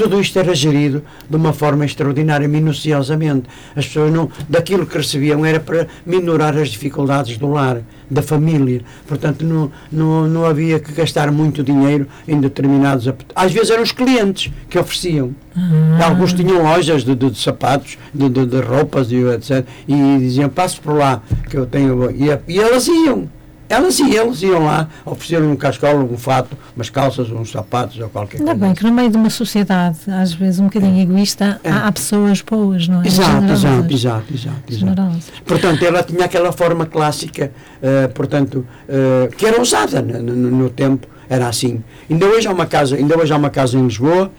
Tudo 0.00 0.18
isto 0.18 0.38
era 0.38 0.54
gerido 0.54 1.02
de 1.28 1.36
uma 1.36 1.52
forma 1.52 1.84
extraordinária, 1.84 2.48
minuciosamente. 2.48 3.42
As 3.76 3.86
pessoas 3.86 4.10
não, 4.10 4.30
daquilo 4.48 4.86
que 4.86 4.96
recebiam 4.96 5.44
era 5.44 5.60
para 5.60 5.86
minorar 6.06 6.56
as 6.56 6.70
dificuldades 6.70 7.36
do 7.36 7.50
lar, 7.50 7.82
da 8.10 8.22
família. 8.22 8.80
Portanto, 9.06 9.44
não, 9.44 9.70
não, 9.92 10.26
não 10.26 10.44
havia 10.46 10.80
que 10.80 10.90
gastar 10.92 11.30
muito 11.30 11.62
dinheiro 11.62 12.06
em 12.26 12.40
determinados. 12.40 13.12
Às 13.34 13.52
vezes 13.52 13.68
eram 13.68 13.82
os 13.82 13.92
clientes 13.92 14.50
que 14.70 14.78
ofereciam. 14.78 15.34
Ah. 15.54 16.06
Alguns 16.06 16.32
tinham 16.32 16.62
lojas 16.62 17.04
de, 17.04 17.14
de- 17.14 17.30
de 17.30 17.38
sapatos, 17.38 17.98
de, 18.14 18.26
de- 18.30 18.46
de 18.46 18.60
roupas 18.62 19.12
e 19.12 19.16
etc. 19.16 19.66
E 19.86 19.94
diziam, 20.18 20.48
passo 20.48 20.80
por 20.80 20.94
lá, 20.94 21.20
que 21.50 21.58
eu 21.58 21.66
tenho. 21.66 22.10
E, 22.10 22.26
e 22.54 22.58
elas 22.58 22.88
iam. 22.88 23.28
Elas 23.70 24.00
iam, 24.00 24.26
eles 24.26 24.42
iam 24.42 24.64
lá, 24.64 24.88
ofereceram 25.06 25.52
um 25.52 25.54
cascola, 25.54 26.02
um 26.02 26.16
fato, 26.18 26.58
umas 26.74 26.90
calças, 26.90 27.30
uns 27.30 27.52
sapatos 27.52 27.96
ou 28.00 28.08
qualquer 28.08 28.38
Ainda 28.38 28.50
coisa. 28.50 28.66
bem 28.66 28.74
que 28.74 28.82
no 28.82 28.90
meio 28.92 29.08
de 29.08 29.16
uma 29.16 29.30
sociedade, 29.30 29.96
às 30.08 30.32
vezes 30.34 30.58
um 30.58 30.64
bocadinho 30.64 31.00
egoísta, 31.00 31.60
É. 31.62 31.70
há, 31.70 31.92
pessoas 31.92 32.42
boas, 32.42 32.88
não 32.88 33.00
é? 33.00 33.06
Exato, 33.06 33.44
exato, 33.44 33.94
exato, 33.94 34.24
exato, 34.34 34.62
exato. 34.68 35.22
Portanto, 35.46 35.84
ela 35.84 36.02
tinha 36.02 36.24
aquela 36.24 36.50
forma 36.50 36.84
clássica, 36.84 37.52
eh, 37.80 38.08
portanto, 38.08 38.66
eh, 38.88 39.28
que 39.36 39.46
era 39.46 39.62
usada 39.62 40.02
no, 40.02 40.20
no- 40.20 40.50
no 40.50 40.68
tempo, 40.70 41.06
era 41.28 41.46
assim. 41.46 41.80
Ainda 42.10 42.26
hoje 42.26 42.48
há 42.48 42.52
uma 42.52 42.66
casa, 42.66 42.96
ainda 42.96 43.16
hoje 43.16 43.32
há 43.32 43.36
uma 43.36 43.50
casa 43.50 43.78
em 43.78 43.84
Lisboa, 43.84 44.32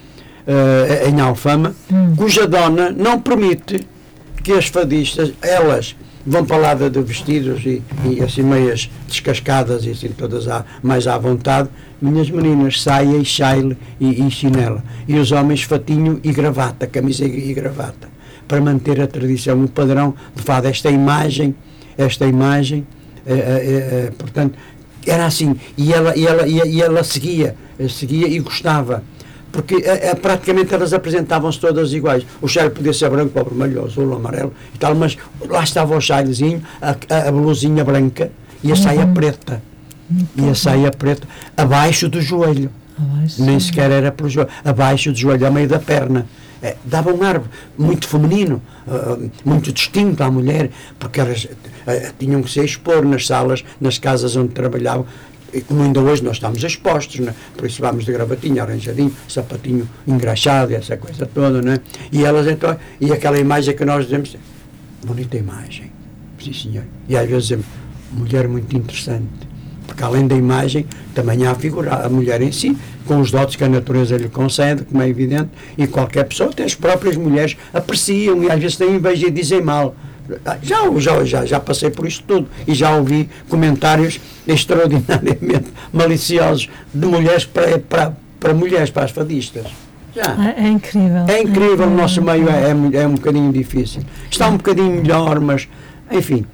eh, 0.45 1.07
em 1.07 1.21
Alfama, 1.21 1.73
Hum. 1.89 2.15
cuja 2.17 2.45
dona 2.45 2.91
não 2.91 3.17
permite 3.21 3.87
que 4.43 4.51
as 4.51 4.65
fadistas, 4.65 5.31
elas 5.41 5.95
vão 6.25 6.45
para 6.45 6.57
lá 6.57 6.73
de, 6.73 6.89
de 6.89 7.01
vestidos 7.01 7.65
e, 7.65 7.81
e 8.05 8.21
assim 8.21 8.43
meias 8.43 8.89
descascadas 9.07 9.85
e 9.85 9.91
assim 9.91 10.09
todas 10.09 10.47
à, 10.47 10.65
mais 10.81 11.07
à 11.07 11.17
vontade, 11.17 11.69
minhas 12.01 12.29
meninas, 12.29 12.81
saia 12.81 13.17
e 13.17 13.25
chile 13.25 13.77
e, 13.99 14.25
e 14.25 14.31
chinela. 14.31 14.83
E 15.07 15.17
os 15.17 15.31
homens 15.31 15.63
fatinho 15.63 16.19
e 16.23 16.31
gravata, 16.31 16.87
camisa 16.87 17.25
e, 17.25 17.51
e 17.51 17.53
gravata, 17.53 18.09
para 18.47 18.61
manter 18.61 19.01
a 19.01 19.07
tradição, 19.07 19.63
o 19.63 19.67
padrão 19.67 20.13
de 20.35 20.41
fado, 20.43 20.67
esta 20.67 20.89
imagem, 20.89 21.55
esta 21.97 22.25
imagem, 22.25 22.85
eh, 23.25 23.33
eh, 23.33 24.07
eh, 24.07 24.11
portanto, 24.17 24.57
era 25.05 25.25
assim, 25.25 25.55
e 25.77 25.93
ela, 25.93 26.15
e 26.15 26.27
ela, 26.27 26.47
e, 26.47 26.75
e 26.75 26.81
ela 26.81 27.03
seguia, 27.03 27.55
eh, 27.79 27.87
seguia 27.87 28.27
e 28.27 28.39
gostava 28.39 29.03
porque 29.51 29.75
eh, 29.75 30.09
eh, 30.09 30.15
praticamente 30.15 30.73
elas 30.73 30.93
apresentavam-se 30.93 31.59
todas 31.59 31.93
iguais. 31.93 32.25
O 32.41 32.47
chale 32.47 32.69
podia 32.69 32.93
ser 32.93 33.09
branco 33.09 33.37
ou 33.37 33.45
vermelho, 33.45 33.81
ou 33.81 33.85
azul 33.87 34.09
ou 34.09 34.15
amarelo 34.15 34.53
e 34.73 34.77
tal, 34.77 34.95
mas 34.95 35.17
lá 35.47 35.63
estava 35.63 35.95
o 35.95 36.01
chalezinho, 36.01 36.61
a, 36.81 36.95
a, 37.09 37.29
a 37.29 37.31
blusinha 37.31 37.83
branca 37.83 38.31
e 38.63 38.71
a 38.71 38.75
saia 38.75 39.05
preta. 39.07 39.61
E 40.35 40.49
a 40.49 40.55
saia 40.55 40.91
preta 40.91 41.27
abaixo 41.55 42.09
do 42.09 42.21
joelho. 42.21 42.69
Abaixo. 42.97 43.43
Nem 43.43 43.59
sequer 43.59 43.91
era 43.91 44.11
pelo 44.11 44.29
joelho, 44.29 44.49
abaixo 44.63 45.11
do 45.11 45.17
joelho, 45.17 45.47
a 45.47 45.51
meio 45.51 45.67
da 45.67 45.79
perna. 45.79 46.25
Eh, 46.63 46.75
dava 46.83 47.11
um 47.11 47.23
ar 47.23 47.41
muito 47.75 48.07
feminino, 48.07 48.61
ah, 48.87 49.17
muito 49.43 49.73
distinto 49.73 50.23
à 50.23 50.29
mulher, 50.29 50.69
porque 50.99 51.19
elas 51.19 51.47
eh, 51.87 52.11
tinham 52.19 52.43
que 52.43 52.51
se 52.51 52.63
expor 52.63 53.03
nas 53.03 53.25
salas, 53.25 53.65
nas 53.79 53.97
casas 53.97 54.35
onde 54.35 54.49
trabalhavam. 54.49 55.05
E 55.53 55.61
como 55.61 55.83
ainda 55.83 55.99
hoje 55.99 56.23
nós 56.23 56.37
estamos 56.37 56.63
expostos, 56.63 57.19
né? 57.19 57.33
por 57.57 57.67
isso 57.67 57.81
vamos 57.81 58.05
de 58.05 58.11
gravatinho, 58.11 58.61
arranjadinho, 58.61 59.13
sapatinho 59.27 59.87
engraxado, 60.07 60.73
essa 60.73 60.95
coisa 60.95 61.25
toda, 61.25 61.61
né? 61.61 61.79
E 62.11 62.23
elas 62.23 62.47
então, 62.47 62.77
e 62.99 63.11
aquela 63.11 63.37
imagem 63.37 63.75
que 63.75 63.83
nós 63.83 64.05
dizemos, 64.05 64.35
bonita 65.05 65.37
imagem, 65.37 65.91
sim 66.41 66.53
senhor. 66.53 66.85
E 67.09 67.17
às 67.17 67.27
vezes 67.27 67.43
dizemos, 67.43 67.65
mulher 68.13 68.47
muito 68.47 68.75
interessante, 68.75 69.27
porque 69.85 70.03
além 70.03 70.25
da 70.25 70.35
imagem, 70.35 70.85
também 71.13 71.45
há 71.45 71.51
a 71.51 71.55
figura, 71.55 71.95
a 71.95 72.09
mulher 72.09 72.41
em 72.41 72.51
si, 72.51 72.77
com 73.05 73.19
os 73.19 73.29
dotes 73.29 73.57
que 73.57 73.63
a 73.63 73.69
natureza 73.69 74.15
lhe 74.15 74.29
concede, 74.29 74.85
como 74.85 75.01
é 75.01 75.09
evidente, 75.09 75.49
e 75.77 75.85
qualquer 75.85 76.23
pessoa, 76.23 76.49
até 76.49 76.63
as 76.63 76.75
próprias 76.75 77.17
mulheres, 77.17 77.57
apreciam 77.73 78.41
e 78.41 78.49
às 78.49 78.59
vezes 78.59 78.77
têm 78.77 78.95
inveja 78.95 79.27
e 79.27 79.31
dizem 79.31 79.61
mal. 79.61 79.95
Já, 80.61 80.99
já, 80.99 81.25
já, 81.25 81.45
já 81.45 81.59
passei 81.59 81.89
por 81.89 82.07
isto 82.07 82.23
tudo 82.25 82.47
e 82.67 82.73
já 82.73 82.95
ouvi 82.95 83.29
comentários 83.49 84.19
extraordinariamente 84.47 85.71
maliciosos 85.91 86.69
de 86.93 87.05
mulheres 87.05 87.45
para, 87.45 87.79
para, 87.79 88.13
para 88.39 88.53
mulheres, 88.53 88.89
para 88.89 89.03
as 89.03 89.11
fadistas. 89.11 89.65
É, 90.15 90.63
é 90.63 90.67
incrível. 90.67 91.25
É 91.27 91.41
incrível, 91.41 91.87
o 91.87 91.89
nosso 91.89 92.21
meio 92.21 92.49
é, 92.49 92.67
é, 92.67 93.01
é 93.01 93.07
um 93.07 93.15
bocadinho 93.15 93.51
difícil. 93.51 94.01
Está 94.29 94.49
um 94.49 94.57
bocadinho 94.57 95.01
melhor, 95.01 95.39
mas, 95.39 95.67
enfim, 96.11 96.45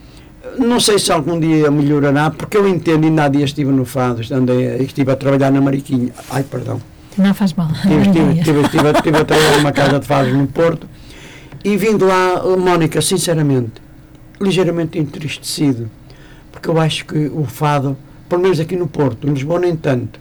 não 0.59 0.79
sei 0.79 0.99
se 0.99 1.11
algum 1.11 1.39
dia 1.39 1.69
melhorará, 1.71 2.29
porque 2.29 2.57
eu 2.57 2.67
entendo, 2.67 3.05
ainda 3.05 3.23
há 3.23 3.27
dias 3.27 3.49
estive 3.49 3.71
no 3.71 3.85
Fado, 3.85 4.21
andei, 4.31 4.77
estive 4.77 5.11
a 5.11 5.15
trabalhar 5.15 5.51
na 5.51 5.59
Mariquinha. 5.61 6.11
Ai, 6.29 6.43
perdão. 6.43 6.79
Não 7.17 7.33
faz 7.33 7.53
mal. 7.53 7.69
Estive, 7.81 7.99
estive, 8.01 8.31
estive, 8.39 8.61
estive, 8.61 8.91
estive 8.91 9.17
a 9.17 9.25
trabalhar 9.25 9.57
numa 9.57 9.71
casa 9.71 9.99
de 9.99 10.05
fados 10.05 10.31
no 10.31 10.45
Porto 10.45 10.87
e 11.63 11.75
vindo 11.77 12.05
lá, 12.05 12.41
Mónica, 12.57 13.01
sinceramente, 13.01 13.81
ligeiramente 14.39 14.97
entristecido, 14.97 15.89
porque 16.51 16.69
eu 16.69 16.79
acho 16.79 17.05
que 17.05 17.27
o 17.27 17.45
fado, 17.45 17.97
pelo 18.29 18.41
menos 18.41 18.59
aqui 18.59 18.75
no 18.75 18.87
Porto, 18.87 19.27
em 19.27 19.33
Lisboa 19.33 19.59
nem 19.59 19.75
tanto, 19.75 20.19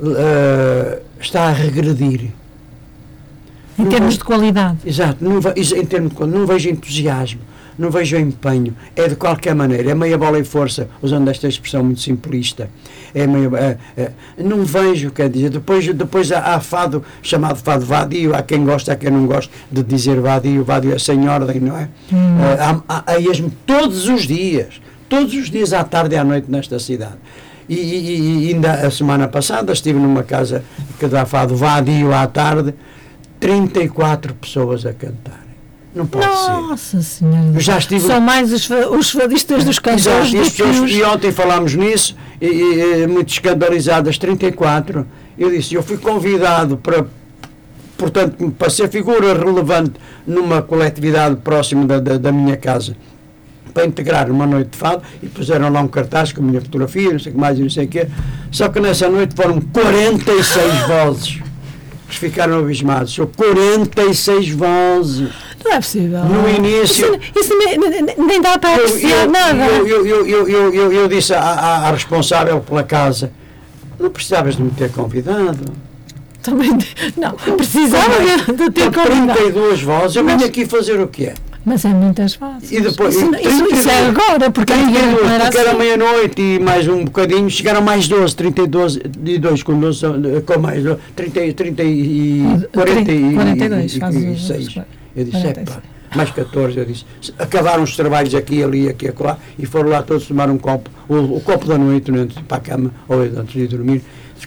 eh, 0.00 1.02
está 1.20 1.44
a 1.44 1.52
regredir. 1.52 2.30
Em 3.78 3.86
termos 3.86 4.16
de 4.16 4.24
qualidade. 4.24 4.78
Exato, 4.84 5.22
não, 5.22 5.38
em 5.38 5.86
termos 5.86 6.12
de, 6.12 6.26
não 6.26 6.46
vejo 6.46 6.68
entusiasmo, 6.68 7.40
não 7.78 7.90
vejo 7.90 8.16
empenho, 8.16 8.74
é 8.94 9.08
de 9.08 9.16
qualquer 9.16 9.54
maneira, 9.54 9.90
é 9.90 9.94
meia 9.94 10.16
bola 10.16 10.38
e 10.38 10.44
força, 10.44 10.88
usando 11.02 11.28
esta 11.28 11.46
expressão 11.48 11.84
muito 11.84 12.00
simplista. 12.00 12.68
É 13.14 13.26
meia, 13.26 13.50
é, 13.96 14.00
é, 14.02 14.10
não 14.38 14.64
vejo, 14.64 15.10
quer 15.10 15.28
dizer, 15.30 15.50
depois, 15.50 15.86
depois 15.94 16.30
há, 16.32 16.54
há 16.54 16.60
fado 16.60 17.02
chamado 17.22 17.56
fado 17.58 17.84
vadio, 17.84 18.34
há 18.34 18.42
quem 18.42 18.64
gosta, 18.64 18.92
há 18.92 18.96
quem 18.96 19.10
não 19.10 19.26
gosta 19.26 19.50
de 19.70 19.82
dizer 19.82 20.20
vadio, 20.20 20.64
vadio 20.64 20.92
é 20.94 20.98
sem 20.98 21.28
ordem, 21.28 21.60
não 21.60 21.76
é? 21.76 21.88
É, 22.12 22.62
há, 22.62 22.80
há, 22.88 23.02
há 23.12 23.18
esmo 23.20 23.50
todos 23.66 24.08
os 24.08 24.26
dias, 24.26 24.80
todos 25.08 25.32
os 25.34 25.50
dias 25.50 25.72
à 25.72 25.82
tarde 25.84 26.14
e 26.14 26.18
à 26.18 26.24
noite 26.24 26.50
nesta 26.50 26.78
cidade. 26.78 27.14
E, 27.68 27.74
e- 27.74 28.46
e 28.50 28.54
ainda 28.54 28.72
a 28.72 28.90
semana 28.90 29.26
passada 29.26 29.72
estive 29.72 29.98
numa 29.98 30.22
casa 30.22 30.62
que 31.00 31.06
dá 31.08 31.26
fado 31.26 31.56
vadio 31.56 32.12
à 32.14 32.26
tarde, 32.26 32.74
34 33.40 34.34
pessoas 34.34 34.86
a 34.86 34.92
cantarem. 34.92 35.45
Não 35.96 36.06
pode 36.06 36.26
ser. 36.26 36.50
Nossa 36.50 37.02
Senhora. 37.02 37.58
Já 37.58 37.78
estive- 37.78 38.06
São 38.06 38.20
mais 38.20 38.52
os, 38.52 38.68
os 38.70 39.10
fadistas 39.10 39.64
dos 39.64 39.78
cantores 39.78 40.06
Exato, 40.32 40.36
e, 40.36 40.40
do 40.42 40.50
que 40.50 40.62
os... 40.62 40.90
e 40.92 41.02
ontem 41.02 41.32
falámos 41.32 41.74
nisso, 41.74 42.14
e, 42.40 42.46
e- 42.46 43.02
e 43.02 43.06
muito 43.06 43.30
escandalizadas, 43.32 44.18
34. 44.18 45.06
Eu 45.38 45.50
disse, 45.50 45.74
eu 45.74 45.82
fui 45.82 45.96
convidado 45.96 46.76
para, 46.76 47.06
portanto, 47.96 48.50
para 48.58 48.68
ser 48.68 48.90
figura 48.90 49.32
relevante 49.38 49.94
numa 50.26 50.60
coletividade 50.60 51.36
próxima 51.36 51.86
da, 51.86 51.98
da, 51.98 52.18
da 52.18 52.30
minha 52.30 52.56
casa, 52.58 52.94
para 53.72 53.86
integrar 53.86 54.30
uma 54.30 54.46
noite 54.46 54.72
de 54.72 54.76
fado, 54.78 55.02
e 55.22 55.26
puseram 55.28 55.70
lá 55.70 55.80
um 55.80 55.88
cartaz 55.88 56.30
com 56.30 56.42
a 56.42 56.44
minha 56.44 56.60
fotografia, 56.60 57.10
não 57.12 57.18
sei 57.18 57.32
o 57.32 57.34
que 57.34 57.40
mais, 57.40 57.58
não 57.58 57.70
sei 57.70 57.86
o 57.86 57.88
quê. 57.88 58.06
Só 58.52 58.68
que 58.68 58.80
nessa 58.80 59.08
noite 59.08 59.34
foram 59.34 59.60
46 59.60 60.74
vozes. 60.88 61.38
Eles 62.06 62.18
ficaram 62.18 62.58
abismados. 62.60 63.14
São 63.14 63.26
46 63.26 64.50
vozes. 64.50 65.28
Não 65.66 65.72
é 65.72 65.76
possível. 65.80 66.24
No 66.24 66.48
início- 66.48 67.18
Isso, 67.34 67.40
isso 67.40 67.54
nem, 68.26 68.40
dá 68.40 68.56
para 68.58 68.74
apreciar 68.76 69.26
nada. 69.28 69.64
Eu, 69.66 70.06
eu, 70.06 70.26
eu, 70.26 70.48
eu, 70.48 70.92
eu, 70.92 71.08
disse 71.08 71.34
à, 71.34 71.90
responsável 71.90 72.60
pela 72.60 72.82
casa, 72.84 73.32
não 73.98 74.10
precisavas 74.10 74.56
de 74.56 74.62
me 74.62 74.70
ter 74.70 74.90
convidado. 74.92 75.58
Também, 76.42 76.70
não, 77.16 77.32
precisava 77.56 78.14
de, 78.20 78.70
ter 78.70 78.92
convidado. 78.92 79.38
32 79.40 79.82
vozes, 79.82 80.16
eu 80.16 80.24
venho 80.24 80.44
aqui 80.44 80.64
fazer 80.64 81.00
o 81.00 81.08
quê? 81.08 81.32
Mas 81.64 81.84
é 81.84 81.88
muitas 81.88 82.36
vozes. 82.36 82.70
E 82.70 82.80
depois- 82.80 83.16
isso, 83.16 83.24
e 83.34 83.40
isso, 83.48 83.64
isso 83.74 83.90
é 83.90 84.04
32, 84.04 84.08
agora, 84.10 84.50
porque 84.52 84.72
antigamente 84.72 85.00
32, 85.00 85.24
não 85.24 85.30
era 85.34 85.44
porque 85.46 85.58
era 85.58 85.68
assim. 85.70 85.78
meia-noite 85.78 86.40
e 86.42 86.58
mais 86.60 86.86
um 86.86 87.04
bocadinho, 87.04 87.50
chegaram 87.50 87.82
mais 87.82 88.06
12, 88.06 88.36
32 88.36 89.00
e 89.24 89.38
2 89.38 89.64
com, 89.64 89.76
12, 89.80 89.98
são- 89.98 90.14
com 90.46 90.58
mais 90.60 90.84
12, 90.84 91.00
30, 91.16 91.52
30 91.54 91.82
e 91.82 92.68
40 92.72 93.12
e 93.12 93.34
42, 93.34 93.96
e- 93.96 93.98
e 93.98 94.30
os- 94.30 94.46
6. 94.46 94.78
Eu 95.16 95.24
disse, 95.24 95.40
46. 95.40 95.68
epá, 95.68 95.82
mais 96.14 96.30
14, 96.30 96.78
eu 96.78 96.84
disse. 96.84 97.04
Acabaram 97.38 97.82
os 97.82 97.96
trabalhos 97.96 98.34
aqui, 98.34 98.62
ali, 98.62 98.88
aqui, 98.88 99.08
acolá, 99.08 99.38
e 99.58 99.66
foram 99.66 99.88
lá 99.88 100.02
todos 100.02 100.26
tomar 100.26 100.50
um 100.50 100.58
copo, 100.58 100.90
o, 101.08 101.36
o 101.36 101.40
copo 101.40 101.66
da 101.66 101.78
noite, 101.78 102.10
antes 102.10 102.36
de 102.36 102.42
ir 102.42 102.44
para 102.44 102.58
a 102.58 102.60
cama, 102.60 102.92
ou 103.08 103.20
antes 103.20 103.52
de 103.52 103.60
ir 103.60 103.68
dormir, 103.68 104.02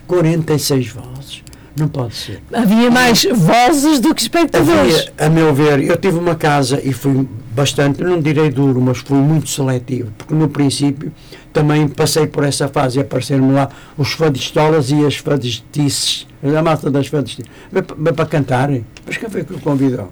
46 0.08 0.88
vozes. 0.90 1.44
Não 1.78 1.88
pode 1.88 2.14
ser. 2.16 2.42
Havia 2.52 2.92
mais 2.92 3.24
vozes 3.24 4.00
do 4.00 4.14
que 4.14 4.22
espectadores. 4.22 5.12
Havia, 5.18 5.28
a 5.28 5.30
meu 5.30 5.54
ver, 5.54 5.82
eu 5.82 5.96
tive 5.96 6.18
uma 6.18 6.36
casa 6.36 6.82
e 6.84 6.92
fui 6.92 7.28
bastante, 7.52 8.04
não 8.04 8.20
direi 8.20 8.50
duro, 8.50 8.82
mas 8.82 8.98
fui 8.98 9.18
muito 9.18 9.50
seletivo, 9.50 10.12
porque 10.18 10.34
no 10.34 10.50
princípio 10.50 11.12
também 11.54 11.88
passei 11.88 12.28
por 12.28 12.44
essa 12.44 12.68
fase 12.68 13.00
e 13.00 13.02
apareceram 13.02 13.54
lá 13.54 13.70
os 13.98 14.12
fadistolas 14.12 14.92
e 14.92 15.06
as 15.06 15.16
fadistices, 15.16 16.28
a 16.44 16.62
malta 16.62 16.92
das 16.92 17.08
fadistices, 17.08 17.50
para 18.16 18.26
cantarem. 18.26 18.86
Mas 19.06 19.18
quem 19.18 19.30
foi 19.30 19.44
que 19.44 19.54
o 19.54 19.60
convidou? 19.60 20.12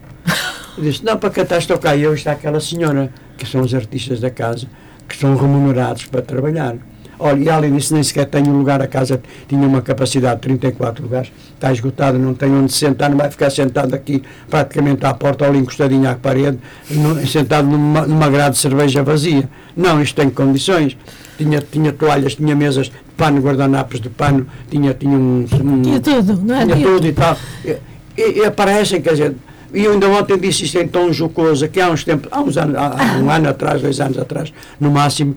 Eu 0.77 0.83
disse, 0.83 1.03
não, 1.03 1.17
para 1.17 1.29
cantar 1.29 1.57
estou 1.57 1.77
cá 1.77 1.95
eu 1.97 2.13
está 2.13 2.33
aquela 2.33 2.59
senhora, 2.59 3.11
que 3.37 3.45
são 3.45 3.61
os 3.61 3.73
artistas 3.73 4.19
da 4.19 4.29
casa, 4.29 4.67
que 5.07 5.17
são 5.17 5.35
remunerados 5.35 6.05
para 6.05 6.21
trabalhar. 6.21 6.75
Olha, 7.19 7.39
e 7.43 7.49
além 7.49 7.73
disso, 7.75 7.95
nem 7.95 8.03
sequer 8.03 8.25
tenho 8.27 8.51
lugar, 8.55 8.79
a 8.79 8.85
casa 8.85 9.19
tinha 9.47 9.67
uma 9.67 9.81
capacidade 9.81 10.35
de 10.35 10.41
34 10.41 11.01
lugares, 11.03 11.31
está 11.55 11.71
esgotada, 11.71 12.15
não 12.15 12.35
tenho 12.35 12.61
onde 12.61 12.71
sentar, 12.71 13.09
não 13.09 13.17
vai 13.17 13.31
ficar 13.31 13.49
sentado 13.49 13.95
aqui 13.95 14.21
praticamente 14.47 15.03
à 15.03 15.15
porta, 15.15 15.47
ali 15.47 15.57
encostadinho 15.57 16.07
à 16.07 16.13
parede, 16.13 16.59
no- 16.91 17.25
sentado 17.25 17.67
numa, 17.67 18.05
numa 18.05 18.29
grade 18.29 18.53
de 18.55 18.61
cerveja 18.61 19.01
vazia. 19.01 19.49
Não, 19.75 19.99
isto 19.99 20.15
tem 20.15 20.29
condições. 20.29 20.95
Tinha, 21.39 21.59
tinha 21.59 21.91
toalhas, 21.91 22.35
tinha 22.35 22.55
mesas 22.55 22.85
de 22.85 22.93
pano, 23.15 23.41
guardanapos 23.41 23.99
de 23.99 24.09
pano, 24.09 24.45
tinha, 24.69 24.93
tinha 24.93 25.17
um, 25.17 25.43
um- 25.63 25.81
Tinha 25.81 25.99
tudo, 25.99 26.39
não 26.43 26.53
é? 26.55 26.65
tinha 26.65 26.75
tudo 26.87 27.07
e 27.07 27.13
tal. 27.13 27.35
E, 27.65 28.39
e 28.41 28.45
aparecem, 28.45 29.01
quer 29.01 29.11
dizer, 29.11 29.35
e 29.73 29.85
ainda 29.87 30.07
ontem 30.09 30.37
disse 30.37 30.65
isto 30.65 30.77
em 30.79 30.87
tom 30.87 31.11
jocoso, 31.11 31.67
que 31.67 31.79
há 31.81 31.89
uns 31.89 32.03
tempos, 32.03 32.29
há 32.31 32.41
uns 32.41 32.57
anos, 32.57 32.75
há, 32.75 33.17
um 33.21 33.29
ano 33.29 33.49
atrás, 33.49 33.81
dois 33.81 33.99
anos 33.99 34.17
atrás, 34.17 34.53
no 34.79 34.89
máximo, 34.91 35.35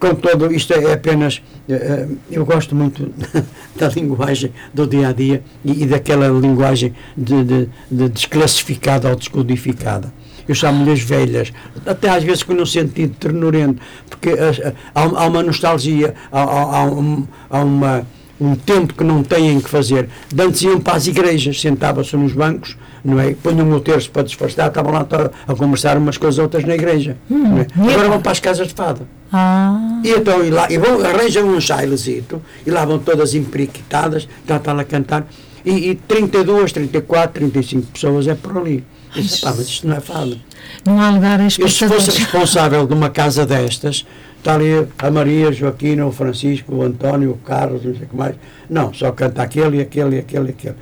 com 0.00 0.14
todo, 0.16 0.52
isto 0.52 0.72
é 0.72 0.92
apenas, 0.92 1.40
eh, 1.68 1.74
eh, 1.74 2.08
eu 2.32 2.44
gosto 2.44 2.74
muito 2.74 3.08
da 3.76 3.88
linguagem 3.88 4.52
do 4.74 4.84
dia 4.86 5.08
a 5.08 5.12
dia 5.12 5.42
e, 5.64 5.86
daquela 5.86 6.26
linguagem 6.28 6.92
de, 7.16 7.44
de, 7.44 7.68
de 7.90 8.08
desclassificada 8.08 9.08
ou 9.08 9.14
descodificada. 9.16 10.12
Eu 10.48 10.54
chamo-lhe 10.56 10.90
as 10.92 11.00
velhas, 11.00 11.52
até 11.84 12.08
às 12.08 12.22
vezes 12.24 12.42
com 12.42 12.52
um 12.54 12.66
sentido 12.66 13.14
ternurento, 13.18 13.80
porque 14.10 14.30
as- 14.30 14.60
há, 14.94 15.26
uma 15.26 15.42
nostalgia, 15.42 16.14
há, 16.32 16.42
há- 16.42 16.78
há 16.78 16.84
um, 16.84 17.24
uma, 17.50 18.06
um 18.40 18.54
tempo 18.56 18.92
que 18.94 19.02
não 19.04 19.22
têm 19.22 19.60
que 19.60 19.68
fazer. 19.70 20.08
De 20.32 20.42
Antes 20.42 20.62
iam 20.62 20.80
para 20.80 20.94
as 20.96 21.06
igrejas, 21.06 21.60
sentavam-se 21.60 22.16
nos 22.16 22.32
bancos, 22.32 22.76
não 23.06 23.20
é? 23.20 23.34
punham 23.34 23.70
o 23.70 23.80
terço 23.80 24.10
para 24.10 24.22
disfarçar, 24.22 24.68
estavam 24.68 24.92
lá 24.92 25.06
a, 25.46 25.54
conversar 25.54 25.96
umas 25.96 26.18
com 26.18 26.26
as 26.26 26.38
outras 26.38 26.64
na 26.64 26.74
igreja. 26.74 27.16
não 27.30 27.58
é? 27.58 27.66
e 27.88 27.94
Agora 27.94 28.08
vão 28.08 28.20
para 28.20 28.32
as 28.32 28.40
casas 28.40 28.66
de 28.68 28.74
fada. 28.74 29.02
Ah, 29.32 30.00
E 30.04 30.10
então 30.10 30.44
e 30.44 30.50
lá, 30.50 30.70
e 30.70 30.78
vão, 30.78 31.04
arranjam 31.04 31.46
um 31.48 31.60
chailezito, 31.60 32.42
e 32.66 32.70
lá 32.70 32.84
vão 32.84 32.98
todas 32.98 33.34
emperiquitadas, 33.34 34.28
já 34.46 34.56
está 34.56 34.72
lá 34.72 34.82
a 34.82 34.84
cantar, 34.84 35.26
e, 35.66 35.90
e 35.90 35.94
32, 35.96 36.72
34, 36.72 37.32
35 37.34 37.86
pessoas 37.92 38.26
é 38.28 38.34
por 38.34 38.56
ali. 38.56 38.84
Eu 39.14 39.22
disse, 39.22 39.40
"Pá, 39.40 39.52
mas 39.56 39.66
isto 39.66 39.86
não 39.88 39.96
é 39.96 40.00
fada. 40.00 40.36
não 40.84 41.00
há 41.00 41.10
lugar 41.10 41.40
a 41.40 41.44
Eu 41.44 41.50
se 41.50 41.86
fosse 41.88 42.10
responsável 42.10 42.86
de 42.86 42.94
uma 42.94 43.10
casa 43.10 43.44
destas, 43.46 44.06
está 44.38 44.54
ali 44.54 44.86
a 44.98 45.10
Maria, 45.10 45.50
Joaquina, 45.52 46.06
o 46.06 46.12
Francisco, 46.12 46.74
o 46.74 46.82
António, 46.82 47.30
o 47.32 47.36
Carlos, 47.38 47.82
não 47.84 47.94
sei 47.94 48.04
o 48.04 48.08
que 48.08 48.16
mais. 48.16 48.34
Não, 48.68 48.92
só 48.94 49.10
canta 49.12 49.42
aquele, 49.42 49.80
aquele, 49.80 50.18
aquele, 50.18 50.50
aquele. 50.50 50.74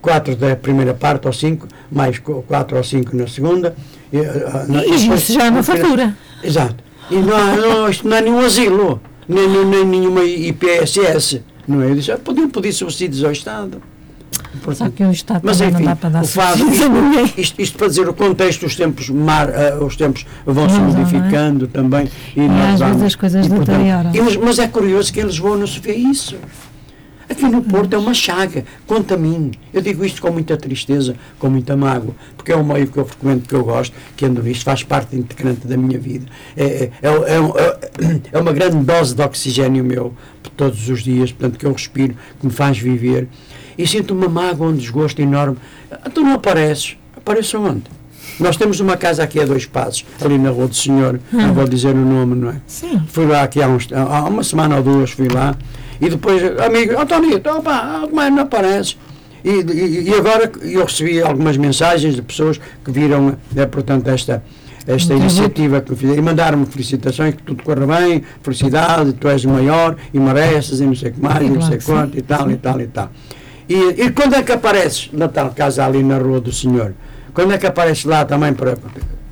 Quatro 0.00 0.36
da 0.36 0.54
primeira 0.54 0.94
parte 0.94 1.26
ou 1.26 1.32
cinco, 1.32 1.66
mais 1.90 2.18
qu- 2.20 2.42
quatro 2.46 2.76
ou 2.76 2.84
cinco 2.84 3.16
na 3.16 3.26
segunda. 3.26 3.74
E, 4.12 4.18
ah, 4.20 4.64
na- 4.68 4.84
E 4.86 4.90
depois- 4.98 5.22
isso 5.22 5.32
já 5.32 5.46
é 5.46 5.50
uma 5.50 5.62
fatura. 5.62 6.16
Exato. 6.42 6.76
E 7.10 7.16
não, 7.16 7.36
há- 7.36 7.56
não, 7.56 7.88
isto 7.88 8.08
não 8.08 8.16
é 8.16 8.20
nenhum 8.20 8.38
asilo, 8.40 9.00
nem, 9.28 9.48
nem, 9.48 9.64
nem 9.64 9.84
nenhuma 9.84 10.22
IPSS. 10.24 11.42
Não 11.66 11.82
é? 11.82 11.90
Eu 11.90 11.94
disse, 11.96 12.12
ah, 12.12 12.18
podiam 12.18 12.48
pedir 12.48 12.72
subsídios 12.72 13.24
ao 13.24 13.32
Estado. 13.32 13.82
Só 14.32 14.58
Portanto, 14.62 14.92
que 14.94 15.04
o 15.04 15.10
Estado 15.10 15.40
mas 15.44 15.60
enfim, 15.60 15.72
não 15.72 15.82
dá 15.82 15.96
para 15.96 16.08
dar 16.08 16.24
o 16.24 16.26
a 16.40 16.56
ninguém. 16.56 17.32
isto, 17.38 17.60
isto 17.60 17.78
para 17.78 17.88
dizer 17.88 18.08
o 18.08 18.14
contexto, 18.14 18.66
os 18.66 18.74
tempos, 18.74 19.08
mar, 19.10 19.48
ah, 19.50 19.84
os 19.84 19.96
tempos 19.96 20.26
vão 20.44 20.68
se 20.68 20.76
vão, 20.76 20.90
modificando 20.90 21.68
também. 21.68 22.08
E, 22.34 22.40
E 22.40 22.44
às 22.48 22.64
vezes 22.64 22.80
vamos- 22.80 23.02
as 23.02 23.14
coisas 23.14 23.46
deterioram. 23.46 24.12
mas, 24.24 24.36
mas 24.36 24.58
é 24.58 24.66
curioso 24.66 25.12
que 25.12 25.20
em 25.20 25.24
Lisboa 25.24 25.56
não 25.56 25.66
se 25.66 25.78
vê 25.78 25.94
isso. 25.94 26.36
Aqui 27.28 27.42
no 27.48 27.60
Porto 27.60 27.92
é 27.92 27.98
uma 27.98 28.14
chaga, 28.14 28.64
mim. 29.18 29.50
Eu 29.74 29.82
digo 29.82 30.04
isto 30.04 30.22
com 30.22 30.30
muita 30.30 30.56
tristeza, 30.56 31.16
com 31.40 31.50
muita 31.50 31.76
mágoa, 31.76 32.14
porque 32.36 32.52
é 32.52 32.56
um 32.56 32.62
meio 32.62 32.86
que 32.86 32.96
eu 32.96 33.04
frequento, 33.04 33.48
que 33.48 33.54
eu 33.54 33.64
gosto, 33.64 33.94
que 34.16 34.24
ando 34.24 34.40
nisto, 34.42 34.64
faz 34.64 34.84
parte 34.84 35.16
integrante 35.16 35.66
da 35.66 35.76
minha 35.76 35.98
vida. 35.98 36.26
É, 36.56 36.64
é, 36.64 36.90
é, 37.02 37.08
é 37.10 38.20
é 38.32 38.38
uma 38.38 38.52
grande 38.52 38.76
dose 38.76 39.14
de 39.14 39.22
oxigênio 39.22 39.84
meu, 39.84 40.14
todos 40.56 40.88
os 40.88 41.02
dias, 41.02 41.32
portanto, 41.32 41.58
que 41.58 41.66
eu 41.66 41.72
respiro, 41.72 42.14
que 42.40 42.46
me 42.46 42.52
faz 42.52 42.78
viver. 42.78 43.28
E 43.78 43.86
sinto 43.86 44.14
uma 44.14 44.28
mágoa, 44.28 44.68
um 44.68 44.76
desgosto 44.76 45.20
enorme. 45.20 45.56
Tu 46.14 46.20
não 46.20 46.34
apareces. 46.34 46.96
Apareço 47.16 47.58
onde? 47.58 47.84
Nós 48.38 48.56
temos 48.56 48.80
uma 48.80 48.96
casa 48.96 49.22
aqui 49.22 49.40
a 49.40 49.44
dois 49.44 49.64
passos, 49.64 50.04
ali 50.22 50.36
na 50.36 50.50
Rua 50.50 50.66
do 50.66 50.74
Senhor, 50.74 51.18
não 51.32 51.54
vou 51.54 51.66
dizer 51.66 51.94
o 51.94 52.04
nome, 52.04 52.34
não 52.34 52.50
é? 52.50 52.60
Sim. 52.66 53.00
Fui 53.08 53.26
lá 53.26 53.42
aqui 53.42 53.62
há, 53.62 53.68
uns, 53.68 53.88
há 53.92 54.24
uma 54.24 54.44
semana 54.44 54.76
ou 54.76 54.82
duas, 54.82 55.10
fui 55.10 55.28
lá, 55.28 55.56
e 56.00 56.10
depois, 56.10 56.42
amigo, 56.60 56.94
oh 56.96 57.34
então, 57.34 57.62
pá, 57.62 58.02
como 58.02 58.20
é, 58.20 58.28
não 58.28 58.42
apareces? 58.42 58.98
E, 59.42 59.50
e, 59.50 60.10
e 60.10 60.14
agora 60.14 60.50
eu 60.60 60.84
recebi 60.84 61.22
algumas 61.22 61.56
mensagens 61.56 62.14
de 62.14 62.22
pessoas 62.22 62.60
que 62.84 62.90
viram, 62.90 63.36
é, 63.54 63.64
portanto, 63.64 64.08
esta, 64.08 64.42
esta 64.86 65.14
Muito 65.14 65.24
iniciativa 65.24 65.80
que 65.80 65.94
fizeram, 65.94 66.18
e 66.18 66.22
mandaram-me 66.22 66.66
felicitações, 66.66 67.34
que 67.34 67.42
tudo 67.42 67.62
corra 67.62 67.86
bem, 67.86 68.22
felicidade, 68.42 69.14
tu 69.14 69.28
és 69.28 69.44
o 69.44 69.48
maior, 69.48 69.96
e 70.12 70.18
mereces, 70.18 70.80
e 70.80 70.84
não 70.84 70.94
sei 70.94 71.10
o 71.10 71.14
que 71.14 71.20
mais, 71.20 71.46
e 71.46 71.50
não 71.50 71.62
sei 71.62 71.78
quanto, 71.78 72.18
e 72.18 72.22
tal, 72.22 72.50
e 72.50 72.56
tal, 72.56 72.80
e 72.80 72.86
tal. 72.86 73.10
E, 73.68 73.74
e 74.04 74.10
quando 74.10 74.34
é 74.34 74.42
que 74.42 74.52
apareces 74.52 75.08
na 75.12 75.28
tal 75.28 75.50
casa 75.50 75.84
ali 75.84 76.02
na 76.02 76.18
Rua 76.18 76.40
do 76.40 76.52
Senhor? 76.52 76.94
Quando 77.34 77.52
é 77.52 77.58
que 77.58 77.66
apareces 77.66 78.04
lá 78.04 78.24
também 78.24 78.52
para. 78.52 78.76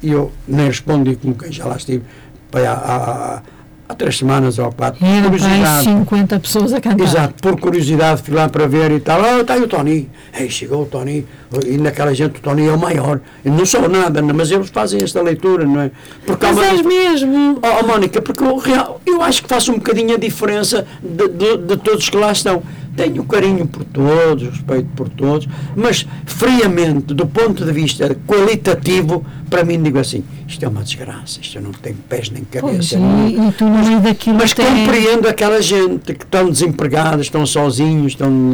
E 0.02 0.10
eu 0.10 0.30
nem 0.46 0.66
respondi 0.66 1.16
como 1.16 1.34
quem 1.34 1.50
já 1.52 1.64
lá 1.66 1.76
estive 1.76 2.02
para 2.50 2.70
há, 2.70 2.74
há, 2.74 3.42
há 3.88 3.94
três 3.94 4.18
semanas 4.18 4.58
ou 4.58 4.70
quatro. 4.72 5.02
Aí 5.04 5.22
Curiosidade. 5.22 5.84
50 5.84 6.40
pessoas 6.40 6.72
a 6.74 6.80
cantar. 6.80 7.02
Exato, 7.02 7.34
por 7.40 7.58
curiosidade 7.58 8.20
fui 8.22 8.34
lá 8.34 8.48
para 8.48 8.66
ver 8.66 8.90
e 8.90 9.00
tal. 9.00 9.22
Ah, 9.24 9.40
está 9.40 9.54
aí 9.54 9.62
o 9.62 9.68
Tony. 9.68 10.10
Ei, 10.38 10.50
chegou 10.50 10.82
o 10.82 10.86
Tony. 10.86 11.24
E 11.66 11.78
naquela 11.78 12.12
gente 12.14 12.38
o 12.38 12.42
Tony 12.42 12.66
é 12.66 12.72
o 12.72 12.78
maior. 12.78 13.20
Eu 13.44 13.52
não 13.52 13.64
sou 13.64 13.88
nada, 13.88 14.20
mas 14.20 14.50
eles 14.50 14.68
fazem 14.68 15.00
esta 15.02 15.22
leitura, 15.22 15.64
não 15.64 15.80
é? 15.80 15.90
Porque 16.26 16.44
Mas 16.44 16.58
és 16.58 16.82
mesmo. 16.82 17.60
Oh, 17.62 17.80
oh, 17.82 17.86
Mónica, 17.86 18.20
porque 18.20 18.42
eu, 18.42 18.60
eu 19.06 19.22
acho 19.22 19.42
que 19.42 19.48
faço 19.48 19.70
um 19.72 19.76
bocadinho 19.76 20.14
a 20.14 20.18
diferença 20.18 20.86
de, 21.02 21.28
de- 21.28 21.56
de 21.58 21.76
todos 21.78 22.08
que 22.10 22.16
lá 22.16 22.32
estão. 22.32 22.62
Tenho 22.96 23.24
carinho 23.24 23.66
por 23.66 23.82
todos, 23.84 24.48
respeito 24.48 24.88
por 24.94 25.08
todos, 25.08 25.48
mas 25.74 26.06
friamente, 26.26 27.12
do 27.12 27.26
ponto 27.26 27.64
de 27.64 27.72
vista 27.72 28.16
qualitativo, 28.26 29.24
para 29.50 29.64
mim 29.64 29.82
digo 29.82 29.98
assim, 29.98 30.22
isto 30.46 30.64
é 30.64 30.68
uma 30.68 30.82
desgraça, 30.84 31.40
isto 31.42 31.60
não 31.60 31.72
tem 31.72 31.92
pés 31.92 32.30
nem 32.30 32.44
Pois, 32.44 32.62
cabeça. 32.62 32.94
e, 32.96 32.98
não. 33.00 33.48
e 33.48 33.52
tu 33.52 33.64
no 33.64 33.84
meio 33.84 34.00
daquilo 34.00 34.36
Mas 34.38 34.52
tem- 34.52 34.64
compreendo 34.66 35.26
aquela 35.28 35.60
gente 35.60 36.14
que 36.14 36.24
estão 36.24 36.48
desempregados, 36.48 37.26
estão 37.26 37.44
sozinhos, 37.44 38.12
estão 38.12 38.52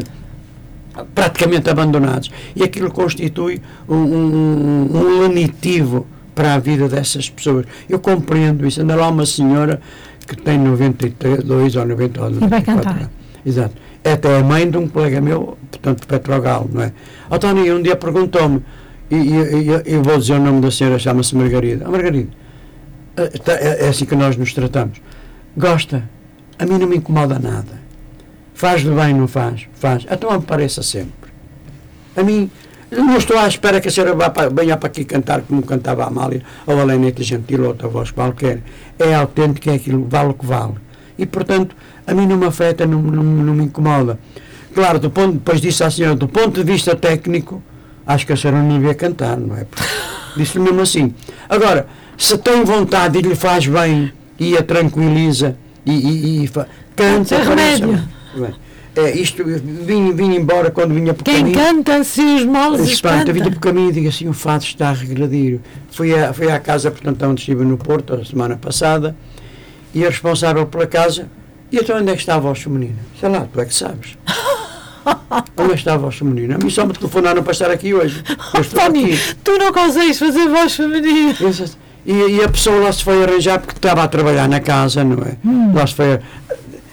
praticamente 1.14 1.68
abandonados. 1.70 2.30
E 2.54 2.62
aquilo 2.62 2.90
constitui 2.90 3.60
um, 3.88 3.94
um, 3.96 4.88
um 4.96 5.20
lenitivo 5.22 6.06
para 6.34 6.54
a 6.54 6.58
vida 6.58 6.88
dessas 6.88 7.28
pessoas. 7.28 7.66
Eu 7.88 7.98
compreendo 7.98 8.66
isso. 8.66 8.80
Anda 8.80 8.96
lá 8.96 9.08
uma 9.08 9.26
senhora 9.26 9.80
que 10.26 10.36
tem 10.36 10.58
92 10.58 11.76
ou 11.76 11.86
90 11.86 12.20
ou 12.22 12.30
vai 12.30 12.40
94 12.40 12.64
cantar. 12.84 12.96
anos. 13.00 13.10
Exato. 13.44 13.74
É 14.02 14.12
até 14.12 14.38
a 14.38 14.42
mãe 14.42 14.70
de 14.70 14.78
um 14.78 14.88
colega 14.88 15.20
meu, 15.20 15.58
portanto, 15.70 16.00
de 16.00 16.06
Petrogal, 16.06 16.68
não 16.72 16.82
é? 16.82 16.92
A 17.30 17.38
Tony 17.38 17.70
um 17.70 17.82
dia 17.82 17.96
perguntou-me, 17.96 18.62
e, 19.10 19.16
e- 19.16 19.68
e- 19.68 19.82
eu 19.94 20.02
vou 20.02 20.16
dizer 20.18 20.34
o 20.34 20.40
nome 20.40 20.60
da 20.62 20.70
senhora, 20.70 20.98
chama-se 20.98 21.36
Margarida. 21.36 21.84
Ah, 21.86 21.90
Margarida, 21.90 22.30
eh, 23.16 23.28
tá- 23.44 23.52
é, 23.60 23.84
é 23.84 23.88
assim 23.88 24.06
que 24.06 24.14
nós 24.16 24.36
nos 24.36 24.54
tratamos. 24.54 25.00
Gosta? 25.56 26.08
A 26.58 26.64
mim 26.64 26.78
não 26.78 26.86
me 26.86 26.96
incomoda 26.96 27.38
nada. 27.38 27.78
Faz 28.54 28.82
de 28.82 28.90
bem, 28.90 29.14
não 29.14 29.26
faz? 29.28 29.66
Faz. 29.74 30.06
Então 30.10 30.30
apareça 30.30 30.82
sempre. 30.82 31.30
A 32.16 32.22
mim, 32.22 32.50
Não 32.92 33.16
estou 33.16 33.38
à 33.38 33.46
espera 33.46 33.80
que 33.80 33.86
a 33.86 33.90
senhora 33.90 34.12
vá 34.16 34.30
para, 34.30 34.50
venha 34.50 34.76
para 34.76 34.88
aqui 34.88 35.04
cantar 35.04 35.42
como 35.42 35.62
cantava 35.62 36.02
a 36.02 36.08
Amália, 36.08 36.42
ou 36.66 36.76
a 36.80 36.82
Lenete 36.82 37.22
Gentil, 37.22 37.60
ou 37.62 37.68
outra 37.68 37.86
voz 37.86 38.10
qualquer. 38.10 38.62
É 38.98 39.14
autêntico, 39.14 39.70
é 39.70 39.74
aquilo, 39.74 40.04
vale 40.08 40.30
o 40.30 40.34
que 40.34 40.44
vale. 40.44 40.74
E, 41.16 41.24
portanto, 41.24 41.76
a 42.06 42.14
mim 42.14 42.26
não 42.26 42.36
me 42.36 42.46
afeta, 42.46 42.86
não, 42.86 43.00
não, 43.00 43.22
não 43.22 43.54
me 43.54 43.64
incomoda. 43.64 44.18
Claro, 44.74 44.98
do 44.98 45.10
ponto, 45.10 45.32
depois 45.34 45.60
disse 45.60 45.82
à 45.82 45.90
senhora, 45.90 46.14
do 46.14 46.28
ponto 46.28 46.62
de 46.62 46.72
vista 46.72 46.94
técnico, 46.94 47.62
acho 48.06 48.26
que 48.26 48.32
a 48.32 48.36
senhora 48.36 48.62
não 48.62 48.78
devia 48.78 48.94
cantar, 48.94 49.36
não 49.36 49.56
é? 49.56 49.66
Disse-lhe 50.36 50.62
mesmo 50.62 50.80
assim. 50.80 51.12
Agora, 51.48 51.86
se 52.16 52.38
tem 52.38 52.62
vontade 52.64 53.18
e 53.18 53.22
lhe 53.22 53.34
faz 53.34 53.66
bem, 53.66 54.12
e 54.38 54.56
a 54.56 54.62
tranquiliza, 54.62 55.56
e, 55.84 55.92
e, 55.92 56.44
e 56.44 56.46
fa... 56.46 56.66
canta, 56.94 57.34
É 57.34 57.42
remédio. 57.42 58.08
É, 58.96 59.16
isto, 59.16 59.44
vim, 59.44 60.12
vim 60.12 60.34
embora 60.34 60.70
quando 60.70 60.92
vinha 60.92 61.14
por 61.14 61.22
Quem 61.22 61.38
caminho. 61.38 61.56
canta 61.56 62.02
se 62.02 62.20
os 62.20 62.44
males 62.44 62.88
Espanta, 62.88 63.32
vinha 63.32 63.48
por 63.50 63.60
caminho 63.60 63.90
e 63.90 63.92
digo 63.92 64.08
assim, 64.08 64.28
o 64.28 64.32
fado 64.32 64.64
está 64.64 64.88
a 64.88 64.92
regredir. 64.92 65.60
Fui, 65.92 66.12
a, 66.12 66.32
fui 66.32 66.50
à 66.50 66.58
casa, 66.58 66.90
portanto, 66.90 67.24
onde 67.24 67.40
estive 67.40 67.64
no 67.64 67.78
Porto, 67.78 68.14
a 68.14 68.24
semana 68.24 68.56
passada, 68.56 69.14
e 69.94 70.04
a 70.04 70.08
responsável 70.08 70.66
pela 70.66 70.86
casa, 70.86 71.28
e 71.72 71.76
então 71.78 71.96
onde 71.98 72.10
é 72.10 72.14
que 72.14 72.20
está 72.20 72.34
a 72.34 72.38
voz 72.38 72.58
feminina? 72.60 72.96
Sei 73.18 73.28
lá, 73.28 73.46
tu 73.52 73.60
é 73.60 73.64
que 73.64 73.74
sabes. 73.74 74.16
onde 75.56 75.70
é 75.70 75.74
que 75.74 75.78
está 75.80 75.94
a 75.94 75.98
voz 75.98 76.16
feminina? 76.16 76.56
A 76.56 76.58
mim 76.58 76.70
só 76.70 76.84
me 76.84 76.92
telefonaram 76.92 77.42
para 77.42 77.52
estar 77.52 77.70
aqui 77.70 77.94
hoje. 77.94 78.22
Tony, 78.74 79.18
tu 79.44 79.58
não 79.58 79.72
consegues 79.72 80.18
fazer 80.18 80.48
voz 80.48 80.74
feminina. 80.74 81.34
E, 82.04 82.12
e 82.12 82.42
a 82.42 82.48
pessoa 82.48 82.76
lá 82.84 82.92
se 82.92 83.04
foi 83.04 83.22
arranjar 83.22 83.58
porque 83.60 83.76
estava 83.76 84.02
a 84.02 84.08
trabalhar 84.08 84.48
na 84.48 84.58
casa, 84.60 85.04
não 85.04 85.22
é? 85.24 85.36
Hum. 85.44 85.72
Lá 85.74 85.86
se 85.86 85.94
foi. 85.94 86.14
a- 86.14 86.20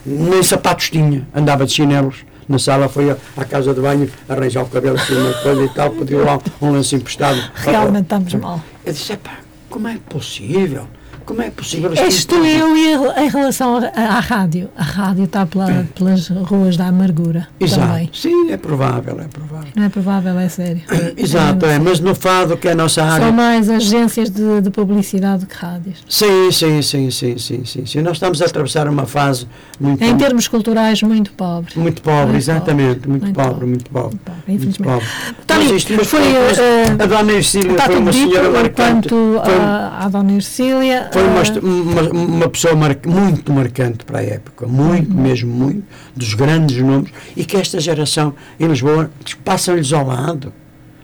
Nem 0.05 0.41
sapatos 0.43 0.89
tinha, 0.89 1.27
andava 1.35 1.65
de 1.65 1.71
chinelos. 1.73 2.17
Na 2.47 2.57
sala 2.59 2.87
foi 2.87 3.09
a- 3.11 3.17
à 3.35 3.43
casa 3.45 3.73
de 3.73 3.81
banho 3.81 4.09
arranjar 4.29 4.63
o 4.63 4.67
cabelo 4.67 4.95
assim, 4.97 5.15
uma 5.17 5.33
coisa 5.33 5.63
e 5.65 5.69
tal, 5.69 5.89
pediu 5.91 6.23
lá 6.23 6.39
um 6.61 6.71
lenço 6.71 6.95
emprestado. 6.95 7.41
Realmente 7.55 8.03
estamos 8.03 8.33
mal. 8.35 8.61
Eu 8.85 8.93
disse, 8.93 9.11
epá, 9.13 9.39
como 9.69 9.87
é 9.89 9.97
possível? 10.09 10.87
Como 11.27 11.41
é 11.41 11.49
possível? 11.51 11.91
És 11.93 12.23
tu 12.25 12.35
e 12.43 12.57
eu 12.57 12.75
e 12.75 12.93
em- 13.25 13.29
relação 13.29 13.75
à 13.93 14.19
rádio. 14.21 14.69
A 14.77 14.81
rádio 14.83 15.25
está 15.25 15.45
pela- 15.45 15.85
pelas 15.93 16.29
ruas 16.29 16.77
da 16.77 16.87
amargura 16.87 17.47
Exato. 17.59 17.81
também. 17.85 18.09
Sim, 18.13 18.49
é 18.49 18.55
provável, 18.57 19.19
é 19.19 19.27
provável. 19.27 19.67
Não 19.75 19.83
é 19.83 19.89
provável, 19.89 20.39
é 20.39 20.47
sério. 20.47 20.81
Exato, 21.17 21.65
é, 21.65 21.77
mas 21.79 21.99
no 21.99 22.15
fado, 22.15 22.55
que 22.55 22.67
é 22.69 22.71
a 22.71 22.75
nossa 22.75 23.01
São 23.01 23.11
área. 23.11 23.31
mais 23.31 23.69
agências 23.69 24.29
de, 24.29 24.61
de 24.61 24.69
publicidade 24.69 25.45
que 25.45 25.55
rádios. 25.55 25.97
Sim, 26.07 26.49
sim, 26.51 26.81
sim, 26.81 27.11
sim, 27.11 27.37
sim, 27.37 27.65
sim, 27.65 27.85
sim. 27.85 28.01
Nós 28.01 28.13
estamos 28.13 28.41
a 28.41 28.45
atravessar 28.45 28.87
uma 28.87 29.05
fase 29.05 29.45
muito, 29.79 30.01
Em 30.01 30.15
termos 30.17 30.47
culturais, 30.47 31.03
muito 31.03 31.31
pobre. 31.33 31.73
muito 31.77 32.01
pobre, 32.01 32.23
Muito 32.27 32.37
exatamente, 32.37 32.99
pobre, 33.01 33.09
muito, 33.09 33.23
muito 33.25 33.35
pobre, 33.35 33.51
pobre. 33.51 33.65
muito 33.67 33.89
pobre. 33.89 34.17
pobre, 34.23 34.41
Muito 34.47 34.63
infelizmente. 34.69 35.05
pobre. 35.45 35.75
Isto, 35.75 35.93
mas 35.97 36.07
foi, 36.07 36.21
mas 36.21 36.57
eh, 36.57 36.85
a 37.03 37.05
Dona 37.05 37.31
Ercília 37.33 37.71
Está 37.71 37.83
foi 37.85 37.97
uma 37.97 38.13
senhora 38.13 38.49
marcante. 38.49 39.09
quanto 39.09 39.41
Foi, 39.43 39.55
à, 39.59 39.97
à 40.05 40.09
Dona 40.09 40.31
Ercília. 40.33 41.09
Foi 41.17 41.61
uma, 41.61 42.01
uma, 42.01 42.09
uma 42.11 42.49
pessoa 42.49 42.75
mar- 42.75 42.97
muito 43.05 43.51
marcante 43.51 44.05
para 44.05 44.19
a 44.19 44.23
época, 44.23 44.67
muito, 44.67 45.13
Uhum. 45.15 45.21
mesmo 45.21 45.51
muito, 45.51 45.83
dos 46.15 46.33
grandes 46.33 46.77
nomes, 46.81 47.11
e 47.35 47.43
que 47.45 47.57
esta 47.57 47.79
geração 47.79 48.33
em 48.59 48.67
Lisboa 48.67 49.09
passam-lhes 49.43 49.91
ao 49.93 50.05
lado. 50.07 50.53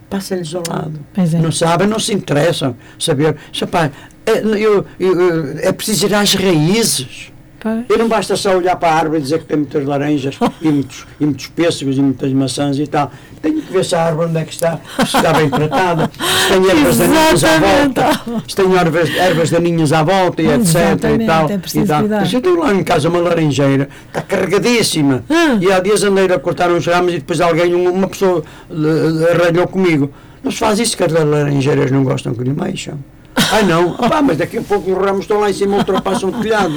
Passam-lhes 0.09 0.53
ao 0.53 0.64
lado. 0.68 0.99
É. 1.18 1.38
Não 1.39 1.51
sabem, 1.51 1.88
não 1.88 1.97
se 1.99 2.14
interessam. 2.14 2.76
Saber, 2.99 3.36
Rapaz, 3.59 3.91
é, 4.26 4.38
eu- 4.39 4.86
eu- 4.99 5.57
é 5.59 5.72
preciso 5.72 6.05
ir 6.05 6.14
às 6.14 6.34
raízes. 6.36 7.32
Pois. 7.64 7.86
E 7.89 7.97
não 7.97 8.07
basta 8.07 8.36
só 8.36 8.55
olhar 8.55 8.76
para 8.76 8.89
a 8.89 8.95
árvore 8.95 9.20
e 9.20 9.22
dizer 9.24 9.39
que 9.39 9.45
tem 9.45 9.57
muitas 9.57 9.86
laranjas 9.86 10.38
e 10.61 10.70
muitos, 10.70 11.07
e 11.20 11.26
muitos 11.26 11.47
pêssegos 11.47 11.97
e 11.97 12.01
muitas 12.01 12.32
maçãs 12.34 12.78
e 12.78 12.86
tal. 12.86 13.11
Tenho 13.41 13.61
que 13.61 13.74
ver 13.74 13.84
se 13.84 13.95
a 13.95 14.03
árvore 14.03 14.30
onde 14.30 14.39
é 14.39 14.43
que 14.43 14.53
está, 14.53 14.80
se 14.97 15.18
está 15.18 15.34
bem 15.34 15.49
tratada, 15.49 16.11
se 16.14 16.47
tem 16.49 16.70
ervas 16.70 16.97
daninhas 16.97 17.43
à 17.43 17.59
volta, 17.59 18.43
se 18.47 18.55
tem 18.55 18.76
ervas, 18.76 19.09
ervas 19.16 19.49
daninhas 19.49 19.93
à 19.93 20.03
volta 20.03 20.41
e 20.41 20.47
etc. 20.47 20.59
Exatamente, 20.59 21.24
E 21.24 21.28
tal, 21.28 21.49
é 21.49 21.55
e 21.55 21.86
tal. 21.88 22.07
Mas 22.07 22.34
eu 22.34 22.41
tenho 22.41 22.59
lá 22.59 22.74
em 22.74 22.84
casa 22.84 23.09
uma 23.09 23.20
laranjeira, 23.20 23.89
está 24.07 24.22
carregadíssima. 24.22 25.24
Ah. 25.30 25.57
E 25.59 25.72
há 25.72 25.80
dias 25.80 26.03
andei 26.03 26.26
a 26.26 26.39
cortar 26.39 26.72
uns 26.72 26.86
ramos 26.86 27.14
e 27.14 27.18
depois 27.18 27.41
alguém, 27.41 27.74
uma 27.74 27.89
uma 27.89 28.07
pessoa, 28.07 28.43
eh, 28.70 29.32
arranhou 29.32 29.68
comigo. 29.68 30.11
Não 30.43 30.51
se 30.51 30.57
faz 30.57 30.80
isso 30.80 30.97
que 30.97 31.03
as 31.03 31.11
laranjeiras 31.11 31.89
não 31.89 32.03
gostam 32.03 32.34
que 32.34 32.43
lhe 32.43 32.53
mexam. 32.53 32.99
Ai 33.54 33.64
não, 33.64 33.95
ah, 33.99 34.10
pá, 34.10 34.22
mas 34.22 34.38
daqui 34.38 34.58
a 34.58 34.62
pouco 34.64 34.91
os 34.91 34.97
ramos 34.97 35.22
estão 35.22 35.39
lá 35.39 35.47
em 35.49 35.54
cima, 35.54 35.78
ultrapassam 35.78 36.30
o 36.30 36.41
telhado. 36.41 36.74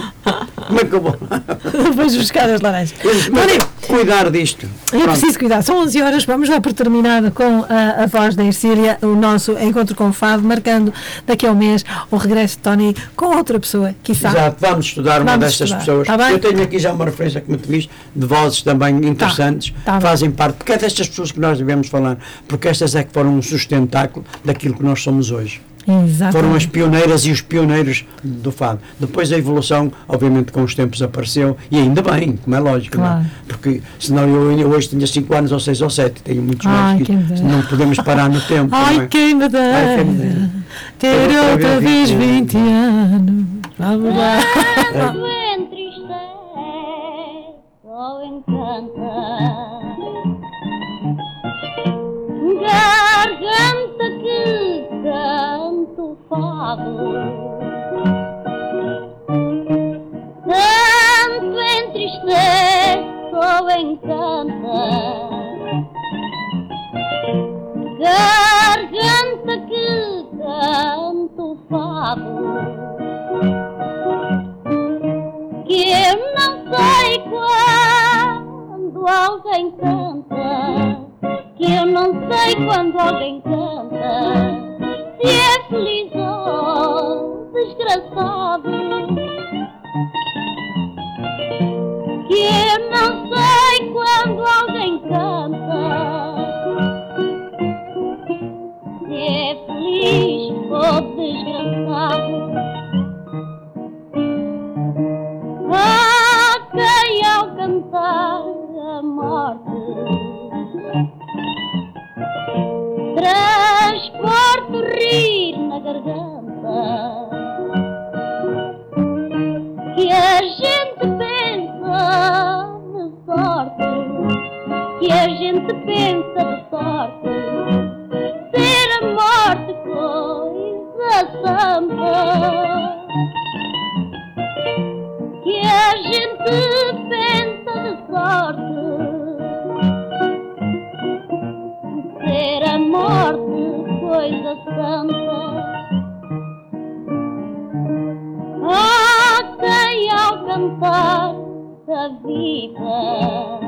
Como 0.66 0.79
é 0.79 0.85
que 0.85 0.93
eu 0.93 1.01
vou? 1.01 1.16
Depois 1.91 2.14
buscar 2.14 2.51
as 2.51 2.61
laranjas. 2.61 2.93
Tony, 2.99 3.59
cuidar 3.87 4.31
disto. 4.31 4.66
É 4.93 4.99
Pronto. 4.99 5.11
preciso 5.18 5.39
cuidar. 5.39 5.62
São 5.62 5.79
11 5.79 6.03
horas. 6.03 6.24
Vamos 6.27 6.49
lá 6.51 6.61
por 6.61 6.74
terminar 6.74 7.31
com 7.31 7.64
a, 7.68 8.03
a 8.03 8.07
voz 8.07 8.35
da 8.35 8.45
Ercília, 8.45 8.99
o 9.01 9.14
nosso 9.14 9.53
encontro 9.53 9.95
com 9.97 10.09
o 10.09 10.12
Fado, 10.12 10.43
marcando 10.43 10.93
daqui 11.27 11.47
a 11.47 11.53
um 11.53 11.55
mês 11.55 11.83
o 12.11 12.16
regresso 12.16 12.57
de 12.57 12.62
Tony 12.62 12.97
com 13.14 13.35
outra 13.37 13.59
pessoa, 13.59 13.95
quiçá. 14.03 14.29
Exato, 14.29 14.57
vamos 14.61 14.87
estudar 14.87 15.22
uma 15.22 15.31
Vamos 15.33 15.47
destas 15.47 15.68
estudar. 15.70 15.79
pessoas. 15.81 16.07
Tá 16.07 16.18
bem? 16.18 16.31
Eu 16.33 16.39
tenho 16.41 16.62
aqui 16.62 16.79
já 16.79 16.93
uma 16.93 17.07
referência, 17.07 17.41
como 17.41 17.57
te 17.57 17.68
viste, 17.68 17.91
de 18.14 18.27
vozes 18.27 18.61
também 18.62 18.97
interessantes, 18.97 19.72
tá 19.85 19.93
bem. 19.93 20.01
fazem 20.03 20.31
parte, 20.31 20.57
porque 20.57 20.72
é 20.72 20.77
destas 20.79 21.09
pessoas 21.09 21.33
que 21.33 21.41
nós 21.41 21.57
devemos 21.59 21.89
falar, 21.89 22.18
porque 22.47 22.68
estas 22.68 22.95
é 22.95 23.03
que 23.03 23.12
foram 23.12 23.31
um 23.35 23.41
sustentáculo 23.41 24.27
daquilo 24.45 24.74
que 24.74 24.83
nós 24.83 25.03
somos 25.03 25.31
hoje. 25.31 25.61
Exatamente. 25.89 26.32
Foram 26.32 26.55
as 26.57 26.66
pioneiras 26.66 27.24
e 27.26 27.30
os 27.30 27.41
pioneiros 27.41 28.05
do 28.22 28.51
fado. 28.51 28.80
Depois 28.99 29.32
a 29.32 29.39
evolução, 29.39 29.93
obviamente, 30.09 30.51
com 30.51 30.62
os 30.62 30.74
tempos 30.74 31.01
apareceu, 31.01 31.57
e 31.70 31.78
ainda 31.78 32.03
bem, 32.03 32.37
como 32.37 32.57
é 32.57 32.59
lógico, 32.59 32.99
não 32.99 33.05
é? 33.05 33.09
Claro. 33.09 33.26
Porque 33.47 33.82
senão 33.99 34.28
eu 34.59 34.68
hoje 34.68 34.89
tinha 34.89 35.07
5 35.07 35.34
anos 35.34 35.53
ou 35.53 35.61
6 35.61 35.82
ou 35.82 35.91
7, 35.91 36.22
tenho 36.22 36.43
muitos 36.43 36.66
Ai, 36.66 36.72
mais, 36.97 37.03
que 37.07 37.12
não 37.43 37.62
podemos 37.62 37.99
parar 37.99 38.28
no 38.28 38.41
tempo. 38.41 38.70
não 38.70 38.78
Ai, 38.84 38.99
é? 39.01 39.07
quem 39.07 39.34
me 39.34 39.45
Ai, 39.45 39.49
dera 39.49 39.97
quem 39.97 40.05
me 40.12 40.18
dera. 40.18 40.51
ter 40.99 41.28
outra 41.28 41.53
outra 41.53 41.80
vez 41.80 42.11
vez 42.11 42.30
20 42.30 42.57
anos. 42.57 43.47
Vamos 43.78 44.16
lá. 44.16 44.39
Quando 44.93 45.26
entristece 45.26 46.16
ou 47.84 48.24
encanta 48.24 49.36
canta 56.29 56.35
o 56.35 56.57
fado 56.57 56.97
Tanto 60.45 61.61
entristece 61.61 63.07
ou 63.33 63.70
encanta 63.70 64.79
Garganta 67.99 69.55
que 69.66 70.27
canta 70.39 71.43
o 71.43 71.57
fado 71.68 72.47
que 75.66 75.91
eu 75.91 76.16
não 76.37 76.53
sei 76.72 77.18
quando 77.29 79.09
alguém 79.09 79.70
canta, 79.72 81.01
que 81.57 81.64
eu 81.64 81.87
não 81.87 82.12
sei 82.31 82.55
quando 82.64 82.99
alguém 82.99 83.41
canta, 83.41 84.77
se 85.20 85.29
é 85.29 85.68
feliz 85.68 86.16
desgraçado, 87.53 88.70
que 92.28 92.42
eu 92.42 92.78
não 92.90 93.11
sei 93.28 93.92
quando 93.92 94.40
alguém 94.47 94.99
canta, 95.01 96.26